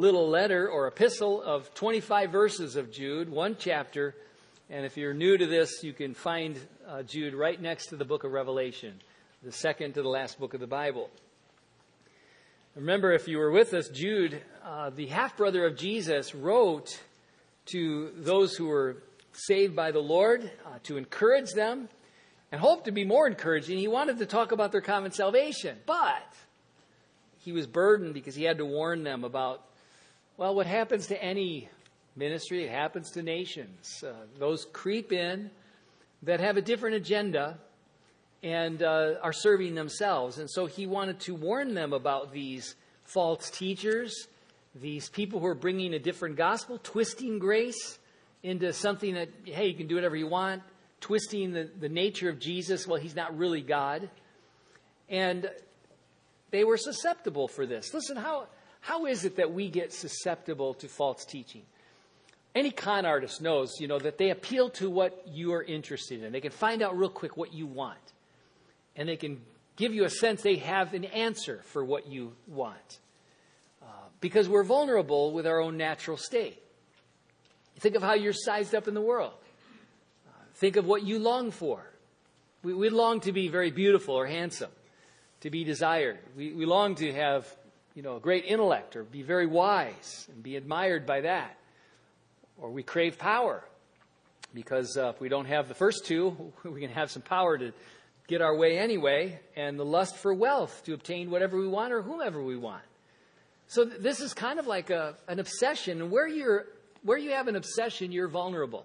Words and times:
little 0.00 0.30
letter 0.30 0.66
or 0.66 0.86
epistle 0.86 1.42
of 1.42 1.74
25 1.74 2.30
verses 2.30 2.74
of 2.74 2.90
Jude, 2.90 3.28
one 3.28 3.54
chapter. 3.58 4.14
And 4.70 4.86
if 4.86 4.96
you're 4.96 5.12
new 5.12 5.36
to 5.36 5.46
this, 5.46 5.82
you 5.82 5.92
can 5.92 6.14
find 6.14 6.58
uh, 6.88 7.02
Jude 7.02 7.34
right 7.34 7.60
next 7.60 7.88
to 7.88 7.96
the 7.96 8.06
book 8.06 8.24
of 8.24 8.32
Revelation, 8.32 8.94
the 9.42 9.52
second 9.52 9.92
to 9.94 10.02
the 10.02 10.08
last 10.08 10.40
book 10.40 10.54
of 10.54 10.60
the 10.60 10.66
Bible. 10.66 11.10
Remember, 12.74 13.12
if 13.12 13.28
you 13.28 13.36
were 13.36 13.50
with 13.50 13.74
us, 13.74 13.90
Jude, 13.90 14.40
uh, 14.64 14.88
the 14.88 15.08
half 15.08 15.36
brother 15.36 15.66
of 15.66 15.76
Jesus, 15.76 16.34
wrote 16.34 16.98
to 17.66 18.10
those 18.16 18.56
who 18.56 18.68
were 18.68 19.02
saved 19.32 19.76
by 19.76 19.90
the 19.90 20.00
Lord 20.00 20.50
uh, 20.64 20.78
to 20.84 20.96
encourage 20.96 21.52
them 21.52 21.90
and 22.50 22.58
hope 22.58 22.86
to 22.86 22.90
be 22.90 23.04
more 23.04 23.26
encouraging. 23.26 23.76
He 23.76 23.86
wanted 23.86 24.16
to 24.20 24.24
talk 24.24 24.52
about 24.52 24.72
their 24.72 24.80
common 24.80 25.12
salvation, 25.12 25.76
but 25.84 26.32
he 27.40 27.52
was 27.52 27.66
burdened 27.66 28.14
because 28.14 28.34
he 28.34 28.44
had 28.44 28.56
to 28.56 28.64
warn 28.64 29.02
them 29.02 29.24
about 29.24 29.66
well, 30.40 30.54
what 30.54 30.66
happens 30.66 31.08
to 31.08 31.22
any 31.22 31.68
ministry, 32.16 32.64
it 32.64 32.70
happens 32.70 33.10
to 33.10 33.22
nations. 33.22 34.02
Uh, 34.02 34.14
those 34.38 34.64
creep 34.72 35.12
in 35.12 35.50
that 36.22 36.40
have 36.40 36.56
a 36.56 36.62
different 36.62 36.96
agenda 36.96 37.58
and 38.42 38.82
uh, 38.82 39.16
are 39.22 39.34
serving 39.34 39.74
themselves. 39.74 40.38
And 40.38 40.50
so 40.50 40.64
he 40.64 40.86
wanted 40.86 41.20
to 41.20 41.34
warn 41.34 41.74
them 41.74 41.92
about 41.92 42.32
these 42.32 42.74
false 43.04 43.50
teachers, 43.50 44.28
these 44.74 45.10
people 45.10 45.40
who 45.40 45.46
are 45.46 45.54
bringing 45.54 45.92
a 45.92 45.98
different 45.98 46.36
gospel, 46.36 46.80
twisting 46.82 47.38
grace 47.38 47.98
into 48.42 48.72
something 48.72 49.16
that, 49.16 49.28
hey, 49.44 49.66
you 49.66 49.74
can 49.74 49.88
do 49.88 49.96
whatever 49.96 50.16
you 50.16 50.26
want, 50.26 50.62
twisting 51.02 51.52
the, 51.52 51.68
the 51.80 51.90
nature 51.90 52.30
of 52.30 52.38
Jesus. 52.38 52.86
Well, 52.86 52.98
he's 52.98 53.14
not 53.14 53.36
really 53.36 53.60
God. 53.60 54.08
And 55.10 55.50
they 56.50 56.64
were 56.64 56.78
susceptible 56.78 57.46
for 57.46 57.66
this. 57.66 57.92
Listen, 57.92 58.16
how 58.16 58.46
how 58.80 59.06
is 59.06 59.24
it 59.24 59.36
that 59.36 59.52
we 59.52 59.68
get 59.68 59.92
susceptible 59.92 60.74
to 60.74 60.88
false 60.88 61.24
teaching? 61.24 61.62
Any 62.54 62.70
con 62.70 63.06
artist 63.06 63.40
knows, 63.40 63.76
you 63.78 63.86
know, 63.86 63.98
that 63.98 64.18
they 64.18 64.30
appeal 64.30 64.70
to 64.70 64.90
what 64.90 65.26
you 65.28 65.52
are 65.52 65.62
interested 65.62 66.22
in. 66.22 66.32
They 66.32 66.40
can 66.40 66.50
find 66.50 66.82
out 66.82 66.98
real 66.98 67.10
quick 67.10 67.36
what 67.36 67.54
you 67.54 67.66
want. 67.66 67.98
And 68.96 69.08
they 69.08 69.16
can 69.16 69.40
give 69.76 69.94
you 69.94 70.04
a 70.04 70.10
sense 70.10 70.42
they 70.42 70.56
have 70.56 70.92
an 70.94 71.04
answer 71.04 71.60
for 71.66 71.84
what 71.84 72.08
you 72.08 72.32
want. 72.48 72.98
Uh, 73.80 73.86
because 74.20 74.48
we're 74.48 74.64
vulnerable 74.64 75.32
with 75.32 75.46
our 75.46 75.60
own 75.60 75.76
natural 75.76 76.16
state. 76.16 76.60
Think 77.78 77.94
of 77.94 78.02
how 78.02 78.14
you're 78.14 78.34
sized 78.34 78.74
up 78.74 78.88
in 78.88 78.94
the 78.94 79.00
world. 79.00 79.32
Uh, 80.26 80.32
think 80.56 80.76
of 80.76 80.86
what 80.86 81.04
you 81.04 81.18
long 81.18 81.50
for. 81.50 81.86
We, 82.62 82.74
we, 82.74 82.90
long 82.90 83.20
to 83.20 83.32
be 83.32 83.48
very 83.48 83.70
beautiful 83.70 84.14
or 84.16 84.26
handsome, 84.26 84.70
to 85.40 85.50
be 85.50 85.64
desired. 85.64 86.18
We, 86.36 86.52
we 86.52 86.66
long 86.66 86.96
to 86.96 87.10
have 87.12 87.46
you 87.94 88.02
know, 88.02 88.16
a 88.16 88.20
great 88.20 88.44
intellect 88.44 88.96
or 88.96 89.04
be 89.04 89.22
very 89.22 89.46
wise 89.46 90.28
and 90.32 90.42
be 90.42 90.56
admired 90.56 91.06
by 91.06 91.22
that. 91.22 91.56
Or 92.58 92.70
we 92.70 92.82
crave 92.82 93.18
power 93.18 93.64
because 94.54 94.96
uh, 94.96 95.12
if 95.14 95.20
we 95.20 95.28
don't 95.28 95.46
have 95.46 95.68
the 95.68 95.74
first 95.74 96.04
two, 96.04 96.52
we 96.64 96.80
can 96.80 96.90
have 96.90 97.10
some 97.10 97.22
power 97.22 97.56
to 97.58 97.72
get 98.26 98.40
our 98.40 98.56
way 98.56 98.78
anyway, 98.78 99.40
and 99.56 99.78
the 99.78 99.84
lust 99.84 100.16
for 100.16 100.32
wealth 100.32 100.82
to 100.84 100.94
obtain 100.94 101.30
whatever 101.30 101.58
we 101.58 101.66
want 101.66 101.92
or 101.92 102.00
whomever 102.00 102.40
we 102.40 102.56
want. 102.56 102.82
So 103.66 103.84
th- 103.84 104.00
this 104.00 104.20
is 104.20 104.34
kind 104.34 104.60
of 104.60 104.68
like 104.68 104.90
a, 104.90 105.16
an 105.26 105.40
obsession, 105.40 106.10
where 106.10 106.28
you're 106.28 106.66
where 107.02 107.18
you 107.18 107.30
have 107.32 107.48
an 107.48 107.56
obsession, 107.56 108.12
you're 108.12 108.28
vulnerable. 108.28 108.84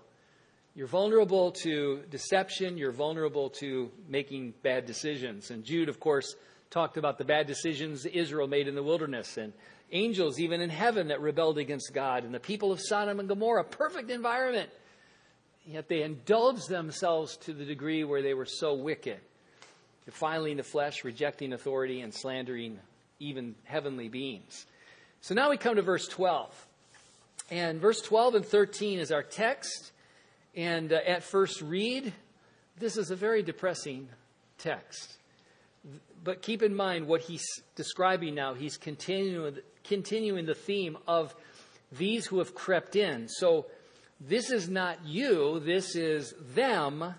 You're 0.74 0.88
vulnerable 0.88 1.52
to 1.64 2.02
deception. 2.10 2.78
You're 2.78 2.92
vulnerable 2.92 3.50
to 3.62 3.92
making 4.10 4.54
bad 4.62 4.86
decisions. 4.86 5.52
And 5.52 5.64
Jude, 5.64 5.90
of 5.90 6.00
course, 6.00 6.36
talked 6.76 6.98
about 6.98 7.18
the 7.18 7.24
bad 7.24 7.48
decisions 7.48 8.06
Israel 8.06 8.50
made 8.50 8.68
in 8.68 8.76
the 8.76 8.84
wilderness 8.84 9.38
and 9.38 9.54
angels 9.94 10.42
even 10.42 10.60
in 10.60 10.70
heaven 10.70 11.08
that 11.08 11.22
rebelled 11.22 11.58
against 11.58 11.94
God 11.94 12.26
and 12.26 12.34
the 12.34 12.40
people 12.40 12.74
of 12.74 12.82
Sodom 12.82 13.22
and 13.22 13.30
Gomorrah, 13.30 13.64
perfect 13.64 14.12
environment. 14.12 14.70
Yet 15.66 15.88
they 15.88 16.02
indulged 16.02 16.68
themselves 16.68 17.38
to 17.38 17.54
the 17.54 17.64
degree 17.64 18.04
where 18.04 18.22
they 18.22 18.34
were 18.34 18.46
so 18.46 18.74
wicked, 18.74 19.22
defiling 20.04 20.58
the 20.58 20.64
flesh, 20.64 21.06
rejecting 21.06 21.54
authority, 21.54 22.02
and 22.02 22.14
slandering 22.14 22.78
even 23.22 23.56
heavenly 23.64 24.10
beings. 24.10 24.66
So 25.22 25.34
now 25.34 25.52
we 25.52 25.56
come 25.56 25.78
to 25.78 25.82
verse 25.82 26.10
12. 26.10 26.68
And 27.52 27.80
verse 27.80 28.02
12 28.02 28.36
and 28.36 28.46
13 28.46 29.00
is 29.00 29.14
our 29.14 29.24
text. 29.24 29.94
And 30.58 30.92
uh, 30.92 30.98
at 31.08 31.24
first 31.24 31.62
read, 31.62 32.12
this 32.78 32.98
is 32.98 33.12
a 33.12 33.16
very 33.16 33.44
depressing 33.44 34.10
text. 34.58 35.16
But 36.26 36.42
keep 36.42 36.64
in 36.64 36.76
mind 36.76 37.08
what 37.08 37.22
he's 37.22 37.46
describing 37.76 38.34
now. 38.34 38.56
He's 38.56 38.78
continuing, 38.78 39.60
continuing 39.84 40.48
the 40.48 40.56
theme 40.56 40.98
of 41.08 41.36
these 41.92 42.26
who 42.26 42.40
have 42.40 42.56
crept 42.56 42.96
in. 42.96 43.30
So 43.30 43.68
this 44.20 44.50
is 44.50 44.68
not 44.68 45.06
you, 45.06 45.60
this 45.60 45.96
is 45.96 46.34
them 46.56 47.14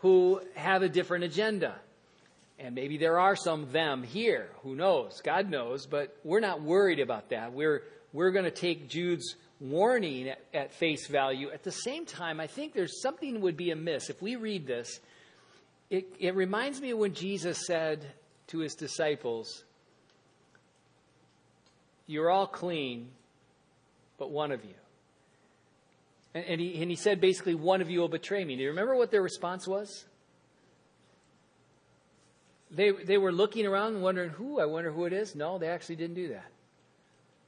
who 0.00 0.42
have 0.54 0.82
a 0.82 0.88
different 0.90 1.24
agenda. 1.24 1.76
And 2.58 2.74
maybe 2.74 2.98
there 2.98 3.18
are 3.18 3.36
some 3.36 3.72
them 3.72 4.02
here. 4.02 4.50
Who 4.62 4.74
knows? 4.74 5.22
God 5.24 5.48
knows. 5.48 5.86
But 5.86 6.14
we're 6.22 6.40
not 6.40 6.60
worried 6.60 7.00
about 7.00 7.30
that. 7.30 7.54
We're, 7.54 7.84
we're 8.12 8.32
going 8.32 8.44
to 8.44 8.50
take 8.50 8.88
Jude's 8.90 9.34
warning 9.60 10.28
at, 10.28 10.40
at, 10.52 10.74
face 10.74 11.06
value. 11.06 11.50
At 11.50 11.62
the 11.62 11.72
same 11.72 12.04
time, 12.04 12.38
I 12.38 12.48
think 12.48 12.74
there's 12.74 13.00
something 13.00 13.40
would 13.40 13.56
be 13.56 13.70
amiss. 13.70 14.10
If 14.10 14.20
we 14.20 14.36
read 14.36 14.66
this, 14.66 15.00
it, 15.88 16.06
it 16.18 16.34
reminds 16.34 16.82
me 16.82 16.90
of 16.90 16.98
when 16.98 17.14
Jesus 17.14 17.66
said 17.66 18.06
to 18.48 18.58
his 18.58 18.74
disciples, 18.74 19.64
You're 22.06 22.30
all 22.30 22.46
clean, 22.46 23.10
but 24.18 24.30
one 24.30 24.52
of 24.52 24.64
you. 24.64 24.74
And, 26.34 26.44
and, 26.44 26.60
he, 26.60 26.80
and 26.80 26.90
he 26.90 26.96
said 26.96 27.20
basically, 27.20 27.54
One 27.54 27.80
of 27.80 27.90
you 27.90 28.00
will 28.00 28.08
betray 28.08 28.44
me. 28.44 28.56
Do 28.56 28.62
you 28.62 28.68
remember 28.68 28.94
what 28.96 29.10
their 29.10 29.22
response 29.22 29.66
was? 29.66 30.04
They, 32.70 32.90
they 32.90 33.16
were 33.16 33.32
looking 33.32 33.66
around 33.66 33.94
and 33.94 34.02
wondering, 34.02 34.30
Who? 34.30 34.60
I 34.60 34.66
wonder 34.66 34.90
who 34.90 35.04
it 35.04 35.12
is. 35.12 35.34
No, 35.34 35.58
they 35.58 35.68
actually 35.68 35.96
didn't 35.96 36.16
do 36.16 36.28
that. 36.28 36.50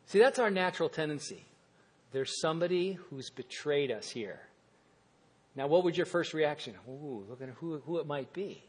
See, 0.07 0.19
that's 0.19 0.39
our 0.39 0.51
natural 0.51 0.89
tendency. 0.89 1.45
There's 2.13 2.41
somebody 2.41 2.95
who's 2.95 3.29
betrayed 3.29 3.91
us 3.91 4.09
here. 4.09 4.41
Now, 5.55 5.67
what 5.67 5.85
would 5.85 5.97
your 5.97 6.07
first 6.07 6.33
reaction? 6.33 6.75
Ooh, 6.89 7.27
look 7.29 7.43
at 7.43 7.49
who, 7.51 7.79
who 7.85 7.99
it 7.99 8.07
might 8.07 8.33
be. 8.33 8.63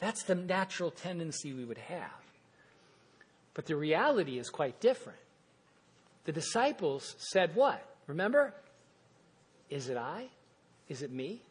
That's 0.00 0.24
the 0.24 0.34
natural 0.34 0.90
tendency 0.90 1.52
we 1.52 1.64
would 1.64 1.78
have. 1.78 2.10
But 3.54 3.66
the 3.66 3.76
reality 3.76 4.38
is 4.38 4.48
quite 4.48 4.80
different. 4.80 5.18
The 6.24 6.32
disciples 6.32 7.14
said, 7.18 7.54
What? 7.54 7.84
Remember? 8.06 8.54
Is 9.68 9.88
it 9.88 9.96
I? 9.96 10.26
Is 10.88 11.02
it 11.02 11.12
me? 11.12 11.42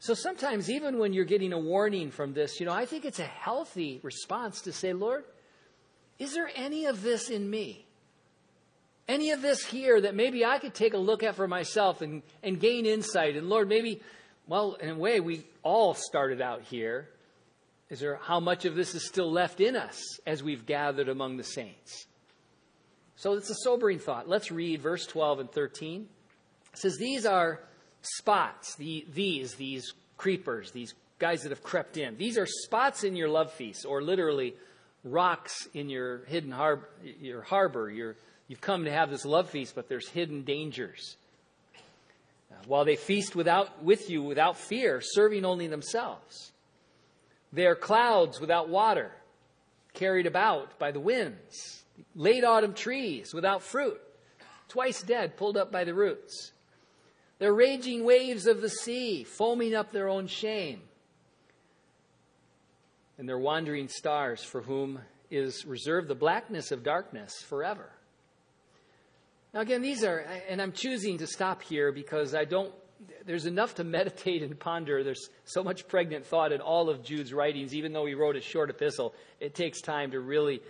So 0.00 0.14
sometimes, 0.14 0.70
even 0.70 0.98
when 0.98 1.12
you're 1.12 1.24
getting 1.24 1.52
a 1.52 1.58
warning 1.58 2.10
from 2.10 2.32
this, 2.32 2.60
you 2.60 2.66
know, 2.66 2.72
I 2.72 2.86
think 2.86 3.04
it's 3.04 3.18
a 3.18 3.24
healthy 3.24 4.00
response 4.02 4.62
to 4.62 4.72
say, 4.72 4.92
Lord, 4.92 5.24
is 6.18 6.34
there 6.34 6.50
any 6.54 6.86
of 6.86 7.02
this 7.02 7.30
in 7.30 7.48
me? 7.48 7.84
Any 9.08 9.30
of 9.30 9.42
this 9.42 9.64
here 9.64 10.00
that 10.00 10.14
maybe 10.14 10.44
I 10.44 10.58
could 10.58 10.74
take 10.74 10.94
a 10.94 10.98
look 10.98 11.22
at 11.22 11.34
for 11.34 11.48
myself 11.48 12.02
and, 12.02 12.22
and 12.42 12.60
gain 12.60 12.86
insight? 12.86 13.36
And 13.36 13.48
Lord, 13.48 13.68
maybe, 13.68 14.02
well, 14.46 14.74
in 14.74 14.90
a 14.90 14.94
way, 14.94 15.20
we 15.20 15.44
all 15.62 15.94
started 15.94 16.40
out 16.40 16.62
here. 16.62 17.08
Is 17.90 18.00
there 18.00 18.16
how 18.22 18.40
much 18.40 18.64
of 18.64 18.74
this 18.74 18.94
is 18.94 19.06
still 19.06 19.30
left 19.30 19.60
in 19.60 19.74
us 19.74 20.20
as 20.26 20.42
we've 20.42 20.66
gathered 20.66 21.08
among 21.08 21.36
the 21.36 21.44
saints? 21.44 22.06
So 23.16 23.32
it's 23.32 23.50
a 23.50 23.54
sobering 23.54 23.98
thought. 23.98 24.28
Let's 24.28 24.52
read 24.52 24.80
verse 24.80 25.06
12 25.06 25.40
and 25.40 25.50
13. 25.50 26.08
It 26.72 26.78
says, 26.78 26.98
These 26.98 27.26
are 27.26 27.60
spots, 28.02 28.76
the, 28.76 29.06
these, 29.12 29.54
these 29.54 29.92
creepers, 30.16 30.70
these 30.70 30.94
guys 31.18 31.42
that 31.42 31.50
have 31.50 31.62
crept 31.62 31.96
in. 31.96 32.16
These 32.16 32.38
are 32.38 32.46
spots 32.46 33.04
in 33.04 33.16
your 33.16 33.28
love 33.28 33.52
feast, 33.52 33.84
or 33.86 34.02
literally 34.02 34.54
rocks 35.02 35.66
in 35.74 35.88
your 35.88 36.18
hidden 36.26 36.52
harbor, 36.52 36.88
your 37.20 37.42
harbor. 37.42 37.90
You're, 37.90 38.16
you've 38.46 38.60
come 38.60 38.84
to 38.84 38.92
have 38.92 39.10
this 39.10 39.24
love 39.24 39.50
feast, 39.50 39.74
but 39.74 39.88
there's 39.88 40.08
hidden 40.08 40.42
dangers. 40.42 41.16
While 42.66 42.84
they 42.84 42.96
feast 42.96 43.34
without, 43.34 43.82
with 43.82 44.10
you 44.10 44.22
without 44.22 44.58
fear, 44.58 45.00
serving 45.02 45.44
only 45.44 45.68
themselves. 45.68 46.52
They 47.52 47.66
are 47.66 47.74
clouds 47.74 48.40
without 48.40 48.68
water, 48.68 49.10
carried 49.94 50.26
about 50.26 50.78
by 50.78 50.92
the 50.92 51.00
winds, 51.00 51.84
late 52.14 52.44
autumn 52.44 52.74
trees 52.74 53.32
without 53.32 53.62
fruit, 53.62 54.00
twice 54.68 55.02
dead, 55.02 55.36
pulled 55.36 55.56
up 55.56 55.72
by 55.72 55.84
the 55.84 55.94
roots. 55.94 56.52
They're 57.38 57.54
raging 57.54 58.04
waves 58.04 58.46
of 58.46 58.60
the 58.60 58.68
sea, 58.68 59.24
foaming 59.24 59.74
up 59.74 59.92
their 59.92 60.08
own 60.08 60.26
shame. 60.26 60.82
And 63.16 63.28
they're 63.28 63.38
wandering 63.38 63.88
stars 63.88 64.42
for 64.42 64.60
whom 64.60 65.00
is 65.30 65.64
reserved 65.64 66.08
the 66.08 66.14
blackness 66.14 66.72
of 66.72 66.82
darkness 66.82 67.42
forever. 67.42 67.90
Now, 69.54 69.60
again, 69.60 69.82
these 69.82 70.04
are, 70.04 70.18
and 70.48 70.60
I'm 70.60 70.72
choosing 70.72 71.18
to 71.18 71.26
stop 71.26 71.62
here 71.62 71.92
because 71.92 72.34
I 72.34 72.44
don't, 72.44 72.72
there's 73.24 73.46
enough 73.46 73.76
to 73.76 73.84
meditate 73.84 74.42
and 74.42 74.58
ponder. 74.58 75.04
There's 75.04 75.28
so 75.44 75.62
much 75.62 75.86
pregnant 75.86 76.26
thought 76.26 76.52
in 76.52 76.60
all 76.60 76.88
of 76.88 77.04
Jude's 77.04 77.32
writings, 77.32 77.74
even 77.74 77.92
though 77.92 78.06
he 78.06 78.14
wrote 78.14 78.36
a 78.36 78.40
short 78.40 78.70
epistle. 78.70 79.14
It 79.40 79.54
takes 79.54 79.80
time 79.80 80.10
to 80.12 80.20
really 80.20 80.60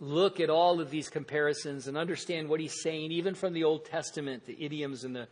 look 0.00 0.40
at 0.40 0.50
all 0.50 0.80
of 0.80 0.90
these 0.90 1.08
comparisons 1.08 1.86
and 1.86 1.96
understand 1.96 2.48
what 2.48 2.60
he's 2.60 2.82
saying, 2.82 3.12
even 3.12 3.34
from 3.34 3.52
the 3.52 3.64
Old 3.64 3.84
Testament, 3.84 4.44
the 4.46 4.56
idioms 4.58 5.04
and 5.04 5.14
the, 5.14 5.28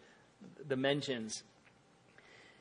the 0.68 0.76
mentions. 0.76 1.42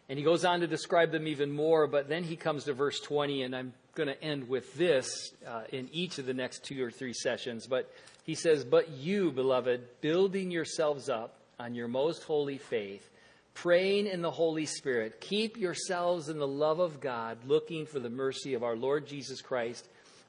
And 0.10 0.20
he 0.20 0.26
goes 0.26 0.46
on 0.46 0.60
to 0.60 0.68
describe 0.68 1.12
them 1.12 1.28
even 1.28 1.52
more, 1.52 1.88
but 1.88 2.08
then 2.08 2.24
he 2.24 2.36
comes 2.36 2.66
to 2.66 2.74
verse 2.74 3.00
20, 3.00 3.44
and 3.44 3.56
I'm 3.56 3.74
going 3.96 4.08
to 4.08 4.24
end 4.24 4.48
with 4.50 4.74
this 4.76 5.32
uh, 5.48 5.64
in 5.72 5.90
each 5.92 6.20
of 6.20 6.26
the 6.26 6.34
next 6.34 6.64
two 6.64 6.84
or 6.84 6.92
three 6.92 7.14
sessions. 7.14 7.66
But 7.66 7.92
he 8.24 8.36
says, 8.36 8.64
But 8.64 8.90
you, 8.90 9.32
beloved, 9.32 10.02
building 10.02 10.52
yourselves 10.52 11.10
up 11.10 11.40
on 11.60 11.74
your 11.74 11.88
most 11.88 12.24
holy 12.24 12.58
faith, 12.58 13.10
praying 13.56 14.06
in 14.06 14.22
the 14.22 14.30
Holy 14.30 14.68
Spirit, 14.68 15.20
keep 15.20 15.58
yourselves 15.58 16.30
in 16.30 16.38
the 16.38 16.48
love 16.48 16.80
of 16.80 17.00
God, 17.00 17.40
looking 17.48 17.88
for 17.88 18.00
the 18.00 18.10
mercy 18.10 18.54
of 18.54 18.64
our 18.64 18.76
Lord 18.76 19.08
Jesus 19.08 19.42
Christ 19.42 19.88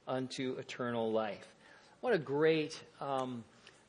unto 0.09 0.57
eternal 0.59 1.13
life. 1.13 1.47
What 2.01 2.15
a 2.15 2.19
great 2.19 2.81
um, 3.01 3.45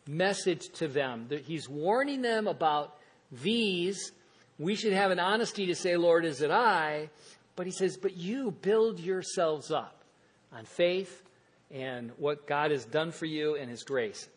message 0.07 0.69
to 0.74 0.88
them. 0.88 1.30
He's 1.45 1.69
warning 1.69 2.22
them 2.22 2.48
about 2.48 2.98
these. 3.31 4.12
We 4.57 4.75
should 4.75 4.94
have 4.94 5.12
an 5.12 5.19
honesty 5.19 5.68
to 5.68 5.75
say, 5.75 5.95
Lord, 5.98 6.25
is 6.25 6.42
it 6.42 6.51
I? 6.51 7.10
But 7.56 7.68
he 7.68 7.72
says, 7.72 7.95
but 7.95 8.18
you 8.18 8.51
build 8.51 9.00
yourselves 9.00 9.72
up 9.72 10.04
on 10.51 10.66
faith 10.66 11.24
and 11.69 12.12
what 12.18 12.48
God 12.48 12.72
has 12.72 12.86
done 12.86 13.12
for 13.12 13.25
you 13.25 13.56
and 13.56 13.69
his 13.69 13.84
grace. 13.84 14.28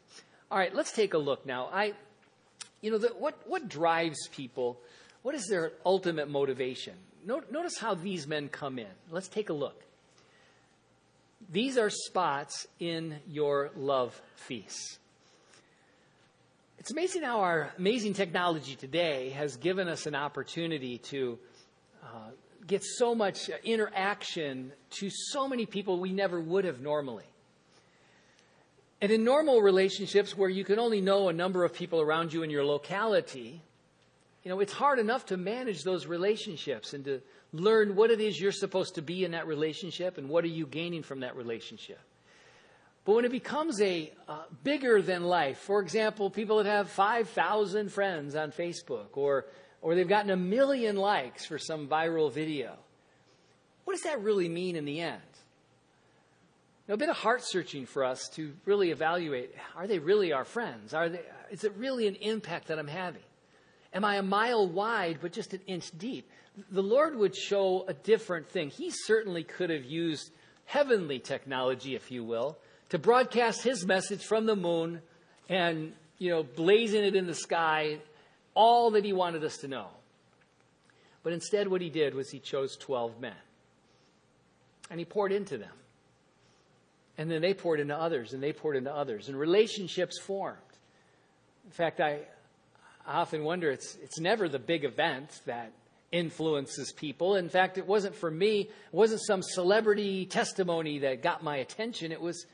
All 0.51 0.59
right, 0.59 0.75
let's 0.75 0.93
take 0.93 1.15
a 1.15 1.19
look 1.19 1.47
now. 1.47 1.71
I, 1.73 1.95
you 2.81 2.91
know, 2.91 2.99
the, 2.99 3.09
what, 3.09 3.39
what 3.47 3.69
drives 3.69 4.29
people? 4.29 4.79
What 5.23 5.35
is 5.35 5.47
their 5.49 5.73
ultimate 5.85 6.29
motivation? 6.29 6.95
Notice 7.27 7.79
how 7.79 7.95
these 7.95 8.27
men 8.27 8.49
come 8.49 8.79
in. 8.79 8.87
Let's 9.11 9.29
take 9.29 9.51
a 9.51 9.53
look. 9.53 9.83
These 11.51 11.77
are 11.79 11.91
spots 11.91 12.67
in 12.79 13.17
your 13.29 13.71
love 13.77 14.21
feasts. 14.37 14.99
It's 16.79 16.91
amazing 16.91 17.23
how 17.23 17.41
our 17.41 17.71
amazing 17.79 18.15
technology 18.15 18.75
today 18.75 19.31
has 19.31 19.57
given 19.57 19.87
us 19.87 20.07
an 20.07 20.15
opportunity 20.15 20.97
to 21.11 21.39
uh, 22.03 22.31
get 22.67 22.83
so 22.83 23.15
much 23.15 23.51
interaction 23.65 24.73
to 24.93 25.11
so 25.11 25.47
many 25.47 25.67
people 25.67 26.01
we 26.01 26.13
never 26.13 26.41
would 26.41 26.65
have 26.65 26.81
normally. 26.81 27.30
And 29.01 29.11
in 29.11 29.25
normal 29.25 29.63
relationships 29.63 30.37
where 30.37 30.51
you 30.51 30.65
can 30.65 30.79
only 30.79 31.01
know 31.01 31.29
a 31.29 31.33
number 31.33 31.65
of 31.65 31.73
people 31.73 32.01
around 32.01 32.33
you 32.33 32.43
in 32.43 32.51
your 32.51 32.65
locality, 32.65 33.63
you 34.43 34.51
know, 34.51 34.61
it's 34.61 34.73
hard 34.73 34.99
enough 34.99 35.27
to 35.27 35.37
manage 35.37 35.85
those 35.85 36.07
relationships 36.07 36.93
and 36.93 37.05
to 37.07 37.23
learn 37.53 37.97
what 37.97 38.11
it 38.11 38.21
is 38.21 38.39
you're 38.39 38.53
supposed 38.53 38.97
to 38.97 39.03
be 39.03 39.25
in 39.25 39.33
that 39.33 39.47
relationship 39.47 40.19
and 40.19 40.29
what 40.29 40.45
are 40.45 40.49
you 40.49 40.67
gaining 40.67 41.03
from 41.03 41.21
that 41.21 41.35
relationship. 41.37 42.01
But 43.05 43.15
when 43.15 43.25
it 43.25 43.33
becomes 43.33 43.81
a 43.81 44.13
uh, 44.29 44.43
bigger 44.63 45.01
than 45.01 45.25
life, 45.25 45.59
for 45.59 45.81
example, 45.81 46.29
people 46.29 46.59
that 46.59 46.67
have 46.67 46.91
5,000 46.91 47.91
friends 47.91 48.35
on 48.35 48.53
Facebook 48.53 49.09
or, 49.17 49.47
or 49.81 49.95
they've 49.95 50.07
gotten 50.07 50.31
a 50.31 50.37
million 50.37 50.97
likes 50.97 51.47
for 51.47 51.59
some 51.59 51.89
viral 51.89 52.31
video, 52.31 52.77
what 53.85 53.95
does 53.95 54.03
that 54.03 54.23
really 54.23 54.49
mean 54.49 54.77
in 54.77 54.85
the 54.85 55.01
end? 55.01 55.23
Now, 56.91 56.95
a 56.95 56.99
bit 56.99 57.09
of 57.09 57.17
heart 57.17 57.45
searching 57.45 57.87
for 57.87 58.03
us 58.03 58.29
to 58.31 58.53
really 58.65 58.91
evaluate 58.91 59.55
are 59.77 59.87
they 59.87 60.01
really 60.01 60.33
our 60.33 60.45
friends? 60.45 60.93
Are 60.93 61.09
they, 61.09 61.21
is 61.49 61.63
it 61.63 61.73
really 61.77 62.09
an 62.09 62.17
impact 62.17 62.67
that 62.67 62.81
I'm 62.81 62.89
having? 62.89 63.23
Am 63.95 64.05
I 64.05 64.17
a 64.17 64.23
mile 64.25 64.67
wide 64.67 65.21
but 65.23 65.31
just 65.33 65.55
an 65.55 65.61
inch 65.69 65.97
deep? 65.97 66.29
the 66.69 66.83
Lord 66.83 67.17
would 67.17 67.37
show 67.37 67.85
a 67.87 67.95
different 67.95 68.49
thing. 68.49 68.71
He 68.71 68.91
certainly 68.91 69.45
could 69.45 69.71
have 69.71 69.85
used 69.85 70.33
heavenly 70.65 71.21
technology, 71.21 71.95
if 71.95 72.11
you 72.11 72.25
will, 72.25 72.59
to 72.89 72.99
broadcast 72.99 73.63
his 73.63 73.87
message 73.87 74.25
from 74.25 74.47
the 74.47 74.57
moon 74.57 75.01
and, 75.49 75.93
you 76.19 76.31
know, 76.31 76.43
blazing 76.43 77.05
it 77.05 77.15
in 77.15 77.29
the 77.29 77.37
sky, 77.37 77.99
all 78.55 78.91
that 78.91 79.05
he 79.05 79.13
wanted 79.13 79.45
us 79.45 79.59
to 79.59 79.69
know. 79.69 79.87
But 81.23 81.35
instead, 81.35 81.69
what 81.69 81.83
he 81.83 81.89
did 81.89 82.17
was 82.17 82.31
he 82.31 82.41
chose 82.41 82.77
12 82.77 83.21
men. 83.21 83.37
And 84.91 84.99
he 84.99 85.05
poured 85.05 85.31
into 85.31 85.57
them. 85.57 85.71
And 87.21 87.31
then 87.31 87.43
they 87.43 87.53
poured 87.53 87.81
into 87.81 87.95
others, 87.95 88.33
and 88.33 88.43
they 88.43 88.55
poured 88.55 88.77
into 88.77 88.91
others, 88.91 89.29
and 89.29 89.39
relationships 89.39 90.19
formed. 90.19 90.57
In 91.67 91.71
fact, 91.71 92.01
I, 92.01 92.21
often 93.07 93.45
wonder 93.45 93.71
it's, 93.71 93.99
it's 94.03 94.19
never 94.19 94.49
the 94.49 94.59
big 94.59 94.85
event 94.85 95.29
that 95.45 95.71
influences 96.13 96.93
people. 96.93 97.37
In 97.37 97.51
fact, 97.51 97.77
it 97.77 97.87
wasn't 97.87 98.15
for 98.15 98.31
me, 98.31 98.61
it 98.63 98.71
wasn't 98.91 99.21
some 99.27 99.43
celebrity 99.43 100.25
testimony 100.25 101.01
that 101.01 101.23
got 101.23 101.45
my 101.45 101.59
attention. 101.59 102.11
It 102.11 102.23
was 102.23 102.47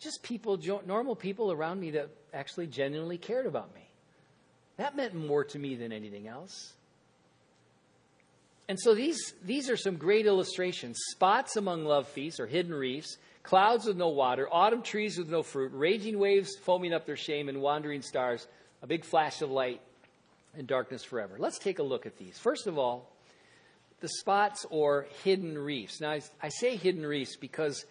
just 0.00 0.22
people, 0.22 0.58
normal 0.86 1.16
people 1.16 1.52
around 1.52 1.78
me 1.78 1.90
that 1.90 2.08
actually 2.32 2.68
genuinely 2.68 3.18
cared 3.18 3.44
about 3.44 3.74
me. 3.74 3.86
That 4.78 4.96
meant 4.96 5.14
more 5.14 5.44
to 5.44 5.58
me 5.58 5.74
than 5.74 5.92
anything 5.92 6.28
else. 6.28 6.72
And 8.70 8.80
so 8.80 8.94
these, 8.94 9.34
these 9.44 9.68
are 9.68 9.76
some 9.76 9.96
great 9.96 10.24
illustrations 10.24 10.96
spots 11.10 11.56
among 11.56 11.84
love 11.84 12.08
feasts 12.08 12.40
or 12.40 12.46
hidden 12.46 12.72
reefs, 12.72 13.18
clouds 13.44 13.84
with 13.84 13.96
no 13.96 14.08
water, 14.08 14.48
autumn 14.50 14.82
trees 14.82 15.16
with 15.16 15.28
no 15.28 15.44
fruit, 15.44 15.70
raging 15.72 16.18
waves 16.18 16.56
foaming 16.56 16.92
up 16.92 17.06
their 17.06 17.16
shame, 17.16 17.48
and 17.48 17.60
wandering 17.60 18.02
stars, 18.02 18.48
a 18.82 18.86
big 18.88 19.04
flash 19.04 19.40
of 19.42 19.50
light 19.50 19.80
and 20.56 20.66
darkness 20.66 21.04
forever. 21.04 21.36
Let's 21.38 21.58
take 21.58 21.78
a 21.78 21.82
look 21.82 22.06
at 22.06 22.16
these. 22.16 22.38
First 22.38 22.66
of 22.66 22.78
all, 22.78 23.12
the 24.00 24.08
spots 24.08 24.66
or 24.70 25.06
hidden 25.22 25.56
reefs. 25.56 26.00
Now, 26.00 26.10
I, 26.10 26.22
I 26.42 26.48
say 26.48 26.76
hidden 26.76 27.06
reefs 27.06 27.36
because 27.36 27.84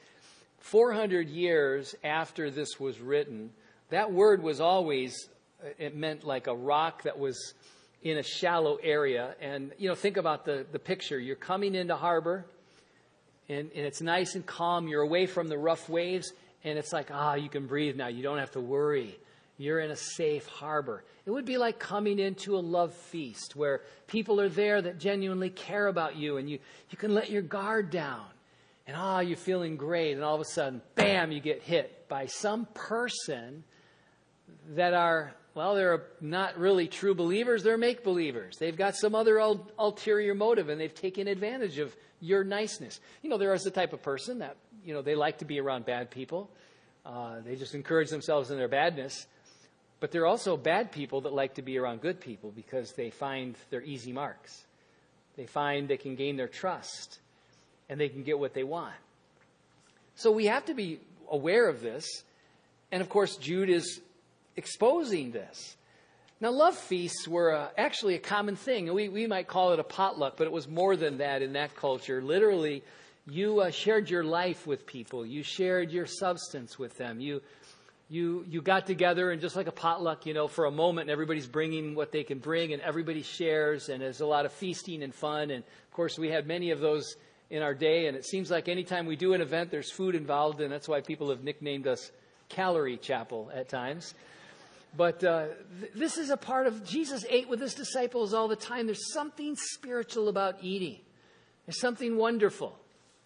400 0.59 1.29
years 1.29 1.95
after 2.03 2.49
this 2.49 2.79
was 2.79 2.99
written, 2.99 3.51
that 3.89 4.11
word 4.11 4.41
was 4.41 4.59
always, 4.59 5.29
uh, 5.63 5.69
it 5.77 5.95
meant 5.95 6.23
like 6.23 6.47
a 6.47 6.55
rock 6.55 7.03
that 7.03 7.19
was 7.19 7.53
in 8.01 8.17
a 8.17 8.23
shallow 8.23 8.77
area. 8.81 9.35
And, 9.39 9.71
you 9.77 9.87
know, 9.87 9.95
think 9.95 10.17
about 10.17 10.45
the, 10.45 10.65
the 10.71 10.79
picture. 10.79 11.19
You're 11.19 11.35
coming 11.35 11.75
into 11.75 11.95
harbor, 11.95 12.45
and, 13.49 13.71
and 13.75 13.85
it's 13.85 14.01
nice 14.01 14.35
and 14.35 14.45
calm. 14.45 14.87
You're 14.87 15.01
away 15.01 15.25
from 15.25 15.47
the 15.47 15.57
rough 15.57 15.89
waves, 15.89 16.33
and 16.63 16.77
it's 16.77 16.93
like, 16.93 17.09
ah, 17.11 17.35
you 17.35 17.49
can 17.49 17.67
breathe 17.67 17.95
now. 17.95 18.07
You 18.07 18.23
don't 18.23 18.39
have 18.39 18.51
to 18.51 18.61
worry 18.61 19.17
you're 19.57 19.79
in 19.79 19.91
a 19.91 19.95
safe 19.95 20.47
harbor. 20.47 21.03
It 21.25 21.31
would 21.31 21.45
be 21.45 21.57
like 21.57 21.79
coming 21.79 22.19
into 22.19 22.57
a 22.57 22.59
love 22.59 22.93
feast 22.93 23.55
where 23.55 23.81
people 24.07 24.41
are 24.41 24.49
there 24.49 24.81
that 24.81 24.99
genuinely 24.99 25.49
care 25.49 25.87
about 25.87 26.15
you 26.15 26.37
and 26.37 26.49
you, 26.49 26.59
you 26.89 26.97
can 26.97 27.13
let 27.13 27.29
your 27.29 27.41
guard 27.41 27.89
down. 27.89 28.25
And 28.87 28.97
ah, 28.97 29.19
you're 29.19 29.37
feeling 29.37 29.77
great. 29.77 30.13
And 30.13 30.23
all 30.23 30.35
of 30.35 30.41
a 30.41 30.45
sudden, 30.45 30.81
bam, 30.95 31.31
you 31.31 31.39
get 31.39 31.61
hit 31.61 32.07
by 32.09 32.25
some 32.25 32.67
person 32.73 33.63
that 34.71 34.93
are, 34.93 35.33
well, 35.55 35.75
they're 35.75 36.03
not 36.19 36.57
really 36.57 36.87
true 36.87 37.13
believers, 37.13 37.63
they're 37.63 37.77
make 37.77 38.03
believers. 38.03 38.57
They've 38.57 38.75
got 38.75 38.95
some 38.95 39.13
other 39.13 39.39
ul- 39.39 39.69
ulterior 39.77 40.33
motive 40.33 40.69
and 40.69 40.81
they've 40.81 40.93
taken 40.93 41.27
advantage 41.27 41.77
of 41.77 41.95
your 42.19 42.43
niceness. 42.43 42.99
You 43.21 43.29
know, 43.29 43.37
there 43.37 43.53
is 43.53 43.63
the 43.63 43.71
type 43.71 43.93
of 43.93 44.01
person 44.01 44.39
that, 44.39 44.55
you 44.83 44.93
know, 44.93 45.01
they 45.01 45.15
like 45.15 45.39
to 45.39 45.45
be 45.45 45.59
around 45.59 45.85
bad 45.85 46.09
people. 46.09 46.49
Uh, 47.05 47.41
they 47.45 47.55
just 47.55 47.75
encourage 47.75 48.09
themselves 48.09 48.49
in 48.49 48.57
their 48.57 48.67
badness. 48.67 49.27
But 49.99 50.11
there 50.11 50.23
are 50.23 50.27
also 50.27 50.57
bad 50.57 50.91
people 50.91 51.21
that 51.21 51.33
like 51.33 51.55
to 51.55 51.61
be 51.61 51.77
around 51.77 52.01
good 52.01 52.19
people 52.19 52.51
because 52.51 52.91
they 52.93 53.09
find 53.09 53.55
their 53.69 53.81
easy 53.81 54.11
marks. 54.11 54.65
They 55.37 55.45
find 55.45 55.87
they 55.87 55.97
can 55.97 56.15
gain 56.15 56.35
their 56.35 56.47
trust 56.47 57.19
and 57.89 57.99
they 57.99 58.09
can 58.09 58.23
get 58.23 58.39
what 58.39 58.53
they 58.53 58.63
want. 58.63 58.95
So 60.15 60.31
we 60.31 60.45
have 60.45 60.65
to 60.65 60.73
be 60.73 60.99
aware 61.29 61.69
of 61.69 61.81
this. 61.81 62.05
And 62.91 63.01
of 63.01 63.09
course, 63.09 63.37
Jude 63.37 63.69
is 63.69 64.01
exposing 64.55 65.31
this. 65.31 65.77
Now, 66.41 66.51
love 66.51 66.75
feasts 66.75 67.27
were 67.27 67.55
uh, 67.55 67.69
actually 67.77 68.15
a 68.15 68.19
common 68.19 68.55
thing. 68.55 68.93
We, 68.93 69.07
we 69.07 69.27
might 69.27 69.47
call 69.47 69.71
it 69.71 69.79
a 69.79 69.83
potluck, 69.83 70.35
but 70.37 70.45
it 70.45 70.51
was 70.51 70.67
more 70.67 70.95
than 70.95 71.19
that 71.19 71.41
in 71.41 71.53
that 71.53 71.75
culture. 71.75 72.21
Literally, 72.21 72.83
you 73.29 73.61
uh, 73.61 73.71
shared 73.71 74.09
your 74.09 74.23
life 74.23 74.67
with 74.67 74.85
people, 74.85 75.25
you 75.25 75.43
shared 75.43 75.91
your 75.91 76.05
substance 76.05 76.77
with 76.77 76.97
them, 76.97 77.21
you 77.21 77.41
you, 78.09 78.45
you 78.47 78.61
got 78.61 78.85
together 78.85 79.31
and 79.31 79.41
just 79.41 79.55
like 79.55 79.65
a 79.65 79.71
potluck, 79.71 80.27
you 80.27 80.35
know, 80.35 80.47
for 80.47 80.65
a 80.65 80.71
moment, 80.71 81.09
everybody's 81.09 81.47
bringing 81.47 81.95
what 81.95 82.11
they 82.11 82.23
can 82.23 82.37
bring 82.37 82.71
and 82.71 82.81
everybody 82.83 83.23
shares 83.23 83.89
and 83.89 84.03
there's 84.03 84.21
a 84.21 84.25
lot 84.25 84.45
of 84.45 84.51
feasting 84.51 85.01
and 85.01 85.15
fun. 85.15 85.49
And 85.49 85.63
of 85.63 85.91
course, 85.91 86.19
we 86.19 86.29
had 86.29 86.45
many 86.45 86.69
of 86.69 86.79
those 86.79 87.15
in 87.49 87.63
our 87.63 87.73
day. 87.73 88.05
And 88.05 88.15
it 88.15 88.23
seems 88.23 88.51
like 88.51 88.67
anytime 88.67 89.07
we 89.07 89.15
do 89.15 89.33
an 89.33 89.41
event, 89.41 89.71
there's 89.71 89.91
food 89.91 90.13
involved. 90.13 90.61
And 90.61 90.71
that's 90.71 90.87
why 90.87 91.01
people 91.01 91.29
have 91.29 91.43
nicknamed 91.43 91.87
us 91.87 92.11
Calorie 92.49 92.97
Chapel 92.97 93.51
at 93.51 93.67
times. 93.67 94.13
But 94.95 95.23
uh, 95.23 95.47
th- 95.79 95.93
this 95.95 96.17
is 96.17 96.29
a 96.29 96.37
part 96.37 96.67
of 96.67 96.85
Jesus 96.85 97.25
ate 97.29 97.49
with 97.49 97.59
his 97.59 97.73
disciples 97.73 98.33
all 98.33 98.47
the 98.47 98.55
time. 98.55 98.85
There's 98.85 99.11
something 99.11 99.55
spiritual 99.55 100.29
about 100.29 100.57
eating. 100.61 100.99
There's 101.65 101.79
something 101.79 102.17
wonderful. 102.17 102.77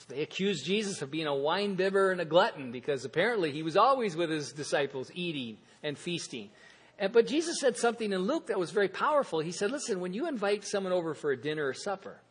They 0.07 0.21
accused 0.21 0.65
Jesus 0.65 1.01
of 1.01 1.12
being 1.12 1.27
a 1.27 1.36
wine 1.36 1.75
bibber 1.75 2.12
and 2.12 2.21
a 2.21 2.25
glutton 2.25 2.71
because 2.71 3.03
apparently 3.03 3.51
he 3.51 3.63
was 3.63 3.75
always 3.75 4.15
with 4.15 4.29
his 4.29 4.53
disciples 4.53 5.12
eating 5.13 5.57
and 5.83 5.97
feasting. 5.97 6.50
And, 6.97 7.12
but 7.12 7.27
Jesus 7.27 7.59
said 7.59 7.77
something 7.77 8.13
in 8.13 8.21
Luke 8.21 8.47
that 8.47 8.59
was 8.59 8.71
very 8.71 8.88
powerful. 8.88 9.39
He 9.39 9.51
said, 9.51 9.71
Listen, 9.71 10.00
when 10.00 10.13
you 10.13 10.27
invite 10.27 10.63
someone 10.63 10.93
over 10.93 11.13
for 11.13 11.31
a 11.31 11.38
dinner 11.38 11.67
or 11.67 11.74
supper, 11.74 12.21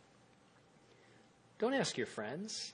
don't 1.58 1.74
ask 1.74 1.98
your 1.98 2.06
friends, 2.06 2.72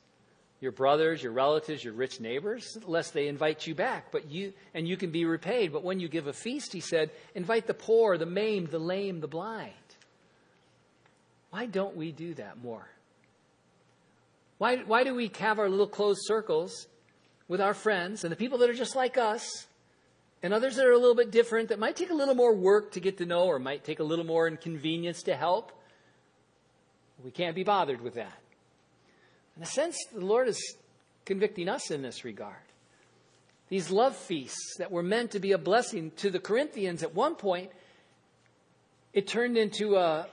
your 0.62 0.71
brothers, 0.73 1.21
your 1.21 1.33
relatives, 1.33 1.83
your 1.83 1.92
rich 1.92 2.21
neighbors, 2.21 2.78
lest 2.87 3.12
they 3.12 3.26
invite 3.26 3.66
you 3.66 3.75
back. 3.75 4.12
But 4.12 4.31
you 4.31 4.52
and 4.75 4.87
you 4.87 4.97
can 4.97 5.11
be 5.11 5.25
repaid. 5.25 5.73
But 5.73 5.83
when 5.83 5.99
you 5.99 6.09
give 6.09 6.28
a 6.28 6.33
feast, 6.33 6.73
he 6.73 6.78
said, 6.78 7.11
invite 7.35 7.66
the 7.66 7.75
poor, 7.75 8.16
the 8.16 8.26
maimed, 8.26 8.69
the 8.69 8.78
lame, 8.78 9.21
the 9.21 9.26
blind. 9.26 9.73
Why 11.50 11.66
don't 11.66 11.97
we 11.97 12.12
do 12.12 12.35
that 12.35 12.62
more? 12.62 12.88
Why, 14.59 14.76
why 14.76 15.02
do 15.02 15.16
we 15.16 15.33
have 15.40 15.59
our 15.59 15.69
little 15.69 15.88
closed 15.88 16.21
circles 16.23 16.87
with 17.49 17.61
our 17.61 17.75
friends 17.75 18.23
and 18.23 18.31
the 18.31 18.37
people 18.37 18.59
that 18.59 18.71
are 18.71 18.75
just 18.75 18.95
like 18.95 19.19
us 19.19 19.66
and 20.45 20.54
others 20.54 20.76
that 20.76 20.87
are 20.87 20.92
a 20.92 20.99
little 20.99 21.16
bit 21.16 21.33
different 21.33 21.71
that 21.71 21.81
might 21.81 21.97
take 21.97 22.11
a 22.11 22.14
little 22.14 22.37
more 22.37 22.54
work 22.54 22.92
to 22.92 23.00
get 23.00 23.19
to 23.19 23.26
know 23.26 23.47
or 23.47 23.59
might 23.59 23.83
take 23.83 23.99
a 23.99 24.04
little 24.04 24.25
more 24.25 24.47
inconvenience 24.47 25.25
to 25.25 25.35
help? 25.35 25.73
We 27.25 27.33
can't 27.33 27.57
be 27.57 27.64
bothered 27.64 28.00
with 28.00 28.14
that. 28.14 28.42
In 29.56 29.62
a 29.62 29.66
sense, 29.66 29.97
the 30.12 30.25
Lord 30.25 30.49
is 30.49 30.76
convicting 31.25 31.68
us 31.68 31.90
in 31.90 32.02
this 32.02 32.25
regard. 32.25 32.54
These 33.68 33.90
love 33.90 34.16
feasts 34.16 34.76
that 34.78 34.90
were 34.90 35.02
meant 35.02 35.30
to 35.32 35.40
be 35.40 35.52
a 35.52 35.59
blessing 35.59 36.11
to 36.16 36.30
the 36.30 36.38
Corinthians 36.38 37.02
at 37.02 37.14
one 37.14 37.37
point, 37.37 37.71
it 39.12 39.26
turned 39.26 39.56
into 39.56 39.97
a, 39.97 40.26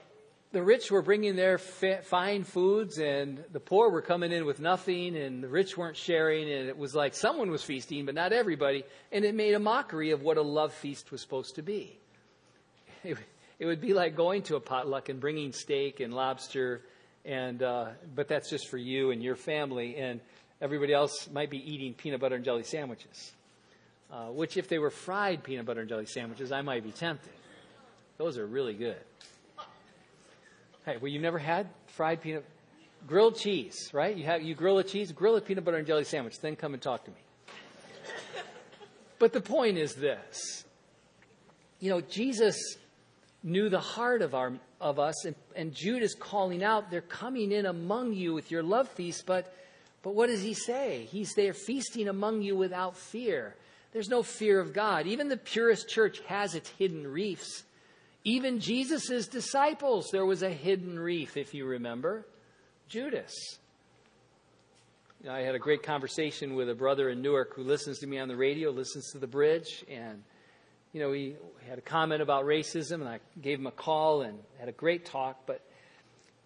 the 0.52 0.62
rich 0.62 0.90
were 0.90 1.02
bringing 1.02 1.36
their 1.36 1.58
fine 1.58 2.44
foods 2.44 2.98
and 2.98 3.42
the 3.52 3.60
poor 3.60 3.88
were 3.88 4.02
coming 4.02 4.32
in 4.32 4.44
with 4.46 4.60
nothing 4.60 5.16
and 5.16 5.42
the 5.42 5.48
rich 5.48 5.76
weren't 5.76 5.96
sharing 5.96 6.50
and 6.50 6.68
it 6.68 6.76
was 6.76 6.94
like 6.94 7.14
someone 7.14 7.50
was 7.50 7.62
feasting 7.62 8.04
but 8.04 8.14
not 8.14 8.32
everybody 8.32 8.84
and 9.12 9.24
it 9.24 9.34
made 9.34 9.54
a 9.54 9.58
mockery 9.58 10.10
of 10.10 10.22
what 10.22 10.36
a 10.36 10.42
love 10.42 10.72
feast 10.72 11.12
was 11.12 11.20
supposed 11.20 11.54
to 11.54 11.62
be 11.62 11.98
it, 13.04 13.16
it 13.58 13.66
would 13.66 13.80
be 13.80 13.94
like 13.94 14.16
going 14.16 14.42
to 14.42 14.56
a 14.56 14.60
potluck 14.60 15.08
and 15.08 15.20
bringing 15.20 15.52
steak 15.52 16.00
and 16.00 16.12
lobster 16.12 16.82
and 17.24 17.62
uh, 17.62 17.88
but 18.14 18.28
that's 18.28 18.50
just 18.50 18.68
for 18.68 18.78
you 18.78 19.10
and 19.10 19.22
your 19.22 19.36
family, 19.36 19.96
and 19.96 20.20
everybody 20.60 20.92
else 20.92 21.28
might 21.32 21.50
be 21.50 21.58
eating 21.58 21.94
peanut 21.94 22.20
butter 22.20 22.36
and 22.36 22.44
jelly 22.44 22.64
sandwiches. 22.64 23.32
Uh, 24.12 24.26
which, 24.26 24.56
if 24.56 24.68
they 24.68 24.78
were 24.78 24.90
fried 24.90 25.42
peanut 25.44 25.66
butter 25.66 25.80
and 25.80 25.88
jelly 25.88 26.06
sandwiches, 26.06 26.50
I 26.50 26.62
might 26.62 26.82
be 26.82 26.90
tempted. 26.90 27.32
Those 28.18 28.38
are 28.38 28.46
really 28.46 28.74
good. 28.74 28.98
Hey, 30.84 30.96
well, 30.96 31.10
you 31.10 31.20
never 31.20 31.38
had 31.38 31.68
fried 31.86 32.20
peanut, 32.20 32.44
grilled 33.06 33.36
cheese, 33.36 33.90
right? 33.92 34.16
You 34.16 34.24
have 34.24 34.42
you 34.42 34.54
grill 34.54 34.78
a 34.78 34.84
cheese, 34.84 35.12
grill 35.12 35.36
a 35.36 35.40
peanut 35.40 35.64
butter 35.64 35.76
and 35.76 35.86
jelly 35.86 36.04
sandwich, 36.04 36.40
then 36.40 36.56
come 36.56 36.74
and 36.74 36.82
talk 36.82 37.04
to 37.04 37.10
me. 37.10 37.16
But 39.20 39.34
the 39.34 39.40
point 39.42 39.76
is 39.76 39.94
this. 39.94 40.64
You 41.78 41.90
know, 41.90 42.00
Jesus 42.00 42.56
knew 43.42 43.68
the 43.68 43.80
heart 43.80 44.22
of, 44.22 44.34
our, 44.34 44.52
of 44.80 44.98
us, 44.98 45.24
and, 45.24 45.34
and 45.56 45.74
Jude 45.74 46.02
is 46.02 46.14
calling 46.14 46.62
out, 46.62 46.90
they're 46.90 47.00
coming 47.00 47.52
in 47.52 47.66
among 47.66 48.12
you 48.12 48.34
with 48.34 48.50
your 48.50 48.62
love 48.62 48.88
feast, 48.88 49.24
but, 49.26 49.54
but 50.02 50.14
what 50.14 50.28
does 50.28 50.42
he 50.42 50.54
say? 50.54 51.08
He's 51.10 51.34
there 51.34 51.54
feasting 51.54 52.08
among 52.08 52.42
you 52.42 52.56
without 52.56 52.96
fear. 52.96 53.54
There's 53.92 54.08
no 54.08 54.22
fear 54.22 54.60
of 54.60 54.72
God. 54.72 55.06
Even 55.06 55.28
the 55.28 55.36
purest 55.36 55.88
church 55.88 56.20
has 56.26 56.54
its 56.54 56.70
hidden 56.70 57.06
reefs. 57.06 57.64
Even 58.24 58.60
Jesus' 58.60 59.26
disciples, 59.26 60.10
there 60.12 60.26
was 60.26 60.42
a 60.42 60.50
hidden 60.50 60.98
reef, 60.98 61.36
if 61.36 61.54
you 61.54 61.64
remember 61.64 62.26
Judas. 62.88 63.32
I 65.28 65.40
had 65.40 65.54
a 65.54 65.58
great 65.58 65.82
conversation 65.82 66.54
with 66.54 66.70
a 66.70 66.74
brother 66.74 67.08
in 67.10 67.20
Newark 67.20 67.54
who 67.54 67.62
listens 67.62 67.98
to 67.98 68.06
me 68.06 68.18
on 68.18 68.28
the 68.28 68.36
radio, 68.36 68.70
listens 68.70 69.10
to 69.12 69.18
the 69.18 69.26
bridge, 69.26 69.84
and 69.90 70.22
you 70.92 71.00
know, 71.00 71.12
he 71.12 71.36
had 71.68 71.78
a 71.78 71.82
comment 71.82 72.20
about 72.20 72.44
racism, 72.44 72.94
and 72.94 73.08
I 73.08 73.20
gave 73.40 73.58
him 73.58 73.66
a 73.66 73.72
call 73.72 74.22
and 74.22 74.38
had 74.58 74.68
a 74.68 74.72
great 74.72 75.04
talk. 75.06 75.46
But 75.46 75.64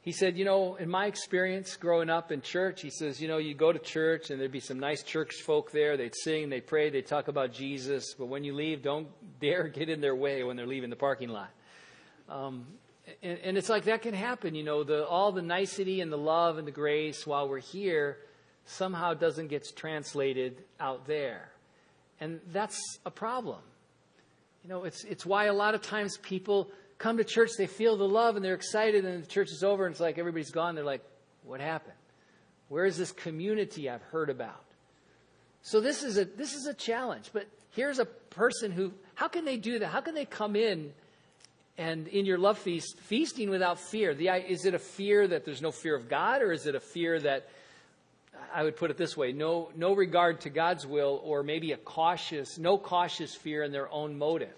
he 0.03 0.13
said, 0.13 0.37
you 0.37 0.45
know, 0.45 0.75
in 0.75 0.91
my 0.91 1.07
experience 1.07 1.77
growing 1.77 2.11
up 2.11 2.31
in 2.31 2.43
church, 2.43 2.83
he 2.83 2.91
says, 2.91 3.23
you 3.23 3.29
know, 3.29 3.39
you 3.39 3.55
go 3.55 3.73
to 3.73 3.79
church 3.79 4.29
and 4.29 4.39
there'd 4.39 4.53
be 4.53 4.61
some 4.61 4.79
nice 4.79 5.03
church 5.03 5.37
folk 5.47 5.71
there. 5.73 5.97
They'd 5.97 6.15
sing, 6.15 6.51
they'd 6.51 6.67
pray, 6.67 6.91
they'd 6.91 7.07
talk 7.07 7.29
about 7.29 7.53
Jesus. 7.53 8.15
But 8.19 8.27
when 8.27 8.45
you 8.45 8.55
leave, 8.55 8.83
don't 8.83 9.09
dare 9.41 9.69
get 9.69 9.89
in 9.89 10.03
their 10.03 10.15
way 10.15 10.45
when 10.45 10.57
they're 10.57 10.67
leaving 10.67 10.91
the 10.91 10.97
parking 10.97 11.31
lot. 11.31 11.51
Um, 12.29 12.67
and, 13.23 13.39
and 13.39 13.57
it's 13.57 13.71
like 13.71 13.85
that 13.85 14.03
can 14.03 14.13
happen, 14.13 14.55
you 14.55 14.63
know, 14.63 14.85
the, 14.85 15.07
all 15.07 15.33
the 15.33 15.43
nicety 15.43 16.03
and 16.03 16.13
the 16.13 16.19
love 16.19 16.59
and 16.59 16.67
the 16.67 16.73
grace 16.73 17.27
while 17.27 17.49
we're 17.49 17.61
here 17.61 18.19
somehow 18.67 19.15
doesn't 19.15 19.49
get 19.49 19.67
translated 19.75 20.65
out 20.79 21.07
there. 21.07 21.51
And 22.21 22.41
that's 22.53 22.79
a 23.07 23.11
problem. 23.11 23.61
You 24.65 24.71
know, 24.71 24.85
it's, 24.85 25.05
it's 25.05 25.27
why 25.27 25.45
a 25.45 25.53
lot 25.53 25.75
of 25.75 25.83
times 25.83 26.17
people 26.17 26.71
come 26.97 27.19
to 27.19 27.25
church, 27.25 27.51
they 27.59 27.67
feel 27.67 27.99
the 27.99 28.09
love 28.09 28.37
and 28.37 28.45
they're 28.45 28.55
excited, 28.55 29.05
and 29.05 29.23
the 29.23 29.27
church 29.27 29.51
is 29.51 29.63
over 29.63 29.85
and 29.85 29.93
it's 29.93 30.01
like 30.01 30.19
everybody's 30.19 30.51
gone. 30.51 30.75
They're 30.75 30.85
like, 30.85 31.05
what 31.43 31.61
happened? 31.61 31.95
Where 32.69 32.87
is 32.87 32.97
this 32.97 33.13
community 33.13 33.91
I've 33.91 34.03
heard 34.05 34.31
about? 34.31 34.65
So 35.61 35.81
this 35.81 36.03
is 36.03 36.19
a 36.19 36.25
this 36.25 36.55
is 36.55 36.67
a 36.67 36.75
challenge. 36.75 37.31
But 37.33 37.47
here's 37.73 37.99
a 37.99 38.05
person 38.05 38.71
who 38.71 38.93
how 39.15 39.29
can 39.29 39.45
they 39.45 39.57
do 39.59 39.79
that? 39.79 39.89
How 39.89 40.01
can 40.01 40.15
they 40.15 40.25
come 40.25 40.57
in 40.57 40.93
and 41.77 42.09
in 42.09 42.25
your 42.25 42.39
love 42.39 42.59
feast 42.59 42.99
feasting 43.01 43.51
without 43.51 43.79
fear? 43.79 44.15
The, 44.15 44.29
is 44.29 44.65
it 44.65 44.75
a 44.75 44.79
fear 44.79 45.29
that 45.29 45.45
there's 45.45 45.63
no 45.63 45.73
fear 45.73 45.95
of 45.95 46.09
God, 46.09 46.43
or 46.43 46.53
is 46.53 46.67
it 46.67 46.75
a 46.75 46.81
fear 46.81 47.21
that 47.21 47.49
I 48.55 48.63
would 48.63 48.77
put 48.77 48.91
it 48.91 48.97
this 48.97 49.17
way 49.17 49.33
no, 49.33 49.71
no 49.75 49.95
regard 49.95 50.43
to 50.43 50.51
God's 50.51 50.87
will, 50.87 51.21
or 51.25 51.43
maybe 51.43 51.73
a 51.73 51.77
cautious, 51.77 52.57
no 52.59 52.79
cautious 52.79 53.35
fear 53.35 53.63
in 53.65 53.73
their 53.73 53.91
own 53.91 54.17
motive. 54.17 54.55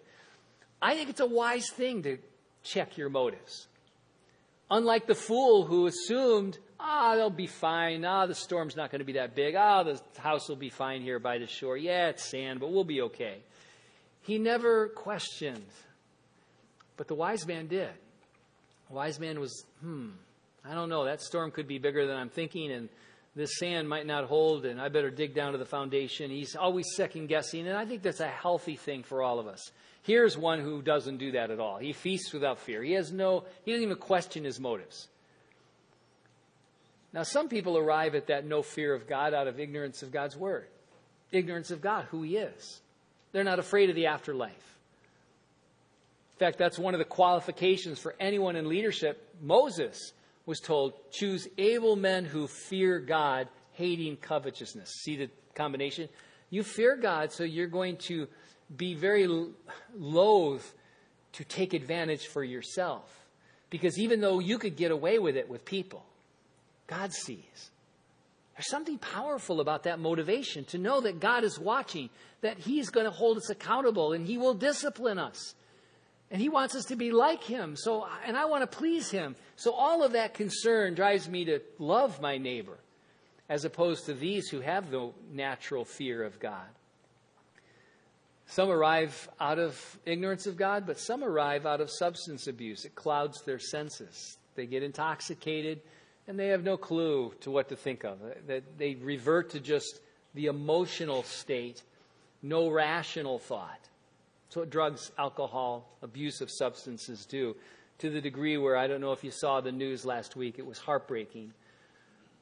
I 0.83 0.95
think 0.95 1.09
it's 1.09 1.21
a 1.21 1.27
wise 1.27 1.71
thing 1.71 2.03
to 2.03 2.19
check 2.63 2.99
your 2.99 3.09
motives. 3.09 3.69
Unlike 4.71 5.07
the 5.07 5.15
fool 5.15 5.65
who 5.65 5.87
assumed, 5.87 6.59
ah, 6.79 7.15
they'll 7.15 7.31
be 7.31 7.47
fine. 7.47 8.05
Ah, 8.05 8.27
the 8.27 8.35
storm's 8.35 8.77
not 8.77 8.91
going 8.91 8.99
to 8.99 9.05
be 9.05 9.15
that 9.15 9.35
big. 9.35 9.55
Ah, 9.55 9.85
the 9.85 10.01
house 10.19 10.49
will 10.49 10.57
be 10.57 10.71
fine 10.71 11.01
here 11.01 11.19
by 11.19 11.39
the 11.39 11.47
shore. 11.47 11.77
Yeah, 11.77 12.09
it's 12.09 12.25
sand, 12.25 12.61
but 12.61 12.73
we'll 12.73 12.85
be 12.85 13.03
okay. 13.03 13.39
He 14.23 14.39
never 14.39 14.89
questioned. 14.89 15.65
But 16.97 17.09
the 17.09 17.15
wise 17.15 17.47
man 17.47 17.69
did. 17.69 17.93
The 18.89 18.95
wise 18.95 19.21
man 19.21 19.41
was, 19.41 19.65
hmm, 19.81 20.11
I 20.65 20.75
don't 20.75 20.89
know. 20.89 21.05
That 21.05 21.23
storm 21.23 21.53
could 21.53 21.69
be 21.69 21.79
bigger 21.79 22.07
than 22.07 22.17
I'm 22.17 22.29
thinking, 22.29 22.73
and 22.73 22.89
this 23.37 23.59
sand 23.59 23.87
might 23.89 24.07
not 24.07 24.25
hold 24.25 24.65
and 24.65 24.81
I 24.81 24.89
better 24.89 25.11
dig 25.11 25.35
down 25.35 25.53
to 25.53 25.59
the 25.59 25.67
foundation. 25.67 26.31
He's 26.31 26.57
always 26.57 26.87
second 26.97 27.27
guessing, 27.29 27.69
and 27.69 27.77
I 27.77 27.85
think 27.85 28.03
that's 28.03 28.21
a 28.21 28.27
healthy 28.27 28.77
thing 28.77 29.03
for 29.03 29.23
all 29.23 29.39
of 29.39 29.47
us. 29.47 29.71
Here's 30.03 30.39
one 30.39 30.61
who 30.61 30.83
doesn't 30.83 31.19
do 31.19 31.33
that 31.33 31.51
at 31.51 31.61
all. 31.61 31.77
He 31.77 31.93
feasts 31.93 32.33
without 32.33 32.59
fear. 32.59 32.83
He 32.83 32.93
has 32.93 33.13
no, 33.13 33.45
he 33.65 33.73
doesn't 33.73 33.85
even 33.85 33.97
question 33.97 34.45
his 34.45 34.59
motives. 34.59 35.09
Now, 37.13 37.25
some 37.25 37.49
people 37.49 37.77
arrive 37.77 38.15
at 38.15 38.29
that 38.29 38.47
no 38.47 38.63
fear 38.63 38.95
of 38.95 39.07
God 39.07 39.35
out 39.35 39.49
of 39.49 39.61
ignorance 39.61 40.03
of 40.03 40.13
God's 40.13 40.37
word, 40.37 40.67
ignorance 41.31 41.71
of 41.71 41.81
God, 41.81 42.07
who 42.11 42.23
he 42.23 42.37
is. 42.37 42.81
They're 43.33 43.45
not 43.45 43.59
afraid 43.59 43.91
of 43.91 43.97
the 43.97 44.07
afterlife. 44.07 44.53
In 44.53 46.39
fact, 46.39 46.59
that's 46.59 46.79
one 46.79 46.95
of 46.95 46.99
the 46.99 47.05
qualifications 47.05 47.99
for 47.99 48.15
anyone 48.21 48.57
in 48.57 48.69
leadership. 48.69 49.35
Moses 49.43 50.13
was 50.47 50.61
told, 50.61 50.95
choose 51.11 51.49
able 51.59 51.97
men 51.97 52.25
who 52.25 52.47
fear 52.47 53.01
God, 53.01 53.49
hating 53.73 54.17
covetousness. 54.17 54.89
See 55.03 55.17
the 55.17 55.29
combination? 55.55 56.09
You 56.51 56.63
fear 56.63 56.97
God, 56.97 57.33
so 57.33 57.43
you're 57.45 57.67
going 57.67 57.97
to 58.09 58.29
be 58.75 58.95
very 58.95 59.29
loath 59.95 60.75
to 61.33 61.45
take 61.45 61.75
advantage 61.75 62.27
for 62.27 62.43
yourself. 62.43 63.27
Because 63.69 63.99
even 63.99 64.21
though 64.21 64.39
you 64.39 64.59
could 64.59 64.77
get 64.77 64.93
away 64.93 65.19
with 65.19 65.37
it 65.37 65.49
with 65.49 65.65
people, 65.65 66.05
God 66.87 67.13
sees. 67.13 67.71
There's 68.55 68.71
something 68.71 68.99
powerful 68.99 69.61
about 69.61 69.83
that 69.83 69.99
motivation 69.99 70.65
to 70.67 70.79
know 70.79 71.01
that 71.03 71.21
God 71.21 71.45
is 71.45 71.59
watching, 71.59 72.09
that 72.41 72.59
He's 72.59 72.89
going 72.89 73.05
to 73.05 73.11
hold 73.11 73.37
us 73.37 73.51
accountable 73.51 74.13
and 74.13 74.27
He 74.27 74.39
will 74.39 74.55
discipline 74.55 75.19
us. 75.19 75.55
And 76.31 76.41
he 76.41 76.49
wants 76.49 76.75
us 76.75 76.87
to 76.87 76.97
be 76.97 77.13
like 77.13 77.45
him. 77.45 77.77
So, 77.77 78.07
and 78.27 78.37
I 78.37 78.47
want 78.47 78.69
to 78.69 78.77
please 78.77 79.11
him. 79.11 79.37
So 79.55 79.73
all 79.73 80.03
of 80.03 80.13
that 80.13 80.35
concern 80.35 80.95
drives 80.95 81.29
me 81.29 81.45
to 81.45 81.61
love 81.79 82.21
my 82.21 82.37
neighbor 82.39 82.79
as 83.49 83.65
opposed 83.65 84.07
to 84.07 84.15
these 84.15 84.49
who 84.49 84.61
have 84.61 84.91
no 84.91 85.15
natural 85.33 85.85
fear 85.85 86.25
of 86.25 86.41
God. 86.41 86.67
Some 88.47 88.71
arrive 88.71 89.29
out 89.41 89.59
of 89.59 89.99
ignorance 90.05 90.47
of 90.47 90.57
God, 90.57 90.87
but 90.87 90.99
some 90.99 91.25
arrive 91.25 91.67
out 91.67 91.81
of 91.81 91.91
substance 91.91 92.47
abuse. 92.47 92.85
It 92.85 92.95
clouds 92.95 93.43
their 93.43 93.59
senses. 93.59 94.39
They 94.55 94.67
get 94.67 94.83
intoxicated 94.83 95.81
and 96.29 96.39
they 96.39 96.49
have 96.49 96.65
no 96.65 96.77
clue 96.77 97.33
to 97.41 97.51
what 97.51 97.69
to 97.69 97.77
think 97.77 98.05
of. 98.05 98.19
That 98.47 98.79
they 98.79 98.95
revert 98.97 99.51
to 99.51 99.61
just 99.61 100.01
the 100.35 100.47
emotional 100.47 101.23
state, 101.23 101.83
no 102.43 102.69
rational 102.69 103.39
thought. 103.39 103.81
That's 104.47 104.57
what 104.57 104.71
drugs, 104.71 105.11
alcohol, 105.19 105.89
abuse 106.03 106.41
of 106.41 106.51
substances 106.51 107.27
do. 107.27 107.57
To 107.99 108.11
the 108.11 108.21
degree 108.21 108.57
where 108.59 108.77
I 108.77 108.87
don't 108.87 109.01
know 109.01 109.13
if 109.13 109.25
you 109.25 109.31
saw 109.31 109.61
the 109.61 109.73
news 109.73 110.05
last 110.05 110.37
week, 110.37 110.59
it 110.59 110.67
was 110.67 110.79
heartbreaking. 110.79 111.53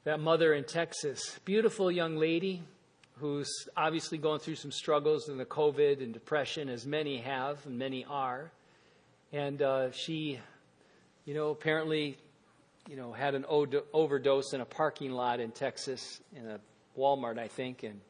That 0.04 0.20
mother 0.20 0.52
in 0.52 0.64
Texas, 0.64 1.38
beautiful 1.44 1.90
young 1.90 2.16
lady 2.16 2.62
who's 3.20 3.68
obviously 3.76 4.18
going 4.18 4.40
through 4.40 4.56
some 4.56 4.73
struggles 4.73 5.28
in 5.28 5.38
the 5.38 5.44
COVID 5.44 6.02
and 6.02 6.12
depression, 6.12 6.68
as 6.68 6.84
many 6.84 7.18
have 7.18 7.64
and 7.64 7.78
many 7.78 8.04
are. 8.04 8.50
And 9.32 9.62
uh, 9.62 9.92
she, 9.92 10.40
you 11.25 11.34
know, 11.34 11.50
apparently, 11.50 12.18
you 12.88 12.96
know, 12.96 13.12
had 13.12 13.34
an 13.34 13.44
overdose 13.49 14.52
in 14.52 14.61
a 14.61 14.64
parking 14.64 15.12
lot 15.12 15.40
in 15.40 15.52
Texas, 15.52 16.20
in 16.37 16.46
a 16.46 16.61
Walmart, 16.99 17.38
I 17.38 17.49
think, 17.49 17.82
and 17.82 18.00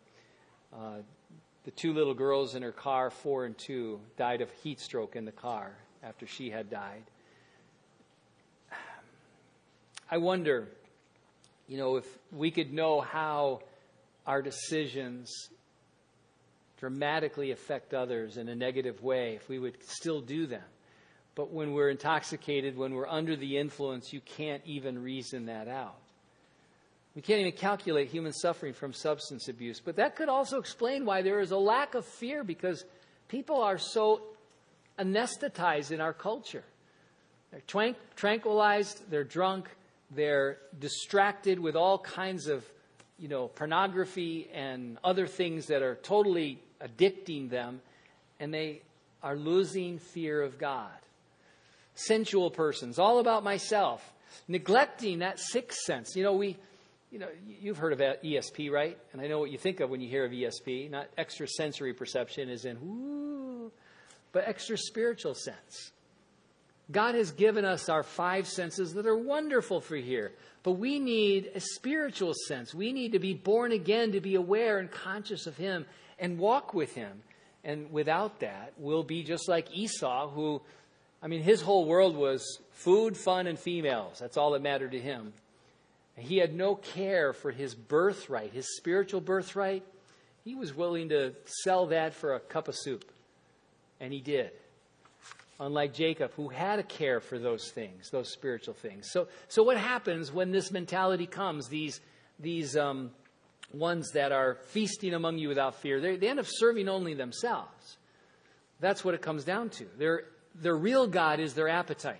uh, 0.74 0.98
the 1.64 1.70
two 1.70 1.92
little 1.92 2.14
girls 2.14 2.54
in 2.54 2.62
her 2.62 2.72
car, 2.72 3.10
four 3.10 3.44
and 3.44 3.56
two, 3.56 4.00
died 4.16 4.40
of 4.40 4.50
heat 4.62 4.80
stroke 4.80 5.16
in 5.16 5.24
the 5.24 5.32
car 5.32 5.74
after 6.02 6.26
she 6.26 6.50
had 6.50 6.70
died. 6.70 7.04
I 10.10 10.18
wonder, 10.18 10.68
you 11.66 11.78
know, 11.78 11.96
if 11.96 12.06
we 12.30 12.50
could 12.50 12.72
know 12.72 13.00
how 13.00 13.62
our 14.26 14.42
decisions 14.42 15.48
dramatically 16.78 17.50
affect 17.50 17.94
others 17.94 18.36
in 18.36 18.48
a 18.48 18.54
negative 18.54 19.02
way, 19.02 19.34
if 19.36 19.48
we 19.48 19.58
would 19.58 19.82
still 19.84 20.20
do 20.20 20.46
them. 20.46 20.62
But 21.34 21.50
when 21.50 21.72
we're 21.72 21.88
intoxicated, 21.88 22.76
when 22.76 22.94
we're 22.94 23.08
under 23.08 23.36
the 23.36 23.56
influence, 23.56 24.12
you 24.12 24.20
can't 24.20 24.62
even 24.66 25.02
reason 25.02 25.46
that 25.46 25.66
out. 25.66 25.96
We 27.14 27.22
can't 27.22 27.40
even 27.40 27.52
calculate 27.52 28.08
human 28.08 28.32
suffering 28.32 28.72
from 28.72 28.92
substance 28.92 29.48
abuse. 29.48 29.80
But 29.80 29.96
that 29.96 30.16
could 30.16 30.28
also 30.28 30.58
explain 30.58 31.04
why 31.04 31.22
there 31.22 31.40
is 31.40 31.52
a 31.52 31.56
lack 31.56 31.94
of 31.94 32.04
fear 32.04 32.42
because 32.42 32.84
people 33.28 33.62
are 33.62 33.78
so 33.78 34.22
anesthetized 34.98 35.92
in 35.92 36.00
our 36.00 36.12
culture. 36.12 36.64
They're 37.52 37.94
tranquilized, 38.16 39.08
they're 39.10 39.22
drunk, 39.22 39.68
they're 40.10 40.58
distracted 40.78 41.60
with 41.60 41.76
all 41.76 41.98
kinds 41.98 42.48
of, 42.48 42.64
you 43.16 43.28
know, 43.28 43.46
pornography 43.46 44.48
and 44.52 44.98
other 45.04 45.28
things 45.28 45.66
that 45.66 45.82
are 45.82 45.94
totally 45.96 46.58
addicting 46.80 47.48
them, 47.48 47.80
and 48.40 48.52
they 48.52 48.82
are 49.22 49.36
losing 49.36 49.98
fear 49.98 50.42
of 50.42 50.58
God. 50.58 50.90
Sensual 51.94 52.50
persons, 52.50 52.98
all 52.98 53.20
about 53.20 53.44
myself, 53.44 54.12
neglecting 54.48 55.20
that 55.20 55.38
sixth 55.38 55.78
sense. 55.78 56.16
You 56.16 56.24
know, 56.24 56.34
we 56.34 56.56
you 57.14 57.20
know, 57.20 57.28
you've 57.46 57.78
heard 57.78 57.92
of 57.92 58.00
ESP, 58.00 58.72
right? 58.72 58.98
And 59.12 59.22
I 59.22 59.28
know 59.28 59.38
what 59.38 59.52
you 59.52 59.56
think 59.56 59.78
of 59.78 59.88
when 59.88 60.00
you 60.00 60.08
hear 60.08 60.24
of 60.24 60.32
ESP. 60.32 60.90
Not 60.90 61.08
extrasensory 61.16 61.94
perception 61.94 62.48
is 62.48 62.64
in, 62.64 62.76
whoo, 62.80 63.70
but 64.32 64.48
extra 64.48 64.76
spiritual 64.76 65.36
sense. 65.36 65.92
God 66.90 67.14
has 67.14 67.30
given 67.30 67.64
us 67.64 67.88
our 67.88 68.02
five 68.02 68.48
senses 68.48 68.94
that 68.94 69.06
are 69.06 69.16
wonderful 69.16 69.80
for 69.80 69.94
here. 69.94 70.32
But 70.64 70.72
we 70.72 70.98
need 70.98 71.52
a 71.54 71.60
spiritual 71.60 72.34
sense. 72.48 72.74
We 72.74 72.92
need 72.92 73.12
to 73.12 73.20
be 73.20 73.32
born 73.32 73.70
again 73.70 74.10
to 74.10 74.20
be 74.20 74.34
aware 74.34 74.80
and 74.80 74.90
conscious 74.90 75.46
of 75.46 75.56
Him 75.56 75.86
and 76.18 76.36
walk 76.36 76.74
with 76.74 76.96
Him. 76.96 77.22
And 77.62 77.92
without 77.92 78.40
that, 78.40 78.72
we'll 78.76 79.04
be 79.04 79.22
just 79.22 79.48
like 79.48 79.68
Esau, 79.72 80.30
who, 80.30 80.60
I 81.22 81.28
mean, 81.28 81.42
his 81.42 81.62
whole 81.62 81.86
world 81.86 82.16
was 82.16 82.58
food, 82.72 83.16
fun, 83.16 83.46
and 83.46 83.56
females. 83.56 84.18
That's 84.18 84.36
all 84.36 84.50
that 84.50 84.62
mattered 84.62 84.90
to 84.90 85.00
him. 85.00 85.32
He 86.16 86.38
had 86.38 86.54
no 86.54 86.76
care 86.76 87.32
for 87.32 87.50
his 87.50 87.74
birthright, 87.74 88.52
his 88.52 88.76
spiritual 88.76 89.20
birthright. 89.20 89.84
He 90.44 90.54
was 90.54 90.74
willing 90.74 91.08
to 91.08 91.32
sell 91.44 91.86
that 91.86 92.14
for 92.14 92.34
a 92.34 92.40
cup 92.40 92.68
of 92.68 92.76
soup. 92.76 93.10
And 94.00 94.12
he 94.12 94.20
did. 94.20 94.50
Unlike 95.58 95.94
Jacob, 95.94 96.32
who 96.34 96.48
had 96.48 96.78
a 96.78 96.82
care 96.82 97.20
for 97.20 97.38
those 97.38 97.70
things, 97.70 98.10
those 98.10 98.30
spiritual 98.32 98.74
things. 98.74 99.08
So, 99.10 99.28
so 99.48 99.62
what 99.62 99.76
happens 99.76 100.32
when 100.32 100.50
this 100.50 100.70
mentality 100.70 101.26
comes? 101.26 101.68
These, 101.68 102.00
these 102.38 102.76
um, 102.76 103.10
ones 103.72 104.10
that 104.12 104.32
are 104.32 104.56
feasting 104.66 105.14
among 105.14 105.38
you 105.38 105.48
without 105.48 105.76
fear, 105.76 106.00
they, 106.00 106.16
they 106.16 106.28
end 106.28 106.40
up 106.40 106.46
serving 106.48 106.88
only 106.88 107.14
themselves. 107.14 107.96
That's 108.80 109.04
what 109.04 109.14
it 109.14 109.22
comes 109.22 109.44
down 109.44 109.70
to. 109.70 109.86
Their, 109.96 110.24
their 110.54 110.76
real 110.76 111.06
God 111.06 111.40
is 111.40 111.54
their 111.54 111.68
appetite, 111.68 112.18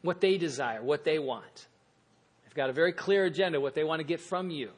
what 0.00 0.20
they 0.20 0.38
desire, 0.38 0.82
what 0.82 1.04
they 1.04 1.18
want. 1.18 1.66
They've 2.52 2.56
got 2.58 2.68
a 2.68 2.74
very 2.74 2.92
clear 2.92 3.24
agenda, 3.24 3.58
what 3.62 3.74
they 3.74 3.82
want 3.82 4.00
to 4.00 4.04
get 4.04 4.20
from 4.20 4.50
you. 4.50 4.68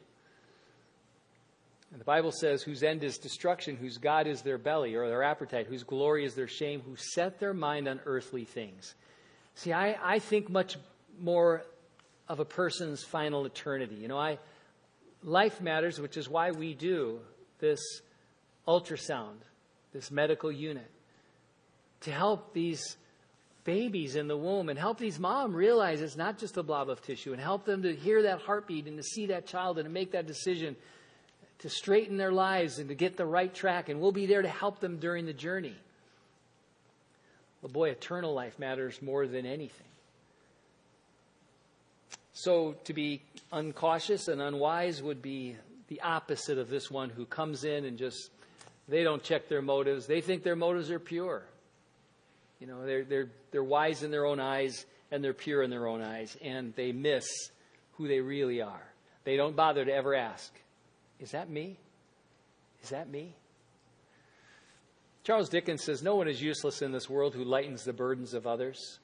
And 1.91 2.01
the 2.01 2.05
Bible 2.05 2.31
says, 2.31 2.63
whose 2.63 2.85
end 2.85 3.03
is 3.03 3.19
destruction, 3.19 3.75
whose 3.75 3.99
God 3.99 4.29
is 4.29 4.43
their 4.43 4.59
belly 4.59 4.95
or 4.95 5.09
their 5.09 5.25
appetite, 5.25 5.67
whose 5.67 5.83
glory 5.83 6.25
is 6.25 6.37
their 6.37 6.47
shame, 6.47 6.83
who 6.83 6.95
set 6.95 7.41
their 7.41 7.53
mind 7.53 7.89
on 7.89 7.99
earthly 8.07 8.45
things. 8.45 8.95
See, 9.57 9.73
I, 9.73 9.99
I 10.01 10.21
think 10.21 10.49
much 10.49 10.77
more 11.19 11.65
of 12.29 12.39
a 12.39 12.45
person's 12.45 13.03
final 13.03 13.45
eternity. 13.45 13.97
You 13.97 14.07
know, 14.07 14.19
I 14.19 14.39
life 15.25 15.61
matters, 15.61 16.01
which 16.01 16.17
is 16.17 16.29
why 16.29 16.53
we 16.53 16.75
do 16.75 17.19
this 17.59 17.81
ultrasound, 18.69 19.39
this 19.93 20.13
medical 20.13 20.53
unit, 20.53 20.89
to 22.03 22.13
help 22.13 22.55
these 22.55 22.97
babies 23.65 24.15
in 24.15 24.29
the 24.29 24.37
womb 24.37 24.69
and 24.69 24.79
help 24.79 24.99
these 24.99 25.19
moms 25.19 25.55
realize 25.55 26.01
it's 26.01 26.17
not 26.17 26.39
just 26.39 26.57
a 26.57 26.63
blob 26.63 26.91
of 26.91 27.03
tissue 27.03 27.33
and 27.33 27.41
help 27.41 27.65
them 27.65 27.83
to 27.83 27.95
hear 27.95 28.23
that 28.23 28.41
heartbeat 28.41 28.87
and 28.87 28.99
to 28.99 29.03
see 29.03 29.27
that 29.27 29.47
child 29.47 29.79
and 29.79 29.87
to 29.87 29.93
make 29.93 30.13
that 30.13 30.27
decision 30.27 30.77
to 31.61 31.71
straighten 31.71 32.19
their 32.19 32.33
lives 32.33 32.79
and 32.79 32.89
to 32.91 32.95
get 32.95 33.17
the 33.17 33.25
right 33.25 33.53
track. 33.55 33.89
And 33.89 34.01
we'll 34.01 34.13
be 34.13 34.27
there 34.27 34.43
to 34.43 34.49
help 34.49 34.81
them 34.81 34.99
during 34.99 35.25
the 35.25 35.33
journey. 35.33 35.75
Well, 37.63 37.73
boy, 37.73 37.89
eternal 37.91 38.35
life 38.35 38.59
matters 38.59 39.01
more 39.01 39.27
than 39.27 39.47
anything. 39.47 39.87
So 42.35 42.75
to 42.85 42.93
be 42.93 43.23
uncautious 43.53 44.29
and 44.29 44.43
unwise 44.43 45.03
would 45.03 45.23
be 45.23 45.57
the 45.89 46.03
opposite 46.03 46.59
of 46.59 46.69
this 46.69 46.91
one 46.91 47.09
who 47.09 47.25
comes 47.25 47.65
in 47.65 47.87
and 47.87 47.97
just, 47.97 48.31
they 48.89 49.03
don't 49.03 49.23
check 49.23 49.49
their 49.49 49.63
motives. 49.63 50.07
They 50.07 50.21
think 50.21 50.43
their 50.43 50.57
motives 50.57 50.91
are 50.91 50.99
pure. 50.99 51.45
You 52.65 52.71
know, 52.71 52.87
they're, 52.87 53.05
they're, 53.05 53.29
they're 53.51 53.63
wise 53.63 54.03
in 54.03 54.11
their 54.11 54.25
own 54.25 54.41
eyes 54.41 54.87
and 55.13 55.23
they're 55.23 55.35
pure 55.35 55.63
in 55.63 55.69
their 55.69 55.87
own 55.87 56.01
eyes, 56.01 56.35
and 56.43 56.75
they 56.77 56.93
miss 56.93 57.27
who 57.93 58.09
they 58.09 58.21
really 58.21 58.63
are. 58.63 58.87
They 59.25 59.37
don't 59.37 59.55
bother 59.55 59.85
to 59.85 59.93
ever 59.93 60.15
ask, 60.15 60.51
Is 61.21 61.33
that 61.33 61.51
me? 61.51 61.77
Is 62.83 62.89
that 62.89 63.11
me? 63.11 63.35
Charles 65.25 65.51
Dickens 65.51 65.85
says, 65.85 66.03
No 66.03 66.17
one 66.17 66.27
is 66.27 66.41
useless 66.41 66.81
in 66.81 66.91
this 66.91 67.11
world 67.11 67.35
who 67.35 67.45
lightens 67.45 67.85
the 67.85 67.93
burdens 67.93 68.33
of 68.33 68.47
others. 68.47 68.99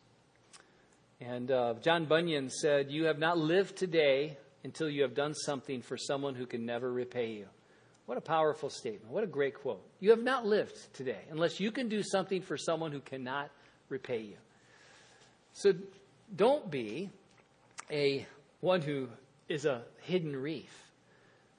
And 1.20 1.50
uh, 1.50 1.74
John 1.82 2.06
Bunyan 2.06 2.48
said, 2.48 2.90
You 2.90 3.04
have 3.04 3.18
not 3.18 3.36
lived 3.36 3.76
today 3.76 4.38
until 4.64 4.88
you 4.88 5.02
have 5.02 5.14
done 5.14 5.34
something 5.34 5.82
for 5.82 5.98
someone 5.98 6.34
who 6.34 6.46
can 6.46 6.64
never 6.64 6.90
repay 6.90 7.32
you. 7.32 7.46
What 8.10 8.18
a 8.18 8.22
powerful 8.22 8.70
statement. 8.70 9.12
What 9.12 9.22
a 9.22 9.28
great 9.28 9.54
quote. 9.54 9.86
You 10.00 10.10
have 10.10 10.24
not 10.24 10.44
lived 10.44 10.74
today 10.94 11.20
unless 11.30 11.60
you 11.60 11.70
can 11.70 11.88
do 11.88 12.02
something 12.02 12.42
for 12.42 12.56
someone 12.56 12.90
who 12.90 12.98
cannot 12.98 13.52
repay 13.88 14.18
you. 14.22 14.34
So 15.52 15.74
don't 16.34 16.68
be 16.68 17.08
a 17.88 18.26
one 18.62 18.80
who 18.80 19.06
is 19.48 19.64
a 19.64 19.82
hidden 20.00 20.34
reef. 20.34 20.76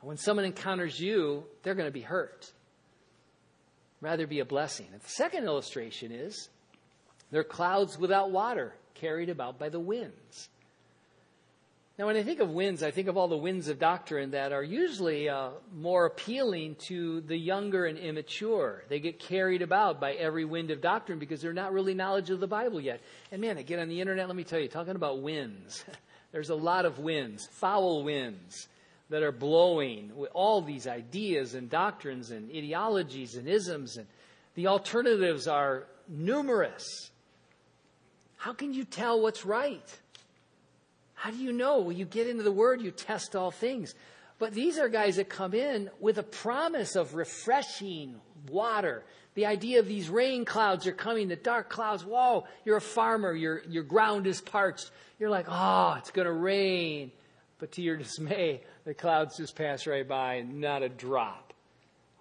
When 0.02 0.18
someone 0.18 0.44
encounters 0.44 1.00
you, 1.00 1.46
they're 1.64 1.74
going 1.74 1.88
to 1.88 1.94
be 1.94 2.02
hurt. 2.02 2.52
Rather 4.02 4.28
be 4.28 4.42
a 4.42 4.46
blessing. 4.46 4.88
And 4.92 5.00
the 5.00 5.08
second 5.08 5.46
illustration 5.46 6.12
is 6.12 6.50
they're 7.32 7.46
clouds 7.46 7.98
without 7.98 8.32
water 8.32 8.74
carried 8.96 9.30
about 9.30 9.58
by 9.58 9.70
the 9.70 9.80
winds. 9.80 10.50
Now, 12.02 12.08
when 12.08 12.18
I 12.18 12.24
think 12.24 12.40
of 12.40 12.50
winds, 12.50 12.82
I 12.82 12.90
think 12.90 13.08
of 13.08 13.16
all 13.16 13.28
the 13.28 13.38
winds 13.38 13.68
of 13.68 13.78
doctrine 13.78 14.32
that 14.32 14.52
are 14.52 14.64
usually 14.64 15.30
uh, 15.30 15.50
more 15.72 16.08
appealing 16.08 16.78
to 16.88 17.22
the 17.22 17.38
younger 17.38 17.86
and 17.86 17.96
immature. 17.96 18.84
They 18.90 19.00
get 19.00 19.20
carried 19.20 19.62
about 19.62 20.02
by 20.02 20.14
every 20.14 20.44
wind 20.44 20.72
of 20.72 20.82
doctrine 20.82 21.20
because 21.20 21.44
they're 21.44 21.54
not 21.54 21.74
really 21.74 21.94
knowledge 21.94 22.32
of 22.32 22.40
the 22.40 22.48
Bible 22.48 22.82
yet. 22.82 23.02
And 23.32 23.40
man, 23.40 23.60
I 23.60 23.62
get 23.62 23.78
on 23.78 23.88
the 23.88 24.02
internet, 24.02 24.26
let 24.26 24.36
me 24.36 24.44
tell 24.44 24.60
you, 24.60 24.68
talking 24.68 24.96
about 24.96 25.22
winds. 25.22 25.86
There's 26.32 26.50
a 26.50 26.56
lot 26.56 26.86
of 26.86 26.98
winds, 26.98 27.46
foul 27.52 28.04
winds 28.04 28.68
that 29.12 29.22
are 29.22 29.32
blowing 29.32 30.12
with 30.16 30.32
all 30.34 30.64
these 30.64 30.88
ideas 30.88 31.54
and 31.54 31.70
doctrines 31.70 32.32
and 32.32 32.50
ideologies 32.50 33.36
and 33.36 33.48
isms, 33.48 33.98
and 33.98 34.08
the 34.56 34.66
alternatives 34.66 35.48
are 35.48 35.86
numerous. 36.08 37.12
How 38.38 38.54
can 38.54 38.74
you 38.74 38.86
tell 38.86 39.22
what's 39.22 39.46
right? 39.46 39.86
How 41.22 41.30
do 41.30 41.38
you 41.38 41.52
know? 41.52 41.82
Well, 41.82 41.92
you 41.92 42.06
get 42.06 42.26
into 42.26 42.42
the 42.42 42.52
Word, 42.52 42.82
you 42.82 42.90
test 42.90 43.36
all 43.36 43.52
things. 43.52 43.94
But 44.40 44.56
these 44.56 44.80
are 44.80 44.90
guys 44.90 45.18
that 45.18 45.30
come 45.30 45.54
in 45.54 45.92
with 46.00 46.18
a 46.18 46.24
promise 46.24 46.96
of 46.96 47.14
refreshing 47.14 48.16
water. 48.50 49.04
The 49.36 49.46
idea 49.46 49.78
of 49.82 49.88
these 49.88 50.10
rain 50.10 50.46
clouds 50.46 50.88
are 50.88 50.94
coming, 50.94 51.28
the 51.28 51.36
dark 51.36 51.70
clouds. 51.70 52.04
Whoa, 52.04 52.46
you're 52.66 52.78
a 52.78 52.82
farmer, 52.82 53.36
your, 53.36 53.62
your 53.70 53.84
ground 53.84 54.26
is 54.26 54.42
parched. 54.42 54.90
You're 55.20 55.30
like, 55.30 55.46
oh, 55.48 55.94
it's 56.00 56.10
going 56.10 56.26
to 56.26 56.34
rain. 56.34 57.12
But 57.60 57.74
to 57.74 57.84
your 57.84 57.98
dismay, 57.98 58.62
the 58.84 58.96
clouds 58.96 59.38
just 59.38 59.56
pass 59.56 59.86
right 59.86 60.08
by 60.08 60.42
not 60.42 60.82
a 60.82 60.90
drop. 60.90 61.54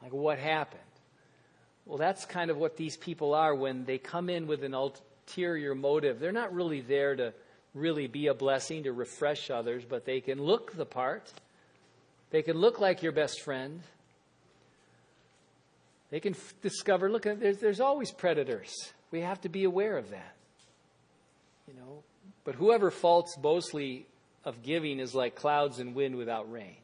Like, 0.03 0.13
what 0.13 0.39
happened? 0.39 0.83
Well, 1.87 1.97
that's 1.97 2.27
kind 2.27 2.51
of 2.51 2.59
what 2.59 2.77
these 2.77 2.99
people 2.99 3.33
are 3.33 3.55
when 3.55 3.87
they 3.87 3.97
come 3.97 4.29
in 4.29 4.47
with 4.47 4.63
an 4.63 4.75
ulterior 4.75 5.75
motive. 5.75 6.21
They're 6.21 6.33
not 6.33 6.53
really 6.53 6.83
there 6.83 7.17
to 7.17 7.33
really 7.75 8.07
be 8.07 8.27
a 8.27 8.35
blessing, 8.35 8.85
to 8.85 8.93
refresh 8.93 9.51
others, 9.51 9.85
but 9.89 10.05
they 10.05 10.21
can 10.21 10.43
look 10.43 10.73
the 10.73 10.87
part. 10.87 11.33
They 12.31 12.43
can 12.43 12.57
look 12.57 12.81
like 12.81 13.03
your 13.03 13.13
best 13.13 13.43
friend. 13.43 13.81
They 16.11 16.21
can 16.21 16.35
f- 16.35 16.55
discover, 16.63 17.11
look, 17.11 17.27
uh, 17.27 17.35
there's, 17.35 17.59
there's 17.59 17.81
always 17.81 18.11
predators. 18.11 18.75
We 19.11 19.21
have 19.21 19.41
to 19.43 19.49
be 19.49 19.65
aware 19.65 19.97
of 19.97 20.11
that. 20.11 20.35
You 21.69 21.75
know, 21.75 22.03
but 22.45 22.57
whoever 22.57 22.91
faults 22.91 23.37
boastly 23.37 24.07
of 24.45 24.63
giving 24.63 24.99
is 24.99 25.15
like 25.15 25.35
clouds 25.35 25.79
and 25.79 25.95
wind 25.95 26.17
without 26.17 26.51
rain. 26.51 26.77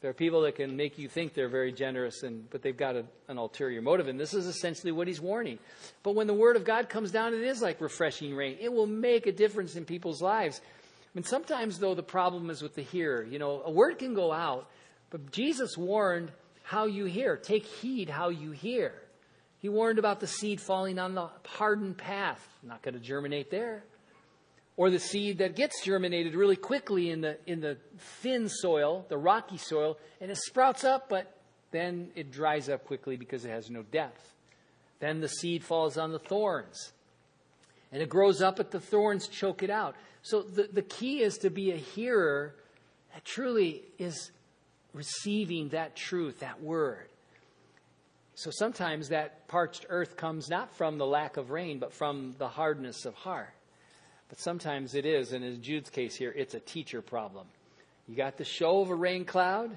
There 0.00 0.10
are 0.10 0.14
people 0.14 0.42
that 0.42 0.54
can 0.54 0.76
make 0.76 0.96
you 0.96 1.08
think 1.08 1.34
they're 1.34 1.48
very 1.48 1.72
generous, 1.72 2.22
and, 2.22 2.48
but 2.50 2.62
they've 2.62 2.76
got 2.76 2.94
a, 2.94 3.04
an 3.26 3.36
ulterior 3.36 3.82
motive. 3.82 4.06
And 4.06 4.18
this 4.18 4.32
is 4.32 4.46
essentially 4.46 4.92
what 4.92 5.08
he's 5.08 5.20
warning. 5.20 5.58
But 6.04 6.14
when 6.14 6.28
the 6.28 6.34
Word 6.34 6.54
of 6.54 6.64
God 6.64 6.88
comes 6.88 7.10
down, 7.10 7.34
it 7.34 7.42
is 7.42 7.60
like 7.60 7.80
refreshing 7.80 8.36
rain. 8.36 8.56
It 8.60 8.72
will 8.72 8.86
make 8.86 9.26
a 9.26 9.32
difference 9.32 9.74
in 9.74 9.84
people's 9.84 10.22
lives. 10.22 10.60
I 10.62 11.08
mean, 11.14 11.24
sometimes, 11.24 11.80
though, 11.80 11.96
the 11.96 12.04
problem 12.04 12.48
is 12.48 12.62
with 12.62 12.76
the 12.76 12.82
hearer. 12.82 13.24
You 13.24 13.40
know, 13.40 13.62
a 13.64 13.72
word 13.72 13.98
can 13.98 14.14
go 14.14 14.32
out, 14.32 14.70
but 15.10 15.32
Jesus 15.32 15.76
warned 15.76 16.30
how 16.62 16.86
you 16.86 17.06
hear. 17.06 17.36
Take 17.36 17.64
heed 17.64 18.08
how 18.08 18.28
you 18.28 18.52
hear. 18.52 18.92
He 19.58 19.68
warned 19.68 19.98
about 19.98 20.20
the 20.20 20.28
seed 20.28 20.60
falling 20.60 21.00
on 21.00 21.16
the 21.16 21.28
hardened 21.44 21.98
path. 21.98 22.46
Not 22.62 22.82
going 22.82 22.94
to 22.94 23.00
germinate 23.00 23.50
there 23.50 23.82
or 24.78 24.90
the 24.90 25.00
seed 25.00 25.38
that 25.38 25.56
gets 25.56 25.82
germinated 25.82 26.36
really 26.36 26.56
quickly 26.56 27.10
in 27.10 27.20
the, 27.20 27.36
in 27.46 27.60
the 27.60 27.76
thin 28.22 28.48
soil, 28.48 29.04
the 29.08 29.18
rocky 29.18 29.58
soil, 29.58 29.98
and 30.20 30.30
it 30.30 30.36
sprouts 30.36 30.84
up, 30.84 31.08
but 31.08 31.36
then 31.72 32.08
it 32.14 32.30
dries 32.30 32.68
up 32.68 32.86
quickly 32.86 33.16
because 33.16 33.44
it 33.44 33.50
has 33.50 33.68
no 33.68 33.82
depth. 33.82 34.32
Then 35.00 35.20
the 35.20 35.28
seed 35.28 35.64
falls 35.64 35.98
on 35.98 36.12
the 36.12 36.20
thorns, 36.20 36.92
and 37.90 38.00
it 38.00 38.08
grows 38.08 38.40
up, 38.40 38.56
but 38.56 38.70
the 38.70 38.78
thorns 38.78 39.26
choke 39.26 39.64
it 39.64 39.70
out. 39.70 39.96
So 40.22 40.42
the, 40.42 40.68
the 40.72 40.82
key 40.82 41.22
is 41.22 41.38
to 41.38 41.50
be 41.50 41.72
a 41.72 41.76
hearer 41.76 42.54
that 43.12 43.24
truly 43.24 43.82
is 43.98 44.30
receiving 44.94 45.70
that 45.70 45.96
truth, 45.96 46.38
that 46.38 46.62
word. 46.62 47.08
So 48.36 48.52
sometimes 48.52 49.08
that 49.08 49.48
parched 49.48 49.86
earth 49.88 50.16
comes 50.16 50.48
not 50.48 50.76
from 50.76 50.98
the 50.98 51.06
lack 51.06 51.36
of 51.36 51.50
rain, 51.50 51.80
but 51.80 51.92
from 51.92 52.36
the 52.38 52.46
hardness 52.46 53.04
of 53.06 53.14
heart. 53.14 53.52
But 54.28 54.40
sometimes 54.40 54.94
it 54.94 55.06
is, 55.06 55.32
and 55.32 55.44
in 55.44 55.62
Jude's 55.62 55.90
case 55.90 56.14
here, 56.14 56.32
it's 56.36 56.54
a 56.54 56.60
teacher 56.60 57.00
problem. 57.00 57.46
You 58.06 58.14
got 58.14 58.36
the 58.36 58.44
show 58.44 58.80
of 58.80 58.90
a 58.90 58.94
rain 58.94 59.24
cloud, 59.24 59.70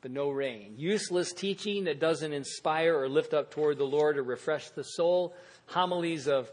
but 0.00 0.10
no 0.10 0.30
rain. 0.30 0.74
Useless 0.76 1.32
teaching 1.32 1.84
that 1.84 2.00
doesn't 2.00 2.32
inspire 2.32 2.96
or 2.96 3.08
lift 3.08 3.34
up 3.34 3.50
toward 3.50 3.78
the 3.78 3.84
Lord 3.84 4.18
or 4.18 4.22
refresh 4.22 4.68
the 4.70 4.84
soul. 4.84 5.34
Homilies 5.66 6.28
of 6.28 6.50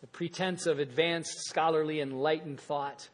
the 0.00 0.06
pretense 0.08 0.66
of 0.66 0.78
advanced 0.78 1.44
scholarly 1.46 2.00
enlightened 2.00 2.60
thought. 2.60 3.08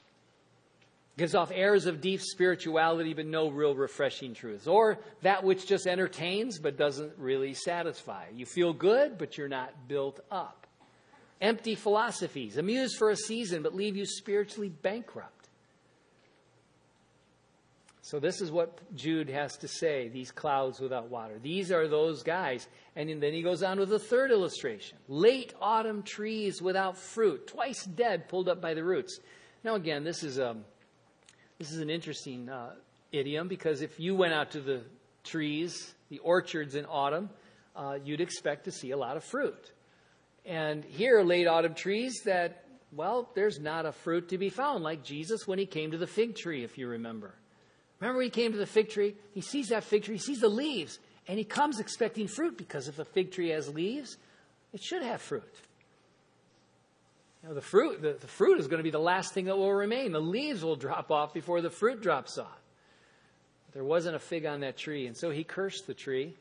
Gives 1.16 1.34
off 1.34 1.52
airs 1.54 1.86
of 1.86 2.00
deep 2.00 2.20
spirituality, 2.20 3.14
but 3.14 3.26
no 3.26 3.48
real 3.48 3.74
refreshing 3.74 4.34
truths. 4.34 4.66
Or 4.66 4.98
that 5.22 5.44
which 5.44 5.66
just 5.66 5.86
entertains, 5.86 6.58
but 6.58 6.76
doesn't 6.76 7.12
really 7.18 7.54
satisfy. 7.54 8.24
You 8.34 8.46
feel 8.46 8.72
good, 8.72 9.16
but 9.16 9.38
you're 9.38 9.48
not 9.48 9.86
built 9.86 10.20
up 10.30 10.63
empty 11.40 11.74
philosophies, 11.74 12.56
amuse 12.56 12.96
for 12.96 13.10
a 13.10 13.16
season, 13.16 13.62
but 13.62 13.74
leave 13.74 13.96
you 13.96 14.06
spiritually 14.06 14.68
bankrupt. 14.68 15.30
So, 18.04 18.20
this 18.20 18.42
is 18.42 18.52
what 18.52 18.78
Jude 18.94 19.30
has 19.30 19.56
to 19.56 19.68
say 19.68 20.08
these 20.08 20.30
clouds 20.30 20.78
without 20.78 21.08
water. 21.08 21.38
These 21.42 21.72
are 21.72 21.88
those 21.88 22.22
guys. 22.22 22.68
And 22.96 23.08
then 23.22 23.32
he 23.32 23.40
goes 23.40 23.62
on 23.62 23.78
with 23.80 23.88
the 23.88 23.98
third 23.98 24.30
illustration 24.30 24.98
late 25.08 25.54
autumn 25.58 26.02
trees 26.02 26.60
without 26.60 26.98
fruit, 26.98 27.46
twice 27.46 27.82
dead, 27.84 28.28
pulled 28.28 28.48
up 28.48 28.60
by 28.60 28.74
the 28.74 28.84
roots. 28.84 29.20
Now, 29.64 29.76
again, 29.76 30.04
this 30.04 30.22
is, 30.22 30.38
um, 30.38 30.66
this 31.58 31.72
is 31.72 31.78
an 31.78 31.88
interesting 31.88 32.50
uh, 32.50 32.74
idiom 33.10 33.48
because 33.48 33.80
if 33.80 33.98
you 33.98 34.14
went 34.14 34.34
out 34.34 34.50
to 34.50 34.60
the 34.60 34.82
trees, 35.24 35.94
the 36.10 36.18
orchards 36.18 36.74
in 36.74 36.84
autumn, 36.84 37.30
uh, 37.74 37.98
you'd 38.04 38.20
expect 38.20 38.64
to 38.64 38.70
see 38.70 38.90
a 38.90 38.98
lot 38.98 39.16
of 39.16 39.24
fruit. 39.24 39.72
And 40.44 40.84
here, 40.84 41.22
late 41.22 41.46
autumn 41.46 41.74
trees 41.74 42.20
that, 42.24 42.64
well, 42.92 43.30
there's 43.34 43.58
not 43.58 43.86
a 43.86 43.92
fruit 43.92 44.28
to 44.28 44.38
be 44.38 44.50
found, 44.50 44.84
like 44.84 45.02
Jesus 45.02 45.46
when 45.46 45.58
he 45.58 45.66
came 45.66 45.92
to 45.92 45.98
the 45.98 46.06
fig 46.06 46.36
tree, 46.36 46.64
if 46.64 46.76
you 46.76 46.86
remember. 46.86 47.34
Remember, 48.00 48.20
he 48.20 48.30
came 48.30 48.52
to 48.52 48.58
the 48.58 48.66
fig 48.66 48.90
tree, 48.90 49.14
he 49.32 49.40
sees 49.40 49.68
that 49.68 49.84
fig 49.84 50.02
tree, 50.02 50.16
he 50.16 50.20
sees 50.20 50.40
the 50.40 50.48
leaves, 50.48 50.98
and 51.26 51.38
he 51.38 51.44
comes 51.44 51.80
expecting 51.80 52.28
fruit 52.28 52.58
because 52.58 52.88
if 52.88 52.98
a 52.98 53.04
fig 53.04 53.32
tree 53.32 53.48
has 53.48 53.68
leaves, 53.68 54.18
it 54.74 54.82
should 54.82 55.02
have 55.02 55.22
fruit. 55.22 55.54
You 57.42 57.48
know, 57.48 57.54
the 57.54 57.62
fruit, 57.62 58.02
the, 58.02 58.14
the 58.20 58.26
fruit 58.26 58.58
is 58.58 58.66
going 58.66 58.78
to 58.78 58.84
be 58.84 58.90
the 58.90 58.98
last 58.98 59.32
thing 59.32 59.46
that 59.46 59.56
will 59.56 59.72
remain. 59.72 60.12
The 60.12 60.20
leaves 60.20 60.62
will 60.62 60.76
drop 60.76 61.10
off 61.10 61.32
before 61.32 61.60
the 61.60 61.70
fruit 61.70 62.02
drops 62.02 62.36
off. 62.36 62.60
There 63.72 63.84
wasn't 63.84 64.16
a 64.16 64.20
fig 64.20 64.46
on 64.46 64.60
that 64.60 64.76
tree, 64.76 65.06
and 65.06 65.16
so 65.16 65.30
he 65.30 65.42
cursed 65.42 65.86
the 65.86 65.94
tree 65.94 66.34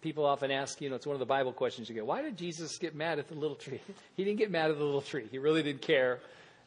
people 0.00 0.24
often 0.24 0.50
ask, 0.50 0.80
you 0.80 0.88
know, 0.88 0.96
it's 0.96 1.06
one 1.06 1.14
of 1.14 1.20
the 1.20 1.26
Bible 1.26 1.52
questions 1.52 1.88
you 1.88 1.94
get. 1.94 2.06
Why 2.06 2.22
did 2.22 2.36
Jesus 2.36 2.78
get 2.78 2.94
mad 2.94 3.18
at 3.18 3.28
the 3.28 3.34
little 3.34 3.56
tree? 3.56 3.80
he 4.16 4.24
didn't 4.24 4.38
get 4.38 4.50
mad 4.50 4.70
at 4.70 4.78
the 4.78 4.84
little 4.84 5.02
tree. 5.02 5.26
He 5.30 5.38
really 5.38 5.62
didn't 5.62 5.82
care. 5.82 6.20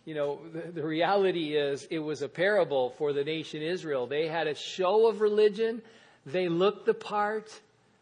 You 0.06 0.16
know, 0.16 0.40
the, 0.52 0.72
the, 0.72 0.84
reality 0.84 1.56
is 1.56 1.88
it 1.92 2.00
was 2.00 2.24
a 2.24 2.28
parable 2.28 2.90
for 2.98 3.14
the 3.14 3.24
nation 3.24 3.62
Israel. 3.62 4.08
They 4.08 4.28
had 4.28 4.48
a 4.48 4.56
show 4.56 5.08
of 5.08 5.22
religion. 5.22 5.82
They 6.26 6.48
looked 6.48 6.88
the 6.88 6.94
part. 6.94 7.52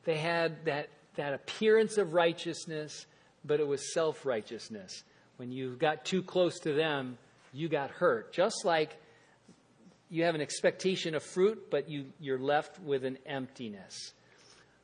They 0.05 0.17
had 0.17 0.65
that, 0.65 0.89
that 1.15 1.33
appearance 1.33 1.97
of 1.97 2.13
righteousness, 2.13 3.05
but 3.43 3.59
it 3.59 3.67
was 3.67 3.93
self 3.93 4.25
righteousness. 4.25 5.03
When 5.35 5.51
you 5.51 5.75
got 5.75 6.05
too 6.05 6.23
close 6.23 6.59
to 6.59 6.73
them, 6.73 7.17
you 7.53 7.67
got 7.67 7.91
hurt. 7.91 8.31
Just 8.31 8.63
like 8.63 8.95
you 10.09 10.23
have 10.23 10.35
an 10.35 10.41
expectation 10.41 11.15
of 11.15 11.23
fruit, 11.23 11.69
but 11.69 11.89
you, 11.89 12.05
you're 12.19 12.39
left 12.39 12.79
with 12.79 13.03
an 13.03 13.17
emptiness. 13.25 14.13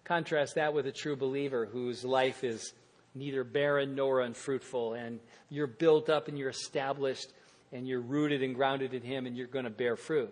Contrast 0.05 0.55
that 0.55 0.73
with 0.73 0.85
a 0.87 0.91
true 0.91 1.15
believer 1.15 1.65
whose 1.65 2.05
life 2.05 2.43
is 2.43 2.73
neither 3.15 3.43
barren 3.43 3.95
nor 3.95 4.21
unfruitful, 4.21 4.93
and 4.93 5.19
you're 5.49 5.67
built 5.67 6.09
up 6.09 6.27
and 6.27 6.37
you're 6.37 6.49
established 6.49 7.27
and 7.71 7.87
you're 7.87 8.01
rooted 8.01 8.43
and 8.43 8.55
grounded 8.55 8.93
in 8.93 9.01
Him, 9.01 9.25
and 9.25 9.35
you're 9.35 9.47
going 9.47 9.65
to 9.65 9.71
bear 9.71 9.95
fruit. 9.95 10.31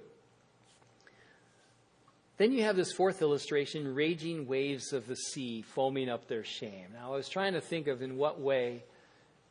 Then 2.38 2.52
you 2.52 2.64
have 2.64 2.76
this 2.76 2.94
fourth 2.94 3.22
illustration 3.22 3.94
raging 3.94 4.48
waves 4.48 4.94
of 4.94 5.08
the 5.08 5.16
sea 5.16 5.62
foaming 5.62 6.10
up 6.10 6.28
their 6.28 6.44
shame. 6.44 6.88
Now, 6.94 7.14
I 7.14 7.16
was 7.18 7.30
trying 7.30 7.54
to 7.54 7.62
think 7.62 7.88
of 7.88 8.02
in 8.02 8.18
what 8.18 8.40
way 8.40 8.84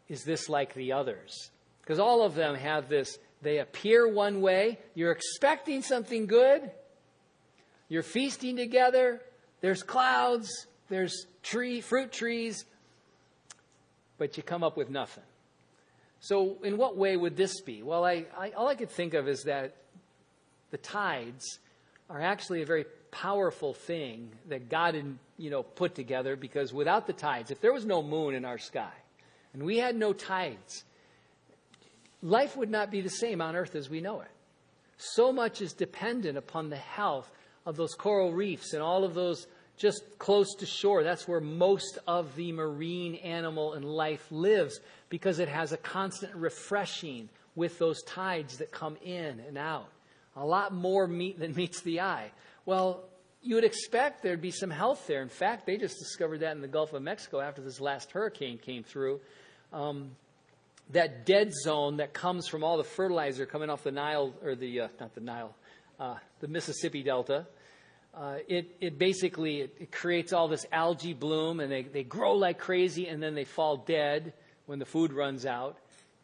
is 0.09 0.25
this 0.25 0.49
like 0.49 0.75
the 0.75 0.93
others? 0.93 1.51
Because 1.83 1.99
all 1.99 2.23
of 2.23 2.35
them 2.35 2.55
have 2.55 2.89
this, 2.89 3.19
they 3.43 3.59
appear 3.59 4.09
one 4.09 4.41
way, 4.41 4.79
you're 4.95 5.13
expecting 5.13 5.83
something 5.83 6.27
good, 6.27 6.71
you're 7.89 8.03
feasting 8.03 8.57
together, 8.57 9.21
there's 9.63 9.83
clouds, 9.83 10.67
there's 10.91 11.27
tree, 11.43 11.81
fruit 11.81 12.13
trees, 12.13 12.67
but 14.19 14.37
you 14.37 14.43
come 14.43 14.63
up 14.63 14.77
with 14.77 14.91
nothing. 14.91 15.25
So, 16.21 16.59
in 16.63 16.77
what 16.77 16.97
way 16.97 17.17
would 17.17 17.37
this 17.37 17.61
be? 17.63 17.83
Well, 17.83 18.05
I, 18.05 18.27
I, 18.39 18.51
all 18.51 18.69
I 18.69 18.75
could 18.75 18.91
think 18.91 19.15
of 19.15 19.27
is 19.27 19.45
that 19.45 19.75
the 20.71 20.79
tides 20.79 21.59
are 22.11 22.21
actually 22.21 22.63
a 22.63 22.67
very 22.67 22.85
powerful 23.11 23.75
thing 23.75 24.31
that 24.49 24.69
God 24.69 24.95
had, 24.95 25.17
you 25.39 25.51
know, 25.51 25.63
put 25.63 25.95
together 25.95 26.37
because 26.37 26.73
without 26.73 27.07
the 27.07 27.13
tides, 27.13 27.51
if 27.51 27.61
there 27.61 27.73
was 27.73 27.85
no 27.85 28.03
moon 28.03 28.35
in 28.35 28.45
our 28.45 28.59
sky 28.59 28.93
and 29.53 29.63
we 29.63 29.79
had 29.79 29.97
no 29.97 30.13
tides, 30.13 30.85
life 32.23 32.57
would 32.57 32.71
not 32.71 32.91
be 32.91 33.01
the 33.01 33.11
same 33.11 33.41
on 33.41 33.57
earth 33.57 33.75
as 33.75 33.91
we 33.91 34.01
know 34.01 34.21
it. 34.21 34.31
So 34.97 35.33
much 35.33 35.61
is 35.61 35.73
dependent 35.73 36.39
upon 36.39 36.71
the 36.71 36.77
health 36.77 37.31
of 37.67 37.77
those 37.77 37.95
coral 37.95 38.33
reefs 38.33 38.73
and 38.73 38.83
all 38.83 39.05
of 39.05 39.15
those 39.15 39.47
just 39.77 40.03
close 40.19 40.55
to 40.57 40.67
shore. 40.67 41.03
That's 41.03 41.27
where 41.27 41.41
most 41.41 41.99
of 42.07 42.35
the 42.37 42.53
marine 42.53 43.17
animal 43.17 43.73
and 43.73 43.85
life 43.85 44.25
lives 44.31 44.81
because 45.09 45.39
it 45.39 45.49
has 45.49 45.73
a 45.73 45.77
constant 45.77 46.35
refreshing 46.35 47.29
with 47.55 47.79
those 47.79 48.03
tides 48.03 48.59
that 48.59 48.71
come 48.71 48.97
in 49.05 49.41
and 49.41 49.59
out. 49.59 49.89
A 50.37 50.45
lot 50.45 50.73
more 50.73 51.07
meat 51.07 51.39
than 51.39 51.55
meets 51.57 51.81
the 51.83 52.01
eye. 52.01 52.31
Well, 52.65 53.05
you 53.43 53.57
would 53.57 53.65
expect 53.65 54.23
there'd 54.23 54.41
be 54.41 54.53
some 54.53 54.71
health 54.71 55.07
there. 55.07 55.21
In 55.21 55.29
fact, 55.29 55.67
they 55.67 55.77
just 55.77 55.99
discovered 55.99 56.41
that 56.41 56.53
in 56.53 56.63
the 56.63 56.69
Gulf 56.69 56.93
of 56.93 57.03
Mexico 57.03 57.41
after 57.41 57.61
this 57.61 57.81
last 57.81 58.13
hurricane 58.13 58.59
came 58.59 58.85
through. 58.85 59.21
Um, 59.73 60.13
that 60.91 61.27
dead 61.27 61.53
zone 61.53 61.97
that 61.97 62.13
comes 62.13 62.47
from 62.47 62.63
all 62.63 62.77
the 62.77 62.85
fertilizer 62.85 63.47
coming 63.47 63.71
off 63.71 63.83
the 63.83 63.91
Nile, 63.91 64.33
or 64.45 64.55
the, 64.55 64.83
uh, 64.83 64.89
not 65.01 65.15
the 65.15 65.21
Nile, 65.21 65.55
uh, 65.99 66.17
the 66.43 66.49
Mississippi 66.49 67.03
Delta, 67.03 67.47
uh, 68.15 68.37
it, 68.47 68.77
it 68.81 68.99
basically 68.99 69.63
it, 69.63 69.77
it, 69.81 69.93
creates 69.93 70.35
all 70.35 70.49
this 70.49 70.67
algae 70.71 71.15
bloom 71.15 71.61
and 71.61 71.73
they, 71.73 71.83
they 71.83 72.03
grow 72.03 72.35
like 72.35 72.59
crazy 72.59 73.07
and 73.07 73.23
then 73.23 73.35
they 73.35 73.45
fall 73.45 73.79
dead 73.79 74.35
when 74.67 74.79
the 74.79 74.85
food 74.85 75.13
runs 75.15 75.47
out. 75.47 75.79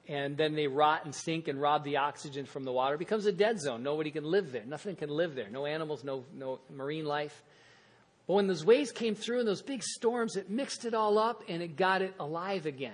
And 0.06 0.36
then 0.36 0.54
they 0.54 0.66
rot 0.66 1.04
and 1.04 1.14
sink 1.14 1.48
and 1.48 1.60
rob 1.60 1.84
the 1.84 1.98
oxygen 1.98 2.46
from 2.46 2.64
the 2.64 2.72
water. 2.72 2.96
It 2.96 2.98
becomes 2.98 3.26
a 3.26 3.32
dead 3.32 3.60
zone. 3.60 3.82
Nobody 3.82 4.10
can 4.10 4.24
live 4.24 4.52
there. 4.52 4.64
Nothing 4.66 4.96
can 4.96 5.10
live 5.10 5.34
there. 5.34 5.48
No 5.50 5.66
animals 5.66 6.02
no, 6.02 6.24
no 6.34 6.60
marine 6.74 7.04
life. 7.04 7.42
But 8.26 8.34
when 8.34 8.46
those 8.46 8.64
waves 8.64 8.90
came 8.90 9.14
through 9.14 9.40
and 9.40 9.48
those 9.48 9.62
big 9.62 9.82
storms, 9.82 10.36
it 10.36 10.50
mixed 10.50 10.84
it 10.84 10.94
all 10.94 11.18
up 11.18 11.42
and 11.48 11.62
it 11.62 11.76
got 11.76 12.02
it 12.02 12.14
alive 12.18 12.66
again. 12.66 12.92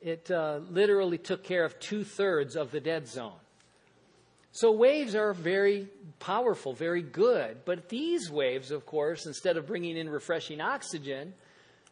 It 0.00 0.30
uh, 0.30 0.60
literally 0.68 1.18
took 1.18 1.44
care 1.44 1.64
of 1.64 1.78
two 1.78 2.04
thirds 2.04 2.56
of 2.56 2.72
the 2.72 2.80
dead 2.80 3.08
zone. 3.08 3.38
So 4.52 4.70
waves 4.70 5.14
are 5.14 5.32
very 5.32 5.88
powerful, 6.20 6.74
very 6.74 7.02
good. 7.02 7.64
But 7.64 7.88
these 7.88 8.30
waves, 8.30 8.70
of 8.70 8.84
course, 8.84 9.26
instead 9.26 9.56
of 9.56 9.66
bringing 9.66 9.96
in 9.96 10.08
refreshing 10.08 10.60
oxygen 10.60 11.32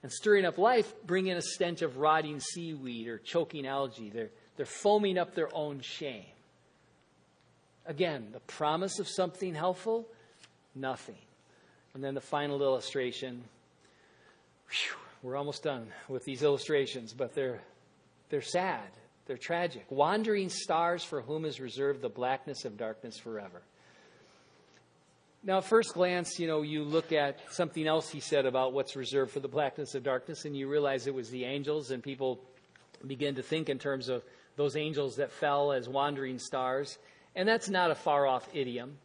and 0.02 0.12
stirring 0.12 0.44
up 0.44 0.58
life, 0.58 0.92
bring 1.06 1.26
in 1.26 1.38
a 1.38 1.42
stench 1.42 1.80
of 1.80 1.96
rotting 1.96 2.38
seaweed 2.38 3.08
or 3.08 3.18
choking 3.18 3.66
algae. 3.66 4.10
They're, 4.10 4.30
they're 4.56 4.66
foaming 4.66 5.16
up 5.16 5.34
their 5.34 5.48
own 5.54 5.80
shame. 5.80 6.26
Again, 7.86 8.28
the 8.32 8.40
promise 8.40 8.98
of 8.98 9.08
something 9.08 9.54
helpful, 9.54 10.06
nothing. 10.74 11.16
And 11.94 12.04
then 12.04 12.14
the 12.14 12.20
final 12.20 12.62
illustration. 12.62 13.42
Whew, 14.68 14.96
we're 15.22 15.36
almost 15.36 15.62
done 15.62 15.88
with 16.08 16.24
these 16.24 16.42
illustrations, 16.42 17.14
but 17.14 17.34
they're, 17.34 17.60
they're 18.28 18.42
sad. 18.42 18.86
They're 19.30 19.36
tragic. 19.36 19.86
Wandering 19.90 20.48
stars 20.48 21.04
for 21.04 21.20
whom 21.20 21.44
is 21.44 21.60
reserved 21.60 22.02
the 22.02 22.08
blackness 22.08 22.64
of 22.64 22.76
darkness 22.76 23.16
forever. 23.16 23.62
Now, 25.44 25.58
at 25.58 25.66
first 25.66 25.94
glance, 25.94 26.40
you 26.40 26.48
know, 26.48 26.62
you 26.62 26.82
look 26.82 27.12
at 27.12 27.38
something 27.52 27.86
else 27.86 28.10
he 28.10 28.18
said 28.18 28.44
about 28.44 28.72
what's 28.72 28.96
reserved 28.96 29.30
for 29.30 29.38
the 29.38 29.46
blackness 29.46 29.94
of 29.94 30.02
darkness, 30.02 30.46
and 30.46 30.56
you 30.56 30.66
realize 30.66 31.06
it 31.06 31.14
was 31.14 31.30
the 31.30 31.44
angels, 31.44 31.92
and 31.92 32.02
people 32.02 32.40
begin 33.06 33.36
to 33.36 33.42
think 33.44 33.68
in 33.68 33.78
terms 33.78 34.08
of 34.08 34.24
those 34.56 34.74
angels 34.74 35.14
that 35.14 35.30
fell 35.30 35.70
as 35.70 35.88
wandering 35.88 36.40
stars. 36.40 36.98
And 37.36 37.48
that's 37.48 37.68
not 37.68 37.92
a 37.92 37.94
far 37.94 38.26
off 38.26 38.48
idiom. 38.52 38.98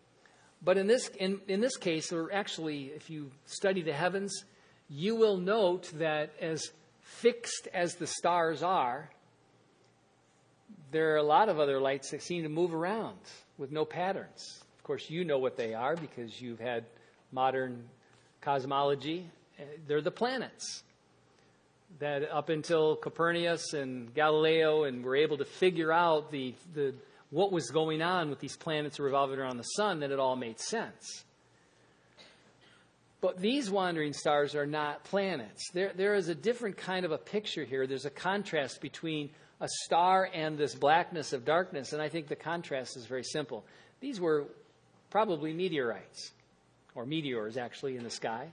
But 0.64 0.80
in 0.80 0.88
this, 0.88 1.10
in, 1.20 1.40
in 1.48 1.62
this 1.62 1.78
case, 1.78 2.12
or 2.12 2.34
actually, 2.34 2.86
if 2.86 3.12
you 3.12 3.30
study 3.46 3.84
the 3.84 3.94
heavens, 3.94 4.44
you 4.90 5.16
will 5.16 5.38
note 5.38 5.92
that 6.00 6.34
as 6.42 6.72
fixed 7.04 7.68
as 7.76 7.94
the 7.94 8.08
stars 8.08 8.64
are, 8.64 9.12
there 10.92 11.14
are 11.14 11.18
a 11.18 11.24
lot 11.24 11.50
of 11.50 11.60
other 11.60 11.80
lights 11.80 12.12
that 12.12 12.22
seem 12.22 12.44
to 12.44 12.50
move 12.50 12.74
around 12.74 13.18
with 13.58 13.72
no 13.72 13.86
patterns. 13.86 14.64
Of 14.78 14.84
course, 14.84 15.10
you 15.10 15.26
know 15.26 15.40
what 15.40 15.58
they 15.58 15.74
are 15.74 15.96
because 15.96 16.40
you've 16.40 16.60
had 16.60 16.86
modern 17.32 17.84
cosmology. 18.42 19.30
Uh, 19.60 19.64
they're 19.88 20.02
the 20.02 20.12
planets 20.12 20.84
that 22.00 22.30
up 22.30 22.50
until 22.50 22.96
Copernicus 22.96 23.74
and 23.74 24.14
Galileo 24.14 24.84
and 24.84 25.04
were 25.04 25.16
able 25.16 25.38
to 25.38 25.46
figure 25.46 25.92
out 25.92 26.32
the, 26.32 26.54
the 26.74 26.94
what 27.30 27.52
was 27.52 27.70
going 27.72 28.02
on 28.02 28.30
with 28.30 28.40
these 28.40 28.56
planets 28.56 29.00
revolving 29.00 29.40
around 29.40 29.58
the 29.58 29.64
sun, 29.64 30.00
that 30.02 30.12
it 30.12 30.20
all 30.20 30.36
made 30.36 30.60
sense. 30.60 31.24
But 33.22 33.40
these 33.40 33.72
wandering 33.72 34.14
stars 34.14 34.56
are 34.56 34.68
not 34.68 35.04
planets. 35.06 35.70
There, 35.74 35.92
there 35.96 36.14
is 36.14 36.30
a 36.30 36.36
different 36.36 36.78
kind 36.78 37.06
of 37.06 37.12
a 37.12 37.18
picture 37.18 37.64
here. 37.64 37.88
There's 37.88 38.06
a 38.06 38.12
contrast 38.12 38.82
between 38.82 39.32
a 39.62 39.68
star 39.84 40.30
and 40.34 40.58
this 40.58 40.76
blackness 40.76 41.34
of 41.34 41.46
darkness, 41.46 41.94
and 41.94 42.02
I 42.02 42.10
think 42.10 42.28
the 42.28 42.36
contrast 42.36 42.98
is 42.98 43.06
very 43.06 43.24
simple. 43.24 43.64
These 44.02 44.20
were 44.20 44.46
probably 45.10 45.54
meteorites, 45.54 46.32
or 46.94 47.06
meteors 47.06 47.58
actually, 47.58 47.96
in 47.96 48.04
the 48.04 48.10
sky. 48.10 48.50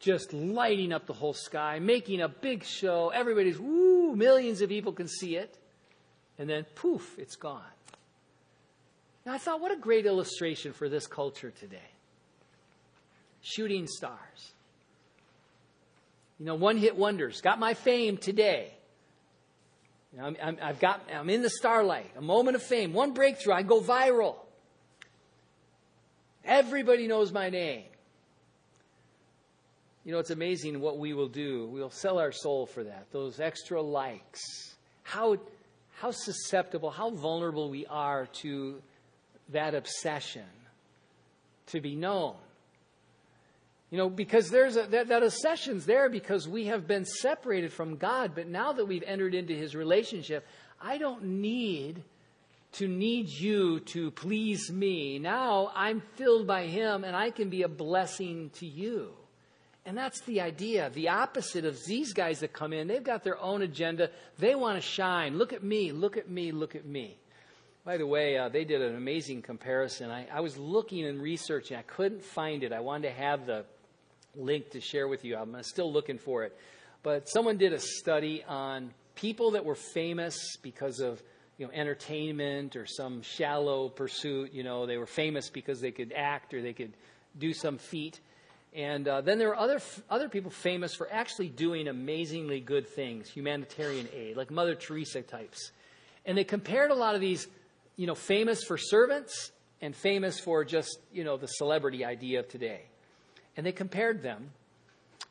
Just 0.00 0.32
lighting 0.32 0.92
up 0.92 1.06
the 1.06 1.12
whole 1.12 1.32
sky, 1.32 1.78
making 1.78 2.20
a 2.20 2.28
big 2.28 2.64
show. 2.64 3.10
Everybody's, 3.14 3.58
woo, 3.58 4.16
millions 4.16 4.60
of 4.60 4.68
people 4.68 4.92
can 4.92 5.08
see 5.08 5.36
it 5.36 5.56
and 6.38 6.48
then 6.48 6.64
poof, 6.74 7.16
it's 7.18 7.36
gone. 7.36 7.62
Now 9.24 9.34
I 9.34 9.38
thought, 9.38 9.60
what 9.60 9.72
a 9.72 9.76
great 9.76 10.06
illustration 10.06 10.72
for 10.72 10.88
this 10.88 11.06
culture 11.06 11.52
today. 11.52 11.78
Shooting 13.42 13.86
stars. 13.86 14.52
You 16.38 16.46
know, 16.46 16.56
one 16.56 16.76
hit 16.76 16.96
wonders. 16.96 17.40
Got 17.40 17.60
my 17.60 17.74
fame 17.74 18.16
today. 18.16 18.72
You 20.12 20.18
know, 20.18 20.34
I'm, 20.42 20.58
i 20.60 20.66
have 20.66 20.80
got, 20.80 21.02
I'm 21.12 21.30
in 21.30 21.42
the 21.42 21.50
starlight, 21.50 22.10
a 22.16 22.20
moment 22.20 22.56
of 22.56 22.62
fame, 22.62 22.92
one 22.92 23.12
breakthrough, 23.12 23.54
I 23.54 23.62
go 23.62 23.80
viral. 23.80 24.36
Everybody 26.44 27.06
knows 27.06 27.32
my 27.32 27.50
name. 27.50 27.84
You 30.04 30.12
know, 30.12 30.18
it's 30.18 30.30
amazing 30.30 30.80
what 30.80 30.98
we 30.98 31.14
will 31.14 31.28
do. 31.28 31.66
We'll 31.66 31.90
sell 31.90 32.18
our 32.18 32.32
soul 32.32 32.66
for 32.66 32.84
that, 32.84 33.06
those 33.12 33.38
extra 33.38 33.80
likes. 33.80 34.40
How 35.04 35.38
how 36.02 36.10
susceptible, 36.10 36.90
how 36.90 37.10
vulnerable 37.10 37.70
we 37.70 37.86
are 37.86 38.26
to 38.26 38.82
that 39.50 39.74
obsession 39.74 40.42
to 41.66 41.80
be 41.80 41.94
known. 41.94 42.34
You 43.92 43.98
know, 43.98 44.08
because 44.08 44.48
there's 44.48 44.76
a, 44.76 44.84
that, 44.84 45.08
that 45.08 45.22
obsession's 45.22 45.84
there 45.84 46.08
because 46.08 46.48
we 46.48 46.64
have 46.64 46.88
been 46.88 47.04
separated 47.04 47.74
from 47.74 47.96
God, 47.96 48.32
but 48.34 48.48
now 48.48 48.72
that 48.72 48.86
we've 48.86 49.02
entered 49.06 49.34
into 49.34 49.52
His 49.52 49.74
relationship, 49.74 50.46
I 50.80 50.96
don't 50.96 51.22
need 51.24 52.02
to 52.72 52.88
need 52.88 53.28
you 53.28 53.80
to 53.80 54.10
please 54.10 54.72
me. 54.72 55.18
Now 55.18 55.70
I'm 55.74 56.00
filled 56.16 56.46
by 56.46 56.68
Him 56.68 57.04
and 57.04 57.14
I 57.14 57.32
can 57.32 57.50
be 57.50 57.64
a 57.64 57.68
blessing 57.68 58.48
to 58.60 58.66
you. 58.66 59.10
And 59.84 59.94
that's 59.94 60.22
the 60.22 60.40
idea. 60.40 60.88
The 60.88 61.10
opposite 61.10 61.66
of 61.66 61.78
these 61.84 62.14
guys 62.14 62.40
that 62.40 62.54
come 62.54 62.72
in, 62.72 62.88
they've 62.88 63.04
got 63.04 63.22
their 63.22 63.38
own 63.38 63.60
agenda. 63.60 64.08
They 64.38 64.54
want 64.54 64.76
to 64.76 64.80
shine. 64.80 65.36
Look 65.36 65.52
at 65.52 65.62
me, 65.62 65.92
look 65.92 66.16
at 66.16 66.30
me, 66.30 66.50
look 66.50 66.74
at 66.74 66.86
me. 66.86 67.18
By 67.84 67.98
the 67.98 68.06
way, 68.06 68.38
uh, 68.38 68.48
they 68.48 68.64
did 68.64 68.80
an 68.80 68.96
amazing 68.96 69.42
comparison. 69.42 70.10
I, 70.10 70.28
I 70.32 70.40
was 70.40 70.56
looking 70.56 71.04
and 71.04 71.20
researching, 71.20 71.76
I 71.76 71.82
couldn't 71.82 72.24
find 72.24 72.62
it. 72.62 72.72
I 72.72 72.80
wanted 72.80 73.08
to 73.08 73.14
have 73.14 73.44
the 73.44 73.66
link 74.36 74.70
to 74.70 74.80
share 74.80 75.08
with 75.08 75.24
you. 75.24 75.36
I'm 75.36 75.62
still 75.62 75.92
looking 75.92 76.18
for 76.18 76.44
it. 76.44 76.56
But 77.02 77.28
someone 77.28 77.56
did 77.56 77.72
a 77.72 77.80
study 77.80 78.44
on 78.46 78.92
people 79.14 79.52
that 79.52 79.64
were 79.64 79.74
famous 79.74 80.56
because 80.62 81.00
of 81.00 81.22
you 81.58 81.66
know 81.66 81.72
entertainment 81.72 82.76
or 82.76 82.86
some 82.86 83.22
shallow 83.22 83.88
pursuit. 83.88 84.52
You 84.52 84.62
know, 84.62 84.86
they 84.86 84.98
were 84.98 85.06
famous 85.06 85.50
because 85.50 85.80
they 85.80 85.90
could 85.90 86.12
act 86.16 86.54
or 86.54 86.62
they 86.62 86.72
could 86.72 86.92
do 87.38 87.52
some 87.52 87.78
feat. 87.78 88.20
And 88.74 89.06
uh, 89.06 89.20
then 89.20 89.38
there 89.38 89.50
are 89.50 89.58
other, 89.58 89.80
other 90.08 90.30
people 90.30 90.50
famous 90.50 90.94
for 90.94 91.06
actually 91.12 91.48
doing 91.48 91.88
amazingly 91.88 92.60
good 92.60 92.88
things, 92.88 93.28
humanitarian 93.28 94.08
aid, 94.14 94.36
like 94.36 94.50
Mother 94.50 94.74
Teresa 94.74 95.20
types. 95.20 95.72
And 96.24 96.38
they 96.38 96.44
compared 96.44 96.90
a 96.90 96.94
lot 96.94 97.14
of 97.14 97.20
these, 97.20 97.48
you 97.96 98.06
know, 98.06 98.14
famous 98.14 98.64
for 98.64 98.78
servants 98.78 99.52
and 99.82 99.94
famous 99.94 100.40
for 100.40 100.64
just, 100.64 100.98
you 101.12 101.22
know, 101.22 101.36
the 101.36 101.48
celebrity 101.48 102.04
idea 102.04 102.40
of 102.40 102.48
today. 102.48 102.82
And 103.56 103.66
they 103.66 103.72
compared 103.72 104.22
them. 104.22 104.50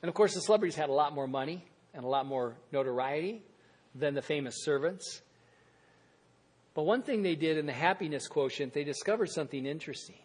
And 0.01 0.10
of 0.10 0.15
course, 0.15 0.34
the 0.34 0.41
celebrities 0.41 0.75
had 0.75 0.89
a 0.89 0.93
lot 0.93 1.13
more 1.13 1.27
money 1.27 1.63
and 1.93 2.03
a 2.03 2.07
lot 2.07 2.25
more 2.25 2.55
notoriety 2.71 3.41
than 3.95 4.13
the 4.13 4.21
famous 4.21 4.63
servants. 4.63 5.21
But 6.73 6.84
one 6.84 7.01
thing 7.01 7.21
they 7.21 7.36
did 7.36 7.57
in 7.57 7.65
the 7.65 7.73
happiness 7.73 8.27
quotient, 8.27 8.73
they 8.73 8.84
discovered 8.84 9.29
something 9.29 9.65
interesting. 9.65 10.15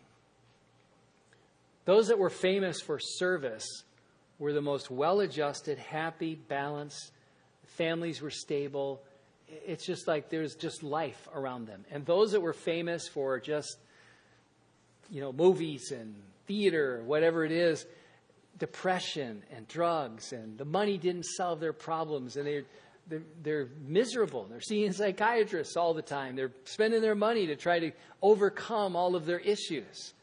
Those 1.85 2.09
that 2.09 2.18
were 2.18 2.30
famous 2.30 2.80
for 2.80 2.98
service 2.98 3.66
were 4.38 4.52
the 4.52 4.61
most 4.61 4.90
well 4.90 5.20
adjusted, 5.20 5.78
happy, 5.78 6.35
balanced. 6.35 7.12
Families 7.76 8.20
were 8.20 8.30
stable. 8.30 9.02
It's 9.48 9.87
just 9.87 10.06
like 10.06 10.28
there's 10.28 10.54
just 10.54 10.82
life 10.82 11.28
around 11.35 11.66
them. 11.66 11.85
And 11.90 12.04
those 12.04 12.32
that 12.32 12.40
were 12.40 12.52
famous 12.52 13.09
for 13.09 13.40
just, 13.40 13.78
you 15.11 15.20
know, 15.20 15.32
movies 15.32 15.92
and 15.92 16.14
theater, 16.46 17.02
whatever 17.04 17.44
it 17.44 17.52
is, 17.52 17.87
depression 18.59 19.42
and 19.54 19.68
drugs, 19.68 20.32
and 20.32 20.59
the 20.59 20.64
money 20.64 20.98
didn't 20.98 21.24
solve 21.24 21.61
their 21.61 21.72
problems, 21.72 22.37
and 22.37 22.46
they're, 22.46 22.64
they're, 23.09 23.22
they're, 23.42 23.68
miserable. 23.87 24.44
They're 24.44 24.61
seeing 24.61 24.92
psychiatrists 24.92 25.76
all 25.76 25.94
the 25.94 26.02
time. 26.02 26.37
They're 26.37 26.52
spending 26.64 27.02
their 27.02 27.14
money 27.14 27.46
to 27.46 27.56
try 27.56 27.78
to 27.78 27.92
overcome 28.22 28.96
all 28.96 29.14
of 29.14 29.26
their 29.26 29.38
issues. 29.40 30.14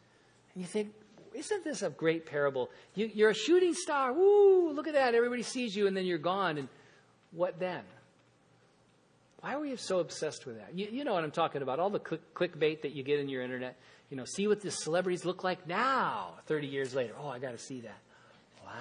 And 0.54 0.64
you 0.64 0.68
think, 0.68 0.94
isn't 1.34 1.64
this 1.64 1.82
a 1.82 1.90
great 1.90 2.26
parable? 2.26 2.70
You, 2.96 3.26
are 3.26 3.30
a 3.30 3.34
shooting 3.36 3.74
star. 3.74 4.14
Woo, 4.14 4.72
look 4.72 4.88
at 4.88 4.94
that. 4.94 5.16
Everybody 5.16 5.44
sees 5.44 5.76
you, 5.76 5.88
and 5.88 5.96
then 5.96 6.06
you're 6.06 6.18
gone. 6.18 6.58
And 6.58 6.68
what 7.32 7.60
then? 7.60 7.84
Why 9.44 9.56
are 9.56 9.60
we 9.60 9.76
so 9.76 10.00
obsessed 10.00 10.46
with 10.46 10.58
that? 10.58 10.74
You, 10.74 10.88
you 10.90 11.04
know 11.04 11.14
what 11.14 11.26
I'm 11.26 11.32
talking 11.32 11.62
about. 11.62 11.78
All 11.78 11.90
the 11.90 12.00
click, 12.00 12.34
clickbait 12.34 12.84
that 12.84 12.94
you 12.94 13.04
get 13.04 13.20
in 13.20 13.28
your 13.28 13.42
internet. 13.42 13.76
You 14.10 14.16
know, 14.16 14.24
see 14.24 14.48
what 14.48 14.62
the 14.62 14.72
celebrities 14.72 15.26
look 15.26 15.44
like 15.44 15.68
now, 15.68 16.36
30 16.46 16.68
years 16.68 16.96
later. 16.96 17.14
Oh, 17.20 17.28
I 17.28 17.40
got 17.40 17.52
to 17.52 17.58
see 17.58 17.82
that. 17.82 17.98
Wow. 18.66 18.72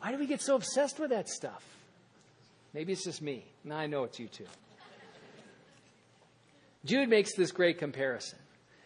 Why 0.00 0.12
do 0.12 0.18
we 0.18 0.26
get 0.26 0.40
so 0.40 0.54
obsessed 0.54 1.00
with 1.00 1.10
that 1.10 1.28
stuff? 1.28 1.64
Maybe 2.72 2.92
it's 2.92 3.02
just 3.02 3.20
me. 3.20 3.44
Now 3.64 3.78
I 3.78 3.88
know 3.88 4.04
it's 4.04 4.20
you 4.20 4.28
too. 4.28 4.46
Jude 6.84 7.08
makes 7.08 7.34
this 7.34 7.50
great 7.50 7.78
comparison. 7.78 8.38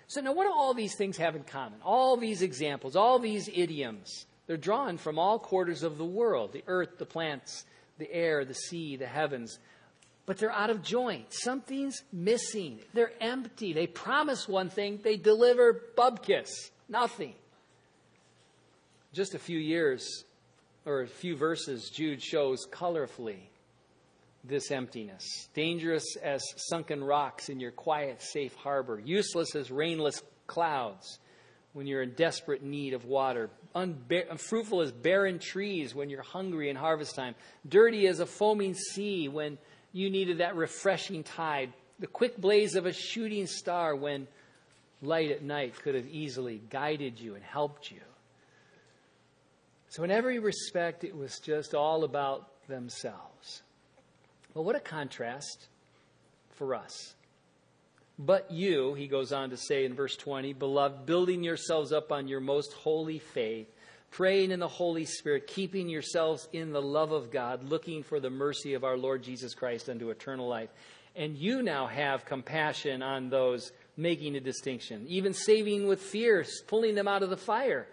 So 0.07 0.23
now 0.23 0.33
what 0.33 0.45
do 0.45 0.53
all 0.55 0.73
these 0.73 0.97
things 0.97 1.19
have 1.19 1.37
in 1.37 1.43
common? 1.43 1.81
All 1.85 2.17
these 2.17 2.41
examples, 2.41 2.97
all 2.97 3.19
these 3.19 3.51
idioms, 3.53 4.25
they're 4.47 4.57
drawn 4.57 4.97
from 4.97 5.19
all 5.19 5.39
quarters 5.39 5.83
of 5.83 5.99
the 5.99 6.07
world 6.07 6.55
the 6.55 6.65
earth, 6.69 6.97
the 6.97 7.05
plants, 7.05 7.67
the 7.99 8.11
air, 8.11 8.47
the 8.47 8.55
sea, 8.55 8.97
the 8.97 9.07
heavens. 9.07 9.59
But 10.25 10.39
they're 10.39 10.53
out 10.53 10.71
of 10.71 10.83
joint. 10.83 11.33
Something's 11.33 12.03
missing. 12.13 12.79
They're 12.95 13.13
empty. 13.21 13.73
They 13.73 13.87
promise 13.87 14.47
one 14.49 14.71
thing, 14.71 15.01
they 15.03 15.17
deliver 15.17 15.81
bubkiss, 15.97 16.49
nothing. 16.89 17.35
just 19.13 19.35
a 19.35 19.39
few 19.39 19.59
years 19.59 20.25
or 20.87 21.03
a 21.03 21.07
few 21.07 21.37
verses, 21.37 21.91
Jude 21.91 22.23
shows 22.23 22.67
colorfully 22.71 23.39
this 24.45 24.71
emptiness. 24.71 25.49
Dangerous 25.55 26.17
as 26.23 26.43
sunken 26.57 27.03
rocks 27.05 27.49
in 27.49 27.61
your 27.61 27.71
quiet, 27.71 28.23
safe 28.23 28.55
harbor, 28.55 29.01
useless 29.05 29.55
as 29.55 29.71
rainless 29.71 30.23
clouds 30.47 31.19
when 31.73 31.87
you're 31.87 32.03
in 32.03 32.13
desperate 32.15 32.63
need 32.63 32.93
of 32.93 33.05
water, 33.05 33.49
unfruitful 33.75 34.83
as 34.83 34.93
barren 34.93 35.39
trees 35.39 35.95
when 35.95 36.11
you're 36.11 36.23
hungry 36.23 36.69
in 36.69 36.77
harvest 36.77 37.15
time, 37.15 37.35
dirty 37.67 38.07
as 38.07 38.21
a 38.21 38.27
foaming 38.27 38.75
sea 38.75 39.29
when 39.29 39.57
you 39.93 40.11
needed 40.11 40.39
that 40.39 40.57
refreshing 40.57 41.23
tide, 41.23 41.73
the 41.99 42.07
quick 42.07 42.37
blaze 42.37 42.75
of 42.75 42.87
a 42.87 42.93
shooting 42.93 43.47
star 43.47 43.95
when 43.95 44.27
light 45.03 45.31
at 45.31 45.43
night 45.43 45.75
could 45.83 45.95
have 45.95 46.07
easily 46.07 46.61
guided 46.71 47.21
you 47.21 47.35
and 47.35 47.45
helped 47.45 47.91
you. 47.91 48.01
So, 49.89 50.05
in 50.05 50.11
every 50.11 50.39
respect, 50.39 51.05
it 51.05 51.15
was 51.15 51.39
just 51.39 51.75
all 51.75 52.05
about 52.05 52.49
themselves. 52.67 53.63
Well, 54.55 54.65
what 54.65 54.77
a 54.77 54.81
contrast 54.81 55.69
for 56.53 56.75
us. 56.75 57.15
But 58.19 58.51
you, 58.51 58.95
he 58.95 59.09
goes 59.09 59.33
on 59.33 59.51
to 59.51 59.57
say 59.57 59.85
in 59.85 59.95
verse 59.95 60.17
20, 60.17 60.53
beloved, 60.53 61.07
building 61.07 61.43
yourselves 61.43 61.93
up 61.93 62.13
on 62.13 62.29
your 62.29 62.41
most 62.41 62.73
holy 62.73 63.19
faith, 63.19 63.69
praying 64.13 64.51
in 64.51 64.61
the 64.61 64.69
Holy 64.69 65.07
Spirit, 65.07 65.47
keeping 65.47 65.89
yourselves 65.89 66.47
in 66.53 66.71
the 66.73 66.83
love 66.83 67.13
of 67.13 67.31
God, 67.31 67.65
looking 67.65 68.03
for 68.03 68.21
the 68.21 68.31
mercy 68.31 68.75
of 68.75 68.85
our 68.85 68.97
Lord 68.97 69.23
Jesus 69.23 69.55
Christ 69.55 69.89
unto 69.89 70.11
eternal 70.11 70.47
life. 70.47 70.69
And 71.17 71.37
you 71.37 71.63
now 71.63 71.87
have 71.87 72.25
compassion 72.25 73.03
on 73.03 73.31
those 73.31 73.73
making 73.97 74.37
a 74.37 74.41
distinction, 74.41 75.07
even 75.09 75.35
saving 75.35 75.89
with 75.89 76.01
fear, 76.01 76.45
pulling 76.67 76.95
them 76.95 77.09
out 77.09 77.23
of 77.23 77.31
the 77.31 77.37
fire, 77.37 77.87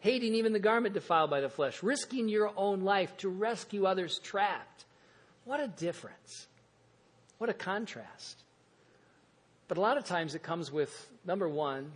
hating 0.00 0.34
even 0.34 0.52
the 0.52 0.58
garment 0.58 0.94
defiled 0.94 1.30
by 1.30 1.40
the 1.40 1.48
flesh, 1.48 1.82
risking 1.82 2.28
your 2.28 2.52
own 2.56 2.82
life 2.82 3.16
to 3.18 3.28
rescue 3.28 3.86
others 3.86 4.18
trapped. 4.18 4.84
What 5.44 5.60
a 5.60 5.68
difference. 5.68 6.48
What 7.38 7.48
a 7.48 7.54
contrast. 7.54 8.42
But 9.68 9.78
a 9.78 9.80
lot 9.80 9.98
of 9.98 10.04
times 10.04 10.34
it 10.34 10.42
comes 10.42 10.72
with, 10.72 11.08
number 11.24 11.48
one, 11.48 11.92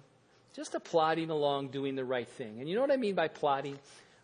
just 0.54 0.74
a 0.74 0.80
plodding 0.80 1.30
along 1.30 1.68
doing 1.68 1.96
the 1.96 2.04
right 2.04 2.28
thing. 2.28 2.60
And 2.60 2.68
you 2.68 2.74
know 2.76 2.80
what 2.80 2.92
I 2.92 2.96
mean 2.96 3.14
by 3.14 3.28
plodding? 3.28 3.78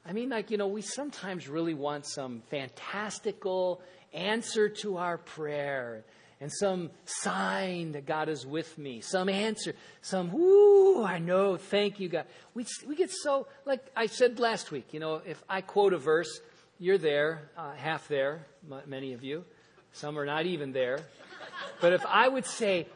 I 0.07 0.13
mean, 0.13 0.29
like, 0.29 0.51
you 0.51 0.57
know, 0.57 0.69
we 0.69 0.83
sometimes 0.83 1.49
really 1.49 1.75
want 1.75 2.07
some 2.07 2.43
fantastical 2.51 3.83
answer 4.15 4.69
to 4.69 4.97
our 4.97 5.19
prayer 5.19 6.05
and 6.41 6.51
some 6.51 6.91
sign 7.05 7.93
that 7.93 8.07
God 8.07 8.31
is 8.31 8.47
with 8.47 8.79
me, 8.79 9.03
some 9.03 9.29
answer, 9.29 9.75
some, 10.01 10.33
whoo, 10.33 11.05
I 11.05 11.19
know, 11.19 11.57
thank 11.57 12.01
you, 12.01 12.09
God. 12.09 12.25
We, 12.55 12.65
we 12.89 12.97
get 12.97 13.11
so, 13.11 13.47
like 13.67 13.85
I 13.95 14.07
said 14.07 14.39
last 14.39 14.71
week, 14.71 14.95
you 14.95 15.01
know, 15.01 15.21
if 15.27 15.43
I 15.49 15.61
quote 15.61 15.93
a 15.93 15.99
verse, 15.99 16.41
you're 16.79 16.97
there, 16.97 17.51
uh, 17.59 17.75
half 17.75 18.09
there, 18.09 18.47
many 18.87 19.13
of 19.13 19.23
you. 19.23 19.45
Some 19.93 20.19
are 20.19 20.25
not 20.25 20.47
even 20.47 20.73
there. 20.73 21.01
But 21.81 21.93
if 21.93 22.07
I 22.07 22.27
would 22.27 22.47
say, 22.47 22.87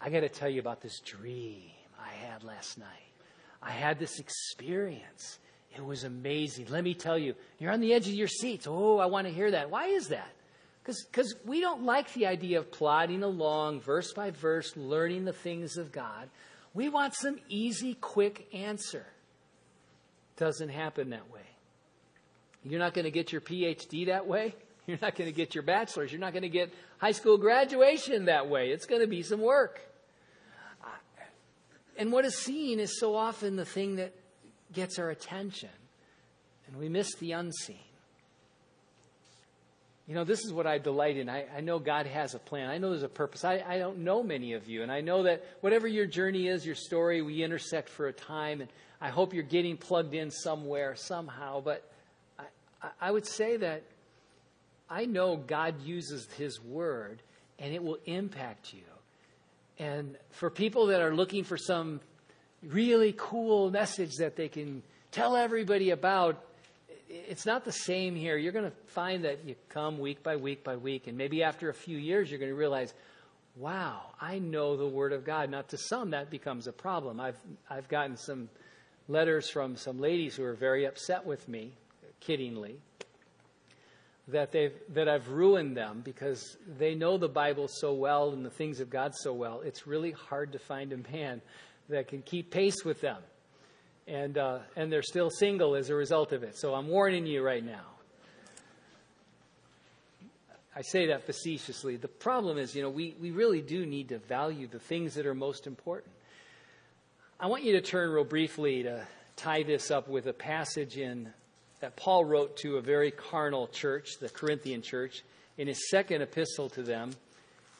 I 0.00 0.10
got 0.10 0.20
to 0.20 0.28
tell 0.28 0.50
you 0.50 0.60
about 0.60 0.82
this 0.82 1.00
dream 1.00 1.69
Last 2.42 2.78
night. 2.78 2.86
I 3.62 3.70
had 3.70 3.98
this 3.98 4.18
experience. 4.18 5.38
It 5.76 5.84
was 5.84 6.04
amazing. 6.04 6.66
Let 6.70 6.82
me 6.82 6.94
tell 6.94 7.18
you, 7.18 7.34
you're 7.58 7.70
on 7.70 7.80
the 7.80 7.92
edge 7.92 8.08
of 8.08 8.14
your 8.14 8.28
seats. 8.28 8.66
Oh, 8.68 8.98
I 8.98 9.06
want 9.06 9.26
to 9.26 9.32
hear 9.32 9.50
that. 9.50 9.70
Why 9.70 9.86
is 9.86 10.08
that? 10.08 10.30
Because 10.82 11.34
we 11.44 11.60
don't 11.60 11.84
like 11.84 12.12
the 12.14 12.26
idea 12.26 12.58
of 12.58 12.72
plodding 12.72 13.22
along 13.22 13.80
verse 13.80 14.12
by 14.12 14.30
verse, 14.30 14.76
learning 14.76 15.24
the 15.24 15.32
things 15.32 15.76
of 15.76 15.92
God. 15.92 16.28
We 16.72 16.88
want 16.88 17.14
some 17.14 17.38
easy, 17.48 17.94
quick 17.94 18.48
answer. 18.54 19.06
Doesn't 20.36 20.70
happen 20.70 21.10
that 21.10 21.30
way. 21.30 21.40
You're 22.64 22.80
not 22.80 22.94
going 22.94 23.04
to 23.04 23.10
get 23.10 23.32
your 23.32 23.40
PhD 23.40 24.06
that 24.06 24.26
way. 24.26 24.54
You're 24.86 24.98
not 25.00 25.14
going 25.14 25.30
to 25.30 25.36
get 25.36 25.54
your 25.54 25.62
bachelor's. 25.62 26.10
You're 26.10 26.20
not 26.20 26.32
going 26.32 26.42
to 26.42 26.48
get 26.48 26.72
high 26.98 27.12
school 27.12 27.36
graduation 27.36 28.24
that 28.24 28.48
way. 28.48 28.70
It's 28.70 28.86
going 28.86 29.02
to 29.02 29.06
be 29.06 29.22
some 29.22 29.40
work. 29.40 29.80
And 32.00 32.10
what 32.12 32.24
is 32.24 32.34
seen 32.34 32.80
is 32.80 32.98
so 32.98 33.14
often 33.14 33.56
the 33.56 33.66
thing 33.66 33.96
that 33.96 34.14
gets 34.72 34.98
our 34.98 35.10
attention, 35.10 35.68
and 36.66 36.78
we 36.78 36.88
miss 36.88 37.14
the 37.16 37.32
unseen. 37.32 37.76
You 40.06 40.14
know, 40.14 40.24
this 40.24 40.42
is 40.42 40.50
what 40.50 40.66
I 40.66 40.78
delight 40.78 41.18
in. 41.18 41.28
I, 41.28 41.44
I 41.54 41.60
know 41.60 41.78
God 41.78 42.06
has 42.06 42.34
a 42.34 42.38
plan. 42.38 42.70
I 42.70 42.78
know 42.78 42.88
there's 42.88 43.02
a 43.02 43.08
purpose. 43.08 43.44
I, 43.44 43.62
I 43.68 43.76
don't 43.76 43.98
know 43.98 44.22
many 44.22 44.54
of 44.54 44.66
you, 44.66 44.82
and 44.82 44.90
I 44.90 45.02
know 45.02 45.24
that 45.24 45.44
whatever 45.60 45.86
your 45.86 46.06
journey 46.06 46.48
is, 46.48 46.64
your 46.64 46.74
story, 46.74 47.20
we 47.20 47.42
intersect 47.42 47.90
for 47.90 48.08
a 48.08 48.14
time, 48.14 48.62
and 48.62 48.70
I 48.98 49.10
hope 49.10 49.34
you're 49.34 49.42
getting 49.42 49.76
plugged 49.76 50.14
in 50.14 50.30
somewhere, 50.30 50.96
somehow. 50.96 51.60
But 51.60 51.86
I, 52.38 52.44
I 52.98 53.10
would 53.10 53.26
say 53.26 53.58
that 53.58 53.82
I 54.88 55.04
know 55.04 55.36
God 55.36 55.82
uses 55.82 56.26
His 56.38 56.62
Word, 56.64 57.20
and 57.58 57.74
it 57.74 57.82
will 57.82 57.98
impact 58.06 58.72
you. 58.72 58.80
And 59.80 60.18
for 60.28 60.50
people 60.50 60.88
that 60.88 61.00
are 61.00 61.16
looking 61.16 61.42
for 61.42 61.56
some 61.56 62.00
really 62.62 63.14
cool 63.16 63.70
message 63.70 64.16
that 64.16 64.36
they 64.36 64.48
can 64.48 64.82
tell 65.10 65.36
everybody 65.36 65.88
about, 65.88 66.44
it's 67.08 67.46
not 67.46 67.64
the 67.64 67.72
same 67.72 68.14
here. 68.14 68.36
You're 68.36 68.52
going 68.52 68.70
to 68.70 68.76
find 68.88 69.24
that 69.24 69.46
you 69.46 69.54
come 69.70 69.98
week 69.98 70.22
by 70.22 70.36
week 70.36 70.62
by 70.62 70.76
week, 70.76 71.06
and 71.06 71.16
maybe 71.16 71.42
after 71.42 71.70
a 71.70 71.74
few 71.74 71.96
years, 71.96 72.30
you're 72.30 72.38
going 72.38 72.50
to 72.50 72.56
realize, 72.56 72.92
wow, 73.56 74.02
I 74.20 74.38
know 74.38 74.76
the 74.76 74.86
Word 74.86 75.14
of 75.14 75.24
God. 75.24 75.48
Now, 75.48 75.62
to 75.62 75.78
some, 75.78 76.10
that 76.10 76.28
becomes 76.28 76.66
a 76.66 76.72
problem. 76.72 77.18
I've, 77.18 77.38
I've 77.70 77.88
gotten 77.88 78.18
some 78.18 78.50
letters 79.08 79.48
from 79.48 79.76
some 79.76 79.98
ladies 79.98 80.36
who 80.36 80.44
are 80.44 80.52
very 80.52 80.84
upset 80.84 81.24
with 81.24 81.48
me, 81.48 81.72
kiddingly, 82.20 82.74
that 84.28 84.52
they've 84.52 84.74
that 84.94 85.08
I've 85.08 85.28
ruined 85.28 85.76
them 85.76 86.02
because 86.04 86.56
they 86.78 86.94
know 86.94 87.18
the 87.18 87.28
Bible 87.28 87.68
so 87.68 87.92
well 87.92 88.30
and 88.30 88.44
the 88.44 88.50
things 88.50 88.80
of 88.80 88.90
God 88.90 89.14
so 89.14 89.32
well. 89.32 89.60
It's 89.64 89.86
really 89.86 90.12
hard 90.12 90.52
to 90.52 90.58
find 90.58 90.92
a 90.92 90.98
man 91.12 91.40
that 91.88 92.08
can 92.08 92.22
keep 92.22 92.50
pace 92.50 92.84
with 92.84 93.00
them, 93.00 93.22
and 94.06 94.38
uh, 94.38 94.60
and 94.76 94.92
they're 94.92 95.02
still 95.02 95.30
single 95.30 95.74
as 95.74 95.90
a 95.90 95.94
result 95.94 96.32
of 96.32 96.42
it. 96.42 96.56
So 96.56 96.74
I'm 96.74 96.88
warning 96.88 97.26
you 97.26 97.42
right 97.42 97.64
now. 97.64 97.86
I 100.74 100.82
say 100.82 101.08
that 101.08 101.26
facetiously. 101.26 101.96
The 101.96 102.08
problem 102.08 102.56
is, 102.56 102.76
you 102.76 102.82
know, 102.82 102.90
we, 102.90 103.16
we 103.20 103.32
really 103.32 103.60
do 103.60 103.84
need 103.84 104.10
to 104.10 104.18
value 104.18 104.68
the 104.68 104.78
things 104.78 105.14
that 105.14 105.26
are 105.26 105.34
most 105.34 105.66
important. 105.66 106.14
I 107.40 107.48
want 107.48 107.64
you 107.64 107.72
to 107.72 107.80
turn 107.80 108.10
real 108.10 108.24
briefly 108.24 108.84
to 108.84 109.06
tie 109.34 109.64
this 109.64 109.90
up 109.90 110.08
with 110.08 110.26
a 110.26 110.32
passage 110.32 110.96
in 110.96 111.32
that 111.80 111.96
Paul 111.96 112.24
wrote 112.24 112.56
to 112.58 112.76
a 112.76 112.80
very 112.80 113.10
carnal 113.10 113.66
church, 113.66 114.18
the 114.20 114.28
Corinthian 114.28 114.82
church, 114.82 115.22
in 115.56 115.66
his 115.66 115.90
second 115.90 116.22
epistle 116.22 116.68
to 116.70 116.82
them. 116.82 117.12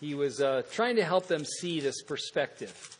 He 0.00 0.14
was 0.14 0.40
uh, 0.40 0.62
trying 0.72 0.96
to 0.96 1.04
help 1.04 1.26
them 1.26 1.44
see 1.44 1.80
this 1.80 2.02
perspective. 2.02 2.98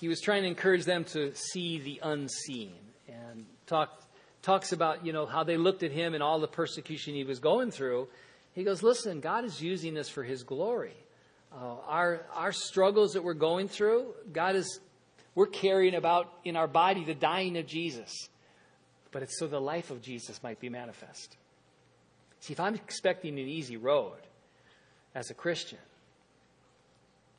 He 0.00 0.08
was 0.08 0.20
trying 0.20 0.42
to 0.42 0.48
encourage 0.48 0.84
them 0.84 1.04
to 1.04 1.34
see 1.34 1.78
the 1.78 2.00
unseen 2.02 2.72
and 3.08 3.46
talk, 3.66 4.02
talks 4.42 4.72
about 4.72 5.04
you 5.04 5.12
know 5.12 5.26
how 5.26 5.42
they 5.42 5.56
looked 5.56 5.82
at 5.82 5.90
him 5.90 6.14
and 6.14 6.22
all 6.22 6.38
the 6.38 6.48
persecution 6.48 7.14
he 7.14 7.24
was 7.24 7.40
going 7.40 7.70
through. 7.70 8.06
He 8.54 8.62
goes, 8.62 8.82
"Listen, 8.82 9.20
God 9.20 9.44
is 9.44 9.60
using 9.60 9.94
this 9.94 10.08
for 10.08 10.22
His 10.22 10.44
glory. 10.44 10.96
Uh, 11.52 11.76
our 11.86 12.26
our 12.32 12.52
struggles 12.52 13.14
that 13.14 13.24
we're 13.24 13.34
going 13.34 13.68
through, 13.68 14.14
God 14.32 14.54
is 14.54 14.80
we're 15.34 15.46
carrying 15.46 15.94
about 15.94 16.32
in 16.44 16.56
our 16.56 16.68
body 16.68 17.04
the 17.04 17.14
dying 17.14 17.56
of 17.58 17.66
Jesus." 17.66 18.28
But 19.12 19.22
it's 19.22 19.38
so 19.38 19.46
the 19.46 19.60
life 19.60 19.90
of 19.90 20.02
Jesus 20.02 20.42
might 20.42 20.60
be 20.60 20.68
manifest. 20.68 21.36
See, 22.40 22.52
if 22.52 22.60
I'm 22.60 22.74
expecting 22.74 23.38
an 23.38 23.48
easy 23.48 23.76
road 23.76 24.18
as 25.14 25.30
a 25.30 25.34
Christian, 25.34 25.78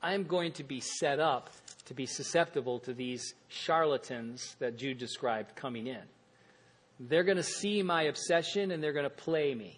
I'm 0.02 0.26
going 0.26 0.52
to 0.54 0.64
be 0.64 0.80
set 0.80 1.20
up 1.20 1.50
to 1.86 1.94
be 1.94 2.06
susceptible 2.06 2.80
to 2.80 2.94
these 2.94 3.34
charlatans 3.48 4.56
that 4.60 4.78
Jude 4.78 4.98
described 4.98 5.56
coming 5.56 5.88
in. 5.88 6.02
They're 7.00 7.24
going 7.24 7.38
to 7.38 7.44
see 7.44 7.82
my 7.84 8.04
obsession 8.04 8.72
and 8.72 8.84
they're 8.84 8.94
going 8.94 9.04
to 9.04 9.10
play 9.10 9.54
me. 9.56 9.78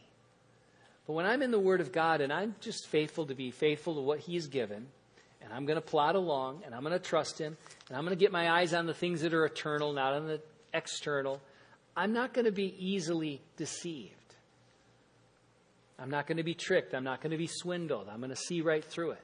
But 1.05 1.13
when 1.13 1.25
I'm 1.25 1.41
in 1.41 1.51
the 1.51 1.59
Word 1.59 1.81
of 1.81 1.91
God 1.91 2.21
and 2.21 2.31
I'm 2.31 2.55
just 2.61 2.87
faithful 2.87 3.25
to 3.27 3.35
be 3.35 3.51
faithful 3.51 3.95
to 3.95 4.01
what 4.01 4.19
He's 4.19 4.47
given, 4.47 4.87
and 5.41 5.53
I'm 5.53 5.65
going 5.65 5.75
to 5.75 5.81
plod 5.81 6.15
along 6.15 6.63
and 6.65 6.73
I'm 6.73 6.81
going 6.81 6.93
to 6.93 6.99
trust 6.99 7.39
Him, 7.39 7.57
and 7.87 7.97
I'm 7.97 8.03
going 8.03 8.17
to 8.17 8.19
get 8.19 8.31
my 8.31 8.49
eyes 8.49 8.73
on 8.73 8.85
the 8.85 8.93
things 8.93 9.21
that 9.21 9.33
are 9.33 9.45
eternal, 9.45 9.93
not 9.93 10.13
on 10.13 10.27
the 10.27 10.41
external, 10.73 11.41
I'm 11.99 12.13
not 12.13 12.33
going 12.33 12.45
to 12.45 12.53
be 12.53 12.73
easily 12.79 13.41
deceived. 13.57 14.13
I'm 15.99 16.09
not 16.09 16.27
going 16.27 16.37
to 16.37 16.43
be 16.43 16.53
tricked. 16.53 16.93
I'm 16.93 17.03
not 17.03 17.19
going 17.19 17.31
to 17.31 17.37
be 17.37 17.49
swindled. 17.51 18.07
I'm 18.09 18.19
going 18.19 18.29
to 18.29 18.37
see 18.37 18.61
right 18.61 18.85
through 18.85 19.11
it. 19.11 19.23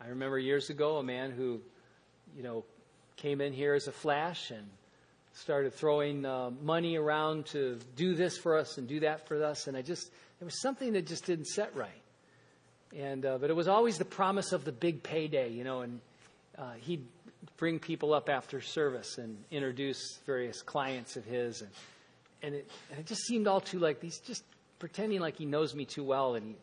I 0.00 0.08
remember 0.08 0.40
years 0.40 0.70
ago 0.70 0.96
a 0.96 1.04
man 1.04 1.30
who, 1.30 1.60
you 2.36 2.42
know, 2.42 2.64
came 3.14 3.40
in 3.40 3.52
here 3.52 3.74
as 3.74 3.86
a 3.86 3.92
flash 3.92 4.50
and 4.50 4.66
started 5.34 5.72
throwing 5.72 6.26
uh, 6.26 6.50
money 6.64 6.96
around 6.96 7.46
to 7.46 7.78
do 7.94 8.16
this 8.16 8.36
for 8.36 8.58
us 8.58 8.76
and 8.76 8.88
do 8.88 8.98
that 8.98 9.28
for 9.28 9.40
us. 9.44 9.68
And 9.68 9.76
I 9.76 9.82
just, 9.82 10.10
there 10.40 10.46
was 10.46 10.60
something 10.60 10.94
that 10.94 11.06
just 11.06 11.26
didn't 11.26 11.46
set 11.46 11.76
right. 11.76 12.02
And, 12.98 13.24
uh, 13.24 13.38
but 13.38 13.50
it 13.50 13.56
was 13.56 13.68
always 13.68 13.98
the 13.98 14.04
promise 14.04 14.50
of 14.50 14.64
the 14.64 14.72
big 14.72 15.04
payday, 15.04 15.50
you 15.50 15.62
know, 15.62 15.82
and 15.82 16.00
uh, 16.58 16.72
he'd 16.80 17.06
bring 17.56 17.78
people 17.78 18.12
up 18.14 18.28
after 18.28 18.60
service 18.60 19.18
and 19.18 19.36
introduce 19.50 20.18
various 20.26 20.62
clients 20.62 21.16
of 21.16 21.24
his. 21.24 21.62
And, 21.62 21.70
and, 22.42 22.54
it, 22.54 22.70
and 22.90 23.00
it 23.00 23.06
just 23.06 23.22
seemed 23.26 23.46
all 23.46 23.60
too 23.60 23.78
like 23.78 24.02
he's 24.02 24.18
just 24.18 24.44
pretending 24.78 25.20
like 25.20 25.36
he 25.36 25.46
knows 25.46 25.74
me 25.74 25.84
too 25.84 26.04
well. 26.04 26.34
And 26.34 26.46
he 26.46 26.54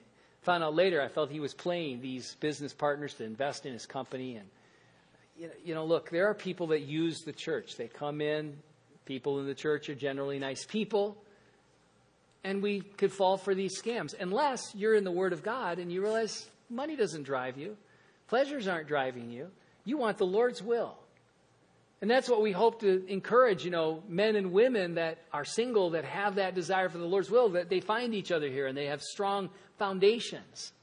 found 0.41 0.63
out 0.63 0.75
later 0.75 1.01
I 1.01 1.07
felt 1.07 1.29
he 1.29 1.39
was 1.39 1.53
playing 1.53 2.01
these 2.01 2.35
business 2.35 2.73
partners 2.73 3.13
to 3.15 3.23
invest 3.23 3.65
in 3.65 3.73
his 3.73 3.85
company. 3.85 4.35
And, 4.35 4.47
you 5.37 5.47
know, 5.47 5.53
you 5.63 5.75
know, 5.75 5.85
look, 5.85 6.09
there 6.09 6.27
are 6.27 6.33
people 6.33 6.67
that 6.67 6.81
use 6.81 7.19
the 7.21 7.33
church. 7.33 7.75
They 7.75 7.87
come 7.87 8.21
in, 8.21 8.57
people 9.05 9.39
in 9.39 9.45
the 9.45 9.55
church 9.55 9.89
are 9.89 9.95
generally 9.95 10.39
nice 10.39 10.65
people. 10.65 11.17
And 12.43 12.61
we 12.61 12.81
could 12.81 13.11
fall 13.11 13.37
for 13.37 13.53
these 13.53 13.81
scams 13.81 14.13
unless 14.19 14.73
you're 14.73 14.95
in 14.95 15.03
the 15.03 15.11
Word 15.11 15.33
of 15.33 15.43
God 15.43 15.79
and 15.79 15.91
you 15.91 16.01
realize 16.01 16.47
money 16.69 16.95
doesn't 16.95 17.23
drive 17.23 17.57
you, 17.57 17.77
pleasures 18.27 18.67
aren't 18.67 18.87
driving 18.87 19.29
you. 19.29 19.49
You 19.87 19.97
want 19.97 20.17
the 20.17 20.25
Lord's 20.25 20.61
will. 20.61 20.97
And 22.01 22.11
that's 22.11 22.27
what 22.27 22.41
we 22.41 22.51
hope 22.51 22.81
to 22.81 23.07
encourage, 23.07 23.63
you 23.63 23.71
know, 23.71 24.03
men 24.09 24.35
and 24.35 24.51
women 24.51 24.95
that 24.95 25.19
are 25.31 25.45
single 25.45 25.91
that 25.91 26.03
have 26.03 26.35
that 26.35 26.55
desire 26.55 26.89
for 26.89 26.97
the 26.97 27.05
Lord's 27.05 27.31
will, 27.31 27.47
that 27.51 27.69
they 27.69 27.79
find 27.79 28.13
each 28.13 28.29
other 28.29 28.49
here 28.49 28.67
and 28.67 28.77
they 28.77 28.87
have 28.87 29.01
strong 29.01 29.49
foundations. 29.79 30.73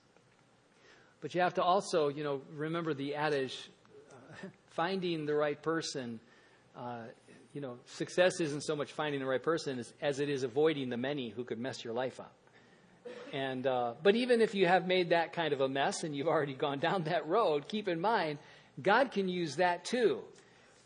But 1.21 1.35
you 1.35 1.43
have 1.43 1.53
to 1.55 1.63
also, 1.63 2.09
you 2.09 2.25
know, 2.25 2.41
remember 2.57 2.95
the 2.95 3.15
adage 3.15 3.69
uh, 4.11 4.15
finding 4.71 5.27
the 5.27 5.35
right 5.35 5.61
person. 5.61 6.19
Uh, 6.75 7.03
you 7.53 7.61
know, 7.61 7.77
success 7.85 8.41
isn't 8.41 8.63
so 8.63 8.75
much 8.75 8.93
finding 8.93 9.21
the 9.21 9.27
right 9.27 9.43
person 9.43 9.79
as, 9.79 9.93
as, 10.01 10.19
it 10.19 10.31
is 10.31 10.45
avoiding 10.45 10.89
the 10.89 10.97
many 10.97 11.29
who 11.29 11.45
could 11.45 11.59
mess 11.59 11.85
your 11.85 11.93
life 11.93 12.19
up. 12.19 12.33
And, 13.35 13.67
uh, 13.67 13.93
but 14.03 14.17
even 14.17 14.41
if 14.41 14.55
you 14.55 14.67
have 14.67 14.87
made 14.87 15.11
that 15.11 15.35
kind 15.35 15.53
of 15.53 15.61
a 15.61 15.69
mess 15.69 16.05
and 16.05 16.17
you've 16.17 16.27
already 16.27 16.55
gone 16.55 16.79
down 16.79 17.05
that 17.05 17.29
road, 17.29 17.69
keep 17.69 17.87
in 17.87 18.01
mind, 18.01 18.39
God 18.83 19.13
can 19.13 19.29
use 19.29 19.57
that 19.57 19.85
too. 19.85 20.21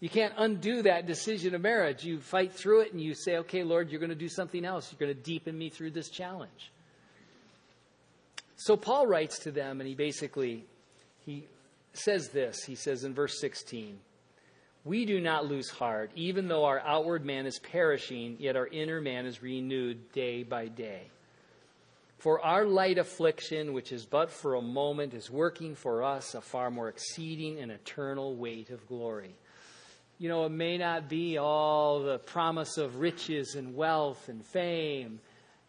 You 0.01 0.09
can't 0.09 0.35
undo 0.37 0.83
that 0.83 1.07
decision 1.07 1.55
of 1.55 1.61
marriage. 1.61 2.05
You 2.05 2.21
fight 2.21 2.53
through 2.53 2.83
it 2.83 2.93
and 2.93 3.01
you 3.01 3.15
say, 3.15 3.39
okay, 3.39 3.65
Lord, 3.65 3.91
you're 3.91 4.01
going 4.01 4.11
to 4.11 4.17
do 4.17 4.29
something 4.29 4.65
else. 4.65 4.93
You're 4.93 5.05
going 5.05 5.17
to 5.17 5.23
deepen 5.23 5.59
me 5.59 5.71
through 5.71 5.91
this 5.91 6.09
challenge. 6.09 6.71
So 8.57 8.77
Paul 8.77 9.07
writes 9.07 9.41
to 9.41 9.51
them 9.51 9.81
and 9.81 9.89
he 9.89 9.95
basically 9.95 10.67
he 11.25 11.47
says 11.93 12.29
this. 12.29 12.65
He 12.65 12.75
says 12.75 13.05
in 13.05 13.15
verse 13.15 13.41
16, 13.41 13.99
"We 14.85 15.05
do 15.05 15.21
not 15.21 15.47
lose 15.47 15.71
heart, 15.71 16.11
even 16.15 16.49
though 16.49 16.65
our 16.65 16.81
outward 16.81 17.25
man 17.25 17.47
is 17.47 17.59
perishing, 17.59 18.37
yet 18.39 18.57
our 18.57 18.67
inner 18.67 19.01
man 19.01 19.27
is 19.27 19.43
renewed 19.43 20.13
day 20.13 20.43
by 20.43 20.67
day." 20.67 21.11
For 22.19 22.45
our 22.45 22.65
light 22.65 22.99
affliction, 22.99 23.73
which 23.73 23.93
is 23.93 24.05
but 24.05 24.31
for 24.31 24.55
a 24.57 24.63
moment, 24.63 25.15
is 25.15 25.31
working 25.31 25.77
for 25.77 26.03
us 26.03 26.35
a 26.35 26.41
far 26.41 26.71
more 26.71 26.89
exceeding 26.89 27.61
and 27.61 27.71
eternal 27.71 28.35
weight 28.35 28.71
of 28.71 28.87
glory. 28.89 29.37
You 30.19 30.29
know, 30.29 30.45
it 30.45 30.51
may 30.51 30.79
not 30.79 31.09
be 31.09 31.39
all 31.39 32.01
the 32.03 32.19
promise 32.19 32.77
of 32.77 32.99
riches 32.99 33.55
and 33.55 33.77
wealth 33.77 34.29
and 34.29 34.45
fame, 34.45 35.21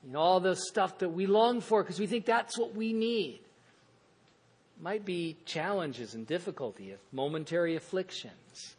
and 0.03 0.17
all 0.17 0.39
the 0.39 0.55
stuff 0.55 0.97
that 0.99 1.09
we 1.09 1.27
long 1.27 1.61
for 1.61 1.83
because 1.83 1.99
we 1.99 2.07
think 2.07 2.25
that's 2.25 2.57
what 2.57 2.75
we 2.75 2.93
need. 2.93 3.41
It 4.77 4.83
might 4.83 5.05
be 5.05 5.37
challenges 5.45 6.15
and 6.15 6.25
difficulty, 6.25 6.95
momentary 7.11 7.75
afflictions. 7.75 8.75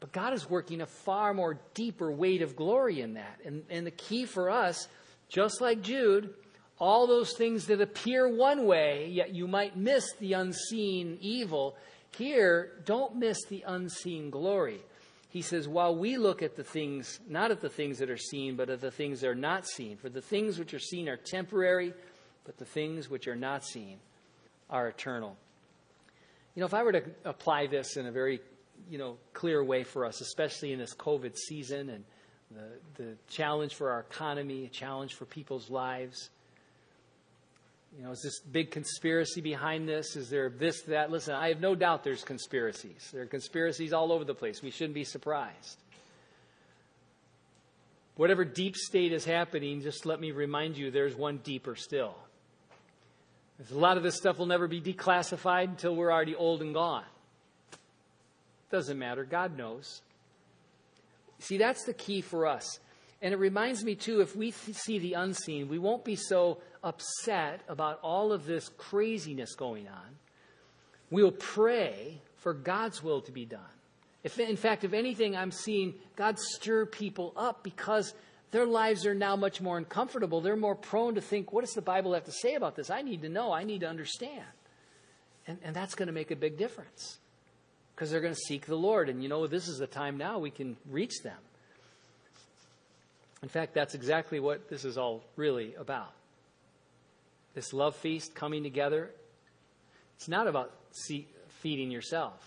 But 0.00 0.10
God 0.10 0.32
is 0.32 0.48
working 0.50 0.80
a 0.80 0.86
far 0.86 1.34
more 1.34 1.58
deeper 1.74 2.10
weight 2.10 2.42
of 2.42 2.56
glory 2.56 3.00
in 3.00 3.14
that. 3.14 3.38
And, 3.44 3.62
and 3.70 3.86
the 3.86 3.92
key 3.92 4.24
for 4.24 4.50
us, 4.50 4.88
just 5.28 5.60
like 5.60 5.82
Jude, 5.82 6.34
all 6.80 7.06
those 7.06 7.32
things 7.36 7.66
that 7.66 7.80
appear 7.80 8.28
one 8.28 8.64
way, 8.66 9.08
yet 9.08 9.34
you 9.34 9.48
might 9.48 9.76
miss 9.76 10.12
the 10.20 10.34
unseen 10.34 11.18
evil. 11.20 11.76
Here, 12.16 12.72
don't 12.84 13.16
miss 13.16 13.44
the 13.46 13.64
unseen 13.66 14.30
glory. 14.30 14.80
He 15.30 15.42
says, 15.42 15.68
while 15.68 15.94
we 15.94 16.16
look 16.16 16.42
at 16.42 16.56
the 16.56 16.64
things, 16.64 17.20
not 17.28 17.50
at 17.50 17.60
the 17.60 17.68
things 17.68 17.98
that 17.98 18.10
are 18.10 18.16
seen, 18.16 18.56
but 18.56 18.70
at 18.70 18.80
the 18.80 18.90
things 18.90 19.20
that 19.20 19.28
are 19.28 19.34
not 19.34 19.66
seen. 19.66 19.96
For 19.96 20.08
the 20.08 20.22
things 20.22 20.58
which 20.58 20.72
are 20.72 20.78
seen 20.78 21.08
are 21.08 21.18
temporary, 21.18 21.92
but 22.44 22.56
the 22.56 22.64
things 22.64 23.10
which 23.10 23.28
are 23.28 23.36
not 23.36 23.64
seen 23.64 23.98
are 24.70 24.88
eternal. 24.88 25.36
You 26.54 26.60
know, 26.60 26.66
if 26.66 26.74
I 26.74 26.82
were 26.82 26.92
to 26.92 27.02
apply 27.24 27.66
this 27.66 27.96
in 27.96 28.06
a 28.06 28.10
very, 28.12 28.40
you 28.88 28.98
know, 28.98 29.18
clear 29.34 29.62
way 29.62 29.84
for 29.84 30.06
us, 30.06 30.20
especially 30.20 30.72
in 30.72 30.78
this 30.78 30.94
COVID 30.94 31.36
season 31.36 31.90
and 31.90 32.04
the, 32.50 33.02
the 33.02 33.16
challenge 33.28 33.74
for 33.74 33.90
our 33.90 34.00
economy, 34.00 34.64
a 34.64 34.68
challenge 34.68 35.14
for 35.14 35.26
people's 35.26 35.68
lives, 35.68 36.30
you 37.98 38.04
know, 38.04 38.12
is 38.12 38.22
this 38.22 38.38
big 38.38 38.70
conspiracy 38.70 39.40
behind 39.40 39.88
this? 39.88 40.14
Is 40.14 40.30
there 40.30 40.50
this, 40.50 40.82
that? 40.82 41.10
Listen, 41.10 41.34
I 41.34 41.48
have 41.48 41.60
no 41.60 41.74
doubt 41.74 42.04
there's 42.04 42.22
conspiracies. 42.22 43.10
There 43.12 43.22
are 43.22 43.26
conspiracies 43.26 43.92
all 43.92 44.12
over 44.12 44.24
the 44.24 44.36
place. 44.36 44.62
We 44.62 44.70
shouldn't 44.70 44.94
be 44.94 45.02
surprised. 45.02 45.78
Whatever 48.14 48.44
deep 48.44 48.76
state 48.76 49.12
is 49.12 49.24
happening, 49.24 49.82
just 49.82 50.06
let 50.06 50.20
me 50.20 50.30
remind 50.30 50.76
you 50.76 50.92
there's 50.92 51.16
one 51.16 51.38
deeper 51.38 51.74
still. 51.74 52.14
There's 53.58 53.72
a 53.72 53.78
lot 53.78 53.96
of 53.96 54.04
this 54.04 54.16
stuff 54.16 54.38
will 54.38 54.46
never 54.46 54.68
be 54.68 54.80
declassified 54.80 55.64
until 55.64 55.96
we're 55.96 56.12
already 56.12 56.36
old 56.36 56.62
and 56.62 56.74
gone. 56.74 57.04
Doesn't 58.70 58.98
matter. 58.98 59.24
God 59.24 59.56
knows. 59.56 60.02
See, 61.40 61.58
that's 61.58 61.84
the 61.84 61.94
key 61.94 62.20
for 62.20 62.46
us. 62.46 62.78
And 63.20 63.34
it 63.34 63.38
reminds 63.38 63.82
me, 63.82 63.96
too, 63.96 64.20
if 64.20 64.36
we 64.36 64.52
see 64.52 65.00
the 65.00 65.14
unseen, 65.14 65.68
we 65.68 65.80
won't 65.80 66.04
be 66.04 66.14
so 66.14 66.58
upset 66.82 67.60
about 67.68 67.98
all 68.02 68.32
of 68.32 68.46
this 68.46 68.68
craziness 68.76 69.54
going 69.54 69.88
on. 69.88 70.16
We'll 71.10 71.32
pray 71.32 72.20
for 72.36 72.52
God's 72.52 73.02
will 73.02 73.20
to 73.22 73.32
be 73.32 73.44
done. 73.44 73.60
If, 74.24 74.38
in 74.38 74.56
fact, 74.56 74.84
if 74.84 74.92
anything, 74.92 75.36
I'm 75.36 75.50
seeing 75.50 75.94
God 76.16 76.38
stir 76.38 76.86
people 76.86 77.32
up 77.36 77.62
because 77.62 78.14
their 78.50 78.66
lives 78.66 79.06
are 79.06 79.14
now 79.14 79.36
much 79.36 79.60
more 79.60 79.78
uncomfortable. 79.78 80.40
They're 80.40 80.56
more 80.56 80.74
prone 80.74 81.14
to 81.14 81.20
think, 81.20 81.52
what 81.52 81.64
does 81.64 81.74
the 81.74 81.82
Bible 81.82 82.14
have 82.14 82.24
to 82.24 82.32
say 82.32 82.54
about 82.54 82.76
this? 82.76 82.90
I 82.90 83.02
need 83.02 83.22
to 83.22 83.28
know. 83.28 83.52
I 83.52 83.64
need 83.64 83.80
to 83.80 83.88
understand. 83.88 84.44
And, 85.46 85.58
and 85.62 85.74
that's 85.74 85.94
going 85.94 86.08
to 86.08 86.12
make 86.12 86.30
a 86.30 86.36
big 86.36 86.58
difference 86.58 87.18
because 87.94 88.10
they're 88.10 88.20
going 88.20 88.34
to 88.34 88.40
seek 88.40 88.66
the 88.66 88.76
Lord. 88.76 89.08
And 89.08 89.22
you 89.22 89.28
know, 89.28 89.46
this 89.46 89.68
is 89.68 89.78
the 89.78 89.86
time 89.86 90.18
now 90.18 90.38
we 90.38 90.50
can 90.50 90.76
reach 90.90 91.22
them. 91.22 91.38
In 93.42 93.48
fact, 93.48 93.74
that's 93.74 93.94
exactly 93.94 94.40
what 94.40 94.68
this 94.68 94.84
is 94.84 94.98
all 94.98 95.22
really 95.36 95.74
about. 95.76 96.12
This 97.58 97.72
love 97.72 97.96
feast 97.96 98.36
coming 98.36 98.62
together, 98.62 99.10
it's 100.14 100.28
not 100.28 100.46
about 100.46 100.72
feeding 101.60 101.90
yourself, 101.90 102.40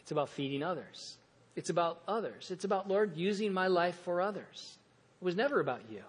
it's 0.00 0.10
about 0.10 0.30
feeding 0.30 0.64
others. 0.64 1.16
It's 1.54 1.70
about 1.70 2.00
others. 2.08 2.50
It's 2.50 2.64
about, 2.64 2.88
Lord, 2.88 3.16
using 3.16 3.52
my 3.52 3.68
life 3.68 3.94
for 4.00 4.20
others. 4.20 4.78
It 5.20 5.24
was 5.24 5.36
never 5.36 5.60
about 5.60 5.82
you. 5.92 6.02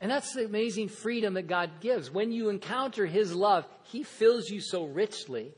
And 0.00 0.10
that's 0.10 0.34
the 0.34 0.44
amazing 0.44 0.88
freedom 0.88 1.34
that 1.34 1.46
God 1.46 1.70
gives. 1.80 2.10
When 2.10 2.32
you 2.32 2.48
encounter 2.48 3.06
His 3.06 3.32
love, 3.32 3.64
He 3.84 4.02
fills 4.02 4.50
you 4.50 4.60
so 4.60 4.84
richly. 4.84 5.52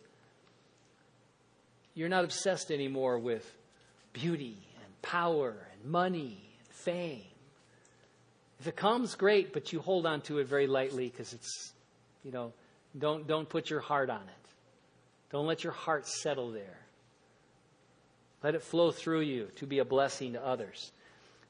You're 1.95 2.11
not 2.11 2.25
obsessed 2.25 2.71
anymore 2.71 3.19
with 3.19 3.51
beauty 4.13 4.59
and 4.85 5.01
power 5.01 5.57
and 5.73 5.91
money 5.91 6.39
and 6.59 6.69
fame. 6.69 7.23
If 8.61 8.67
it 8.67 8.77
comes, 8.77 9.15
great, 9.15 9.53
but 9.53 9.73
you 9.73 9.81
hold 9.81 10.07
on 10.07 10.21
to 10.23 10.39
it 10.39 10.47
very 10.47 10.67
lightly 10.67 11.09
because 11.09 11.33
it's, 11.33 11.73
you 12.25 12.33
know, 12.33 12.53
don't, 12.99 13.27
don't 13.27 13.49
put 13.49 13.69
your 13.69 13.81
heart 13.81 14.11
on 14.11 14.23
it. 14.23 14.49
Don't 15.31 15.47
let 15.47 15.65
your 15.65 15.73
heart 15.73 16.07
settle 16.07 16.51
there. 16.51 16.79
Let 18.43 18.55
it 18.55 18.63
flow 18.63 18.91
through 18.91 19.23
you 19.23 19.49
to 19.57 19.67
be 19.67 19.81
a 19.81 19.85
blessing 19.85 20.33
to 20.35 20.45
others. 20.45 20.93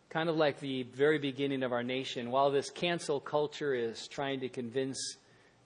Kind 0.09 0.29
of 0.29 0.37
like 0.37 0.61
the 0.61 0.85
very 0.85 1.19
beginning 1.19 1.63
of 1.63 1.73
our 1.73 1.83
nation, 1.83 2.31
while 2.31 2.51
this 2.51 2.71
cancel 2.71 3.21
culture 3.21 3.75
is 3.75 4.09
trying 4.09 4.41
to 4.41 4.49
convince 4.49 5.17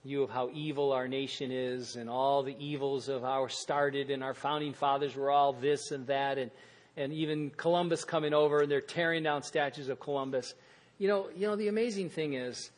you 0.03 0.23
of 0.23 0.29
how 0.29 0.49
evil 0.53 0.91
our 0.91 1.07
nation 1.07 1.51
is 1.51 1.95
and 1.95 2.09
all 2.09 2.41
the 2.41 2.55
evils 2.59 3.07
of 3.07 3.23
our 3.23 3.47
started 3.49 4.09
and 4.09 4.23
our 4.23 4.33
founding 4.33 4.73
fathers 4.73 5.15
were 5.15 5.29
all 5.29 5.53
this 5.53 5.91
and 5.91 6.07
that 6.07 6.39
and 6.39 6.49
and 6.97 7.13
even 7.13 7.51
Columbus 7.51 8.03
coming 8.03 8.33
over 8.33 8.61
and 8.61 8.71
they're 8.71 8.81
tearing 8.81 9.23
down 9.23 9.43
statues 9.43 9.89
of 9.89 9.99
Columbus. 9.99 10.53
You 11.01 11.07
know, 11.07 11.29
you 11.35 11.47
know 11.47 11.55
the 11.55 11.67
amazing 11.67 12.11
thing 12.11 12.35
is 12.35 12.69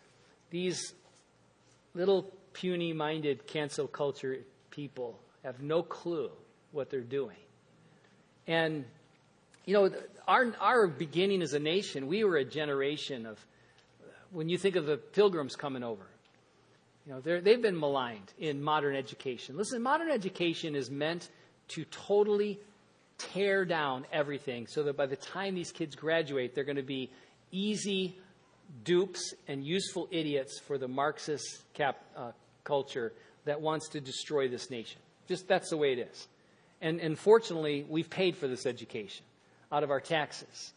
these 0.50 0.94
little 1.94 2.32
puny 2.54 2.94
minded 2.94 3.46
cancel 3.48 3.86
culture 3.86 4.38
people 4.70 5.20
have 5.44 5.62
no 5.62 5.84
clue 5.84 6.32
what 6.72 6.90
they're 6.90 7.02
doing. 7.02 7.36
And 8.48 8.86
you 9.66 9.74
know, 9.74 9.92
our 10.26 10.54
our 10.62 10.88
beginning 10.88 11.42
as 11.42 11.52
a 11.52 11.60
nation, 11.60 12.08
we 12.08 12.24
were 12.24 12.38
a 12.38 12.46
generation 12.46 13.26
of 13.26 13.46
when 14.32 14.48
you 14.48 14.58
think 14.58 14.78
of 14.78 14.86
the 14.86 14.96
pilgrims 14.96 15.58
coming 15.58 15.84
over, 15.84 16.06
you 17.06 17.12
know, 17.12 17.20
they've 17.20 17.62
been 17.62 17.78
maligned 17.78 18.32
in 18.40 18.64
modern 18.64 18.96
education. 18.96 19.58
Listen, 19.58 19.82
modern 19.82 20.10
education 20.10 20.76
is 20.76 20.90
meant 20.90 21.28
to 21.68 21.84
totally 21.92 22.58
tear 23.18 23.66
down 23.66 24.06
everything 24.14 24.66
so 24.66 24.84
that 24.84 24.96
by 24.96 25.08
the 25.08 25.18
time 25.18 25.56
these 25.56 25.74
kids 25.74 25.94
graduate, 25.94 26.56
they're 26.56 26.64
going 26.64 26.78
to 26.78 26.84
be 26.84 27.10
easy 27.54 28.18
dupes 28.84 29.34
and 29.48 29.64
useful 29.64 30.10
idiots 30.12 30.60
for 30.60 30.78
the 30.78 30.88
Marxist 30.88 31.62
cap, 31.74 32.04
uh, 32.18 32.32
culture 32.64 33.14
that 33.46 33.62
wants 33.62 33.90
to 33.90 34.02
destroy 34.02 34.48
this 34.48 34.70
nation. 34.70 35.00
Just 35.28 35.48
that's 35.48 35.70
the 35.70 35.78
way 35.78 35.94
it 35.94 36.00
is. 36.00 36.28
And, 36.82 37.00
and 37.00 37.18
fortunately, 37.18 37.86
we've 37.88 38.10
paid 38.10 38.36
for 38.36 38.48
this 38.48 38.66
education 38.66 39.24
out 39.72 39.84
of 39.84 39.92
our 39.92 40.02
taxes. 40.02 40.74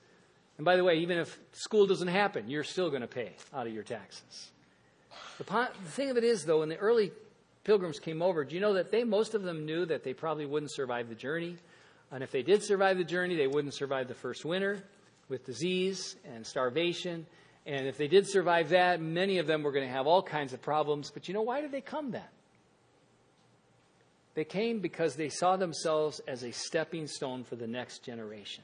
And 0.59 0.65
by 0.65 0.77
the 0.77 0.85
way, 0.85 0.99
even 0.99 1.19
if 1.19 1.37
school 1.53 1.87
doesn't 1.87 2.09
happen, 2.09 2.49
you're 2.49 2.65
still 2.65 2.91
going 2.91 3.03
to 3.03 3.09
pay 3.09 3.33
out 3.53 3.67
of 3.67 3.73
your 3.73 3.83
taxes. 3.83 4.51
The, 5.39 5.45
po- 5.45 5.69
the 5.83 5.91
thing 5.91 6.11
of 6.11 6.17
it 6.17 6.25
is, 6.25 6.45
though, 6.45 6.61
when 6.61 6.69
the 6.69 6.77
early 6.77 7.11
pilgrims 7.65 7.99
came 7.99 8.23
over, 8.23 8.45
do 8.45 8.55
you 8.55 8.61
know 8.61 8.75
that 8.75 8.91
they, 8.91 9.05
most 9.05 9.35
of 9.35 9.43
them 9.43 9.67
knew 9.67 9.85
that 9.87 10.05
they 10.05 10.15
probably 10.15 10.47
wouldn't 10.47 10.73
survive 10.73 11.09
the 11.09 11.15
journey? 11.15 11.57
And 12.13 12.23
if 12.23 12.31
they 12.31 12.43
did 12.43 12.63
survive 12.63 12.99
the 12.99 13.05
journey, 13.05 13.35
they 13.35 13.49
wouldn't 13.49 13.75
survive 13.75 14.07
the 14.09 14.15
first 14.15 14.45
winter 14.45 14.83
with 15.29 15.45
disease 15.45 16.17
and 16.25 16.47
starvation. 16.47 17.27
And 17.67 17.87
if 17.87 17.97
they 17.97 18.09
did 18.09 18.29
survive 18.29 18.69
that, 18.71 19.01
many 19.01 19.39
of 19.39 19.47
them 19.47 19.63
were 19.63 19.73
going 19.73 19.87
to 19.87 19.93
have 19.93 20.07
all 20.07 20.23
kinds 20.23 20.53
of 20.53 20.63
problems. 20.63 21.11
But 21.11 21.29
you 21.29 21.35
know, 21.35 21.43
why 21.43 21.61
did 21.61 21.73
they 21.73 21.81
come 21.81 22.13
then? 22.13 22.23
They 24.35 24.45
came 24.45 24.81
because 24.81 25.17
they 25.17 25.31
saw 25.31 25.57
themselves 25.57 26.21
as 26.29 26.43
a 26.43 26.53
stepping 26.53 27.07
stone 27.07 27.43
for 27.43 27.57
the 27.57 27.67
next 27.67 28.05
generation. 28.05 28.63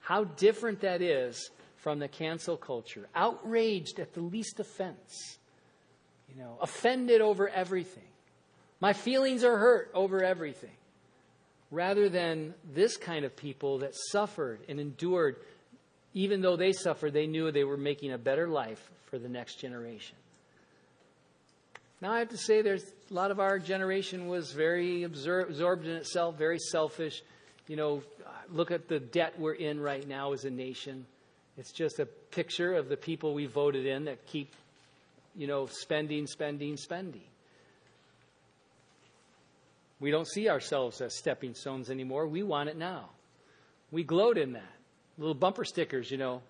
How 0.00 0.24
different 0.24 0.80
that 0.80 1.02
is 1.02 1.50
from 1.76 1.98
the 1.98 2.08
cancel 2.08 2.56
culture, 2.56 3.08
outraged 3.14 3.98
at 3.98 4.14
the 4.14 4.20
least 4.20 4.60
offense, 4.60 5.38
you 6.32 6.40
know, 6.40 6.56
offended 6.60 7.20
over 7.20 7.48
everything. 7.48 8.04
My 8.80 8.92
feelings 8.92 9.42
are 9.42 9.58
hurt 9.58 9.90
over 9.92 10.22
everything. 10.22 10.70
Rather 11.72 12.10
than 12.10 12.54
this 12.74 12.96
kind 12.98 13.24
of 13.24 13.34
people 13.34 13.78
that 13.78 13.94
suffered 14.12 14.60
and 14.68 14.78
endured, 14.78 15.36
even 16.12 16.42
though 16.42 16.54
they 16.54 16.72
suffered, 16.72 17.14
they 17.14 17.26
knew 17.26 17.50
they 17.50 17.64
were 17.64 17.78
making 17.78 18.12
a 18.12 18.18
better 18.18 18.46
life 18.46 18.90
for 19.06 19.18
the 19.18 19.28
next 19.28 19.56
generation. 19.56 20.14
Now, 22.02 22.12
I 22.12 22.18
have 22.18 22.28
to 22.28 22.36
say, 22.36 22.62
there's 22.62 22.84
a 23.10 23.14
lot 23.14 23.30
of 23.30 23.40
our 23.40 23.58
generation 23.58 24.28
was 24.28 24.52
very 24.52 25.04
absorbed 25.04 25.86
in 25.86 25.96
itself, 25.96 26.36
very 26.36 26.58
selfish. 26.58 27.22
You 27.68 27.76
know, 27.76 28.02
look 28.50 28.70
at 28.70 28.88
the 28.88 29.00
debt 29.00 29.38
we're 29.38 29.54
in 29.54 29.80
right 29.80 30.06
now 30.06 30.32
as 30.32 30.44
a 30.44 30.50
nation. 30.50 31.06
It's 31.56 31.72
just 31.72 32.00
a 32.00 32.06
picture 32.06 32.74
of 32.74 32.88
the 32.88 32.96
people 32.96 33.32
we 33.32 33.46
voted 33.46 33.86
in 33.86 34.04
that 34.06 34.26
keep, 34.26 34.52
you 35.36 35.46
know, 35.46 35.66
spending, 35.66 36.26
spending, 36.26 36.76
spending. 36.76 37.22
We 40.02 40.10
don't 40.10 40.26
see 40.26 40.48
ourselves 40.48 41.00
as 41.00 41.16
stepping 41.16 41.54
stones 41.54 41.88
anymore. 41.88 42.26
We 42.26 42.42
want 42.42 42.68
it 42.68 42.76
now. 42.76 43.10
We 43.92 44.02
gloat 44.02 44.36
in 44.36 44.54
that. 44.54 44.74
Little 45.16 45.32
bumper 45.32 45.64
stickers, 45.64 46.10
you 46.10 46.18
know, 46.18 46.42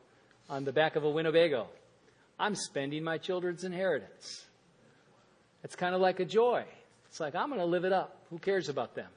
on 0.49 0.65
the 0.65 0.73
back 0.73 0.97
of 0.97 1.05
a 1.05 1.11
Winnebago. 1.11 1.67
I'm 2.39 2.55
spending 2.55 3.05
my 3.05 3.19
children's 3.19 3.65
inheritance. 3.65 4.47
It's 5.63 5.77
kind 5.77 5.95
of 5.95 6.01
like 6.01 6.19
a 6.19 6.25
joy. 6.25 6.65
It's 7.11 7.21
like, 7.21 7.35
I'm 7.35 7.49
going 7.49 7.61
to 7.61 7.67
live 7.67 7.85
it 7.85 7.93
up. 7.93 8.17
Who 8.31 8.39
cares 8.39 8.71
about 8.71 8.95
them? 8.95 9.11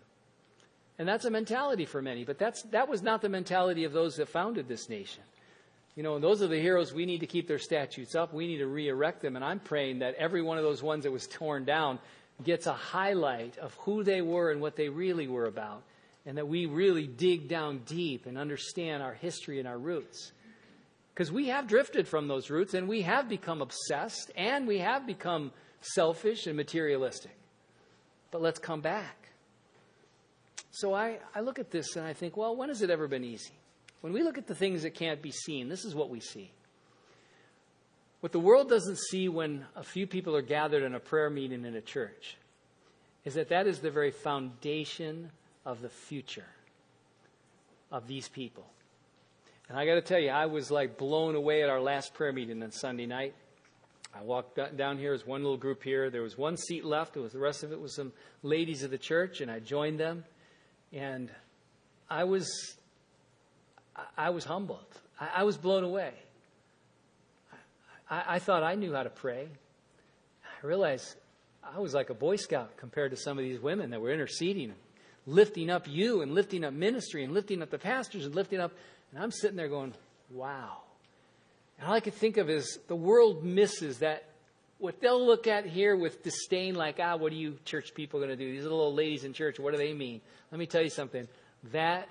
And 0.99 1.07
that's 1.07 1.23
a 1.23 1.31
mentality 1.31 1.85
for 1.85 2.01
many, 2.01 2.25
but 2.25 2.37
that's, 2.37 2.61
that 2.71 2.89
was 2.89 3.01
not 3.01 3.21
the 3.21 3.29
mentality 3.29 3.85
of 3.85 3.93
those 3.93 4.17
that 4.17 4.27
founded 4.27 4.67
this 4.67 4.89
nation. 4.89 5.23
You 5.95 6.03
know, 6.03 6.15
and 6.15 6.23
those 6.23 6.41
are 6.41 6.47
the 6.47 6.59
heroes 6.59 6.93
we 6.93 7.05
need 7.05 7.21
to 7.21 7.25
keep 7.25 7.47
their 7.47 7.57
statutes 7.57 8.15
up. 8.15 8.33
We 8.33 8.47
need 8.47 8.57
to 8.57 8.67
re 8.67 8.89
erect 8.89 9.21
them. 9.21 9.37
And 9.37 9.45
I'm 9.45 9.61
praying 9.61 9.99
that 9.99 10.15
every 10.15 10.41
one 10.41 10.57
of 10.57 10.65
those 10.65 10.83
ones 10.83 11.05
that 11.05 11.11
was 11.11 11.25
torn 11.25 11.63
down 11.63 11.99
gets 12.43 12.67
a 12.67 12.73
highlight 12.73 13.57
of 13.57 13.73
who 13.75 14.03
they 14.03 14.21
were 14.21 14.51
and 14.51 14.61
what 14.61 14.75
they 14.75 14.89
really 14.89 15.27
were 15.27 15.45
about. 15.45 15.83
And 16.25 16.37
that 16.37 16.47
we 16.47 16.65
really 16.65 17.05
dig 17.05 17.47
down 17.47 17.81
deep 17.85 18.25
and 18.25 18.37
understand 18.37 19.03
our 19.03 19.13
history 19.13 19.59
and 19.59 19.67
our 19.67 19.77
roots. 19.77 20.31
Because 21.13 21.31
we 21.31 21.47
have 21.47 21.67
drifted 21.67 22.07
from 22.07 22.27
those 22.27 22.49
roots 22.49 22.73
and 22.73 22.87
we 22.87 23.03
have 23.03 23.29
become 23.29 23.61
obsessed 23.61 24.31
and 24.35 24.67
we 24.67 24.79
have 24.79 25.05
become 25.05 25.51
selfish 25.81 26.47
and 26.47 26.57
materialistic. 26.57 27.35
But 28.31 28.41
let's 28.41 28.59
come 28.59 28.81
back. 28.81 29.29
So 30.71 30.93
I, 30.93 31.19
I 31.33 31.39
look 31.39 31.57
at 31.57 31.71
this 31.71 31.95
and 31.95 32.05
I 32.05 32.13
think, 32.13 32.35
well, 32.35 32.55
when 32.55 32.69
has 32.69 32.81
it 32.81 32.89
ever 32.89 33.07
been 33.07 33.23
easy? 33.23 33.53
When 34.01 34.11
we 34.11 34.23
look 34.23 34.37
at 34.37 34.45
the 34.45 34.55
things 34.55 34.83
that 34.83 34.93
can't 34.93 35.21
be 35.21 35.31
seen, 35.31 35.69
this 35.69 35.85
is 35.85 35.95
what 35.95 36.09
we 36.09 36.19
see. 36.19 36.51
What 38.25 38.31
the 38.31 38.39
world 38.39 38.69
doesn't 38.69 38.97
see 38.97 39.29
when 39.29 39.67
a 39.75 39.83
few 39.83 40.07
people 40.07 40.35
are 40.35 40.41
gathered 40.41 40.81
in 40.81 40.95
a 40.95 40.99
prayer 40.99 41.29
meeting 41.29 41.63
in 41.63 41.75
a 41.75 41.81
church 41.81 42.37
is 43.23 43.35
that 43.35 43.49
that 43.49 43.67
is 43.67 43.81
the 43.81 43.91
very 43.91 44.09
foundation 44.09 45.29
of 45.63 45.79
the 45.83 45.89
future 45.89 46.47
of 47.91 48.07
these 48.07 48.27
people. 48.27 48.65
And 49.69 49.77
I 49.77 49.85
got 49.85 49.93
to 49.93 50.01
tell 50.01 50.17
you, 50.17 50.31
I 50.31 50.47
was 50.47 50.71
like 50.71 50.97
blown 50.97 51.35
away 51.35 51.61
at 51.61 51.69
our 51.69 51.79
last 51.79 52.15
prayer 52.15 52.33
meeting 52.33 52.63
on 52.63 52.71
Sunday 52.71 53.05
night. 53.05 53.35
I 54.15 54.23
walked 54.23 54.59
down 54.75 54.97
here, 54.97 55.13
as 55.13 55.23
one 55.23 55.43
little 55.43 55.55
group 55.55 55.83
here. 55.83 56.09
There 56.09 56.23
was 56.23 56.35
one 56.35 56.57
seat 56.57 56.83
left. 56.83 57.15
It 57.15 57.19
was 57.19 57.31
the 57.31 57.37
rest 57.37 57.63
of 57.63 57.71
it 57.71 57.79
was 57.79 57.95
some 57.95 58.11
ladies 58.41 58.81
of 58.81 58.89
the 58.89 58.97
church, 58.97 59.41
and 59.41 59.51
I 59.51 59.59
joined 59.59 59.99
them. 59.99 60.25
And 60.91 61.29
I 62.09 62.23
was, 62.23 62.75
I 64.17 64.31
was 64.31 64.45
humbled. 64.45 64.99
I, 65.19 65.29
I 65.35 65.43
was 65.43 65.57
blown 65.57 65.83
away. 65.83 66.15
I, 68.09 68.23
I 68.27 68.39
thought 68.39 68.63
I 68.63 68.75
knew 68.75 68.93
how 68.93 69.03
to 69.03 69.09
pray. 69.09 69.47
I 70.43 70.67
realized 70.67 71.15
I 71.63 71.79
was 71.79 71.93
like 71.93 72.09
a 72.09 72.13
Boy 72.13 72.35
Scout 72.35 72.77
compared 72.77 73.11
to 73.11 73.17
some 73.17 73.37
of 73.37 73.43
these 73.43 73.59
women 73.59 73.89
that 73.91 74.01
were 74.01 74.11
interceding, 74.11 74.73
lifting 75.25 75.69
up 75.69 75.87
you 75.87 76.21
and 76.21 76.33
lifting 76.33 76.63
up 76.63 76.73
ministry 76.73 77.23
and 77.23 77.33
lifting 77.33 77.61
up 77.61 77.69
the 77.69 77.79
pastors 77.79 78.25
and 78.25 78.35
lifting 78.35 78.59
up. 78.59 78.71
And 79.11 79.21
I'm 79.21 79.31
sitting 79.31 79.57
there 79.57 79.67
going, 79.67 79.93
wow. 80.31 80.77
And 81.77 81.87
all 81.87 81.93
I 81.93 81.99
could 81.99 82.13
think 82.13 82.37
of 82.37 82.49
is 82.49 82.79
the 82.87 82.95
world 82.95 83.43
misses 83.43 83.99
that. 83.99 84.23
What 84.77 84.99
they'll 84.99 85.25
look 85.25 85.47
at 85.47 85.65
here 85.65 85.95
with 85.95 86.21
disdain, 86.21 86.75
like, 86.75 86.99
ah, 87.01 87.15
what 87.15 87.31
are 87.31 87.35
you 87.35 87.57
church 87.63 87.93
people 87.95 88.19
going 88.19 88.29
to 88.29 88.35
do? 88.35 88.51
These 88.51 88.63
little 88.63 88.81
old 88.81 88.95
ladies 88.95 89.23
in 89.23 89.31
church, 89.31 89.57
what 89.57 89.71
do 89.71 89.77
they 89.77 89.93
mean? 89.93 90.19
Let 90.51 90.59
me 90.59 90.65
tell 90.65 90.81
you 90.81 90.89
something. 90.89 91.29
That 91.71 92.09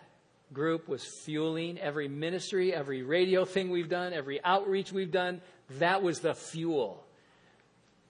group 0.51 0.88
was 0.88 1.05
fueling 1.24 1.78
every 1.78 2.09
ministry, 2.09 2.72
every 2.72 3.03
radio 3.03 3.45
thing 3.45 3.68
we've 3.68 3.90
done, 3.90 4.14
every 4.14 4.42
outreach 4.42 4.92
we've 4.92 5.11
done. 5.11 5.42
That 5.78 6.02
was 6.02 6.20
the 6.20 6.34
fuel. 6.34 7.04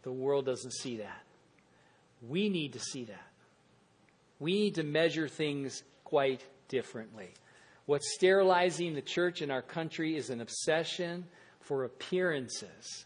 The 0.03 0.13
world 0.13 0.47
doesn't 0.47 0.75
see 0.75 0.99
that. 0.99 1.23
We 2.29 2.49
need 2.49 2.75
to 2.75 2.81
see 2.81 3.05
that. 3.05 3.29
We 4.39 4.53
need 4.55 4.75
to 4.77 4.83
measure 4.83 5.29
things 5.29 5.83
quite 6.05 6.45
differently. 6.69 7.31
What's 7.87 8.15
sterilizing 8.15 8.95
the 8.95 9.03
church 9.03 9.43
in 9.43 9.51
our 9.51 9.63
country 9.63 10.17
is 10.17 10.31
an 10.31 10.41
obsession 10.41 11.25
for 11.61 11.85
appearances 11.85 13.05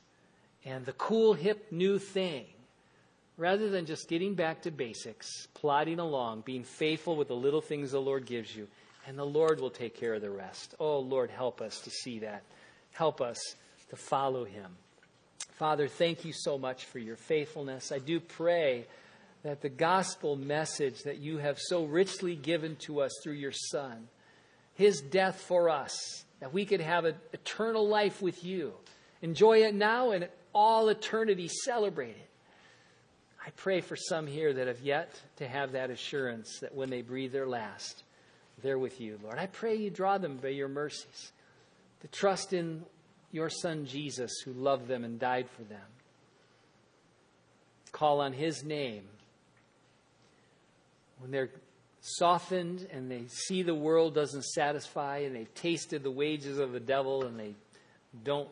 and 0.64 0.84
the 0.84 0.92
cool, 0.92 1.34
hip, 1.34 1.66
new 1.70 1.98
thing. 1.98 2.46
Rather 3.36 3.70
than 3.70 3.86
just 3.86 4.08
getting 4.08 4.34
back 4.34 4.62
to 4.62 4.70
basics, 4.72 5.46
plodding 5.54 6.00
along, 6.00 6.40
being 6.40 6.64
faithful 6.64 7.14
with 7.14 7.28
the 7.28 7.36
little 7.36 7.60
things 7.60 7.92
the 7.92 8.00
Lord 8.00 8.26
gives 8.26 8.54
you, 8.54 8.66
and 9.06 9.16
the 9.16 9.24
Lord 9.24 9.60
will 9.60 9.70
take 9.70 9.94
care 9.94 10.14
of 10.14 10.22
the 10.22 10.30
rest. 10.30 10.74
Oh, 10.80 10.98
Lord, 10.98 11.30
help 11.30 11.60
us 11.60 11.80
to 11.82 11.90
see 11.90 12.18
that. 12.18 12.42
Help 12.90 13.20
us 13.20 13.38
to 13.90 13.96
follow 13.96 14.44
Him. 14.44 14.76
Father, 15.52 15.88
thank 15.88 16.24
you 16.24 16.32
so 16.32 16.56
much 16.56 16.84
for 16.84 16.98
your 16.98 17.16
faithfulness. 17.16 17.90
I 17.90 17.98
do 17.98 18.20
pray 18.20 18.86
that 19.42 19.60
the 19.60 19.68
gospel 19.68 20.36
message 20.36 21.02
that 21.04 21.18
you 21.18 21.38
have 21.38 21.58
so 21.58 21.84
richly 21.84 22.36
given 22.36 22.76
to 22.76 23.00
us 23.00 23.12
through 23.22 23.34
your 23.34 23.52
Son, 23.52 24.08
His 24.74 25.00
death 25.00 25.40
for 25.40 25.68
us, 25.68 26.24
that 26.40 26.52
we 26.52 26.64
could 26.64 26.80
have 26.80 27.04
an 27.04 27.16
eternal 27.32 27.88
life 27.88 28.22
with 28.22 28.44
you, 28.44 28.72
enjoy 29.22 29.64
it 29.64 29.74
now 29.74 30.12
and 30.12 30.28
all 30.54 30.88
eternity 30.88 31.48
celebrate 31.48 32.10
it. 32.10 32.28
I 33.44 33.50
pray 33.50 33.80
for 33.80 33.96
some 33.96 34.26
here 34.26 34.52
that 34.52 34.66
have 34.66 34.80
yet 34.80 35.20
to 35.36 35.48
have 35.48 35.72
that 35.72 35.90
assurance 35.90 36.58
that 36.60 36.74
when 36.74 36.90
they 36.90 37.02
breathe 37.02 37.32
their 37.32 37.46
last, 37.46 38.02
they're 38.62 38.78
with 38.78 39.00
you, 39.00 39.18
Lord. 39.22 39.38
I 39.38 39.46
pray 39.46 39.76
you 39.76 39.90
draw 39.90 40.18
them 40.18 40.36
by 40.36 40.48
your 40.48 40.68
mercies 40.68 41.32
to 42.00 42.08
trust 42.08 42.52
in 42.52 42.84
your 43.32 43.50
Son 43.50 43.86
Jesus, 43.86 44.40
who 44.44 44.52
loved 44.52 44.88
them 44.88 45.04
and 45.04 45.18
died 45.18 45.48
for 45.50 45.62
them. 45.62 45.80
Call 47.92 48.20
on 48.20 48.32
his 48.32 48.64
name. 48.64 49.04
When 51.18 51.30
they're 51.30 51.50
softened 52.00 52.86
and 52.92 53.10
they 53.10 53.24
see 53.26 53.62
the 53.62 53.74
world 53.74 54.14
doesn't 54.14 54.44
satisfy 54.44 55.18
and 55.18 55.34
they've 55.34 55.54
tasted 55.54 56.02
the 56.02 56.10
wages 56.10 56.58
of 56.58 56.72
the 56.72 56.80
devil 56.80 57.24
and 57.24 57.38
they 57.38 57.54
don't 58.24 58.48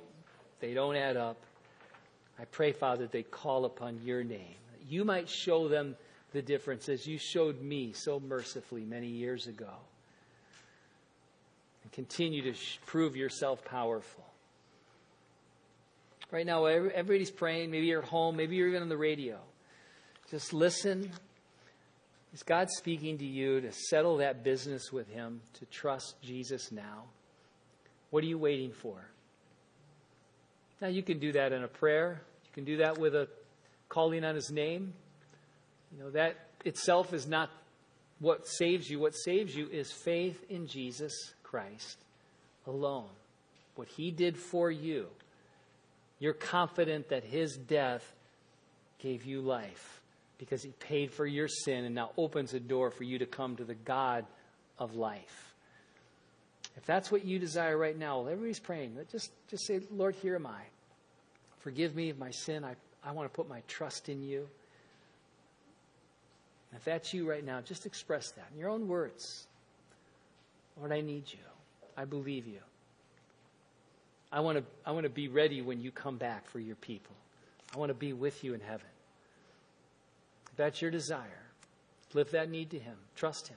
they 0.59 0.74
don't 0.74 0.97
add 0.97 1.16
up 1.16 1.37
I 2.39 2.45
pray, 2.45 2.72
Father, 2.72 3.03
that 3.03 3.12
they 3.12 3.22
call 3.22 3.64
upon 3.64 4.01
your 4.05 4.22
name. 4.22 4.57
You 4.89 5.05
might 5.05 5.29
show 5.29 5.68
them 5.68 5.97
the 6.33 6.43
difference 6.43 6.89
as 6.89 7.07
you 7.07 7.18
showed 7.18 7.62
me 7.62 7.93
so 7.93 8.20
mercifully 8.20 8.85
many 8.85 9.07
years 9.07 9.47
ago. 9.47 9.70
And 11.83 11.93
continue 11.93 12.53
to 12.53 12.59
prove 12.85 13.16
yourself 13.16 13.64
powerful. 13.64 14.26
Right 16.31 16.45
now, 16.45 16.64
everybody's 16.64 17.31
praying. 17.31 17.70
Maybe 17.70 17.87
you're 17.87 18.03
at 18.03 18.09
home. 18.09 18.37
Maybe 18.37 18.57
you're 18.57 18.68
even 18.68 18.83
on 18.83 18.89
the 18.89 18.97
radio. 18.97 19.39
Just 20.31 20.53
listen. 20.53 21.11
Is 22.35 22.43
God 22.43 22.68
speaking 22.70 23.18
to 23.18 23.24
you 23.24 23.61
to 23.61 23.72
settle 23.72 24.18
that 24.18 24.43
business 24.43 24.93
with 24.93 25.09
Him, 25.09 25.41
to 25.55 25.66
trust 25.66 26.20
Jesus 26.22 26.72
now? 26.72 27.05
What 28.11 28.24
are 28.24 28.27
you 28.27 28.39
waiting 28.39 28.72
for? 28.72 28.97
Now, 30.81 30.89
you 30.89 31.03
can 31.03 31.18
do 31.18 31.33
that 31.33 31.53
in 31.53 31.62
a 31.62 31.68
prayer. 31.68 32.20
You 32.45 32.51
can 32.53 32.64
do 32.64 32.79
that 32.79 32.99
with 32.99 33.14
a 33.14 33.29
calling 33.89 34.24
on 34.24 34.35
his 34.35 34.51
name. 34.51 34.93
You 35.93 36.05
know, 36.05 36.11
that 36.11 36.37
itself 36.64 37.14
is 37.14 37.27
not 37.27 37.51
what 38.18 38.47
saves 38.47 38.89
you. 38.91 38.99
What 38.99 39.14
saves 39.14 39.55
you 39.55 39.68
is 39.68 39.91
faith 39.93 40.45
in 40.51 40.66
Jesus 40.66 41.12
Christ 41.43 41.99
alone. 42.66 43.09
What 43.77 43.89
he 43.89 44.11
did 44.11 44.37
for 44.37 44.70
you. 44.70 45.07
You're 46.19 46.33
confident 46.33 47.11
that 47.11 47.25
his 47.25 47.57
death 47.57 48.14
gave 48.99 49.25
you 49.25 49.41
life 49.41 50.01
because 50.39 50.62
he 50.62 50.71
paid 50.71 51.12
for 51.12 51.27
your 51.27 51.49
sin 51.49 51.85
and 51.85 51.95
now 51.95 52.11
opens 52.17 52.55
a 52.55 52.61
door 52.61 52.91
for 52.91 53.05
you 53.05 53.19
to 53.19 53.27
come 53.27 53.57
to 53.57 53.64
the 53.64 53.75
God 53.75 54.25
of 54.79 54.95
life. 54.95 55.55
If 56.77 56.85
that's 56.85 57.11
what 57.11 57.25
you 57.25 57.39
desire 57.39 57.77
right 57.77 57.97
now, 57.97 58.21
well, 58.21 58.29
everybody's 58.29 58.59
praying. 58.59 58.97
Just, 59.11 59.31
just 59.49 59.67
say, 59.67 59.81
Lord, 59.91 60.14
here 60.17 60.35
am 60.35 60.47
I. 60.47 60.61
Forgive 61.61 61.95
me 61.95 62.11
of 62.11 62.19
my 62.19 62.31
sin. 62.31 62.64
I, 62.64 62.75
I 63.05 63.12
want 63.12 63.31
to 63.31 63.35
put 63.35 63.49
my 63.49 63.62
trust 63.67 64.09
in 64.09 64.23
you. 64.23 64.47
If 66.75 66.85
that's 66.85 67.14
you 67.14 67.29
right 67.29 67.45
now, 67.45 67.61
just 67.62 67.87
express 67.87 68.31
that 68.33 68.47
in 68.53 68.59
your 68.59 68.69
own 68.69 68.89
words. 68.89 69.47
Lord, 70.79 70.93
I 70.93 71.01
need 71.01 71.25
you. 71.33 71.39
I 71.97 72.05
believe 72.05 72.47
you. 72.47 72.61
I 74.37 74.41
want 74.41 74.59
to, 74.59 74.64
I 74.84 74.93
want 74.93 75.05
to 75.05 75.11
be 75.11 75.28
ready 75.28 75.62
when 75.62 75.80
you 75.80 75.91
come 75.91 76.18
back 76.18 76.47
for 76.51 76.61
your 76.61 76.76
people. 76.76 77.16
I 77.74 77.78
want 77.78 77.89
to 77.89 77.95
be 77.95 78.12
with 78.12 78.45
you 78.45 78.53
in 78.53 78.61
heaven. 78.61 78.87
If 80.51 80.59
that's 80.59 80.82
your 80.82 80.91
desire, 80.91 81.43
lift 82.12 82.32
that 82.32 82.51
need 82.51 82.68
to 82.72 82.78
Him. 82.78 82.97
Trust 83.14 83.49
Him. 83.49 83.57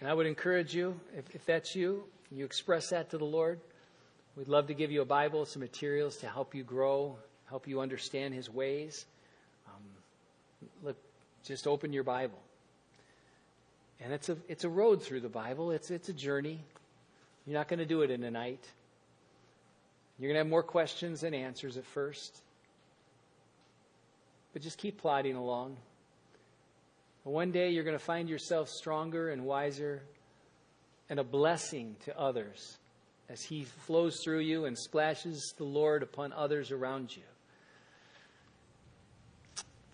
And 0.00 0.06
I 0.06 0.12
would 0.12 0.26
encourage 0.26 0.74
you, 0.74 1.00
if, 1.16 1.34
if 1.34 1.46
that's 1.46 1.74
you, 1.74 2.04
you 2.30 2.44
express 2.44 2.90
that 2.90 3.08
to 3.12 3.16
the 3.16 3.24
Lord. 3.24 3.58
We'd 4.36 4.48
love 4.48 4.66
to 4.66 4.74
give 4.74 4.92
you 4.92 5.00
a 5.00 5.06
Bible, 5.06 5.46
some 5.46 5.62
materials 5.62 6.18
to 6.18 6.28
help 6.28 6.54
you 6.54 6.62
grow, 6.62 7.16
help 7.48 7.66
you 7.66 7.80
understand 7.80 8.34
His 8.34 8.50
ways. 8.50 9.06
Um, 9.66 10.68
look, 10.84 10.98
just 11.42 11.66
open 11.66 11.90
your 11.94 12.04
Bible. 12.04 12.38
And 13.98 14.12
it's 14.12 14.28
a, 14.28 14.36
it's 14.46 14.64
a 14.64 14.68
road 14.68 15.02
through 15.02 15.20
the 15.20 15.30
Bible, 15.30 15.70
it's, 15.70 15.90
it's 15.90 16.10
a 16.10 16.12
journey. 16.12 16.60
You're 17.46 17.54
not 17.54 17.68
going 17.68 17.78
to 17.78 17.86
do 17.86 18.02
it 18.02 18.10
in 18.10 18.24
a 18.24 18.30
night. 18.30 18.64
You're 20.18 20.28
going 20.28 20.34
to 20.34 20.40
have 20.40 20.50
more 20.50 20.62
questions 20.62 21.20
than 21.20 21.32
answers 21.32 21.76
at 21.76 21.84
first. 21.84 22.40
But 24.52 24.62
just 24.62 24.78
keep 24.78 25.00
plodding 25.00 25.36
along. 25.36 25.76
One 27.22 27.50
day 27.50 27.70
you're 27.70 27.84
going 27.84 27.98
to 27.98 28.04
find 28.04 28.28
yourself 28.28 28.68
stronger 28.68 29.30
and 29.30 29.44
wiser 29.44 30.02
and 31.10 31.18
a 31.18 31.24
blessing 31.24 31.96
to 32.04 32.18
others 32.18 32.78
as 33.28 33.42
He 33.42 33.64
flows 33.64 34.20
through 34.22 34.40
you 34.40 34.64
and 34.64 34.78
splashes 34.78 35.54
the 35.58 35.64
Lord 35.64 36.02
upon 36.02 36.32
others 36.32 36.70
around 36.70 37.14
you. 37.16 37.22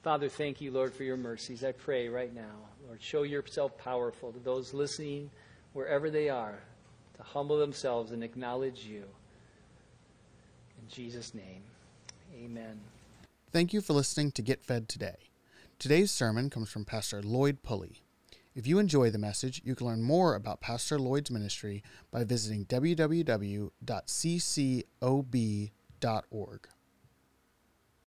Father, 0.02 0.28
thank 0.28 0.60
you, 0.60 0.70
Lord, 0.72 0.92
for 0.92 1.04
your 1.04 1.16
mercies. 1.16 1.64
I 1.64 1.72
pray 1.72 2.08
right 2.08 2.34
now, 2.34 2.56
Lord, 2.86 3.02
show 3.02 3.22
yourself 3.22 3.78
powerful 3.78 4.32
to 4.32 4.38
those 4.38 4.74
listening 4.74 5.30
wherever 5.72 6.10
they 6.10 6.28
are 6.28 6.58
to 7.22 7.28
humble 7.28 7.58
themselves 7.58 8.12
and 8.12 8.22
acknowledge 8.24 8.84
you. 8.84 9.04
In 10.80 10.88
Jesus' 10.88 11.34
name, 11.34 11.62
amen. 12.34 12.80
Thank 13.52 13.72
you 13.72 13.80
for 13.80 13.92
listening 13.92 14.32
to 14.32 14.42
Get 14.42 14.64
Fed 14.64 14.88
Today. 14.88 15.16
Today's 15.78 16.10
sermon 16.10 16.50
comes 16.50 16.70
from 16.70 16.84
Pastor 16.84 17.22
Lloyd 17.22 17.62
Pulley. 17.62 18.02
If 18.54 18.66
you 18.66 18.78
enjoy 18.78 19.10
the 19.10 19.18
message, 19.18 19.62
you 19.64 19.74
can 19.74 19.86
learn 19.86 20.02
more 20.02 20.34
about 20.34 20.60
Pastor 20.60 20.98
Lloyd's 20.98 21.30
ministry 21.30 21.82
by 22.10 22.24
visiting 22.24 22.66
www.ccob.org. 22.66 23.68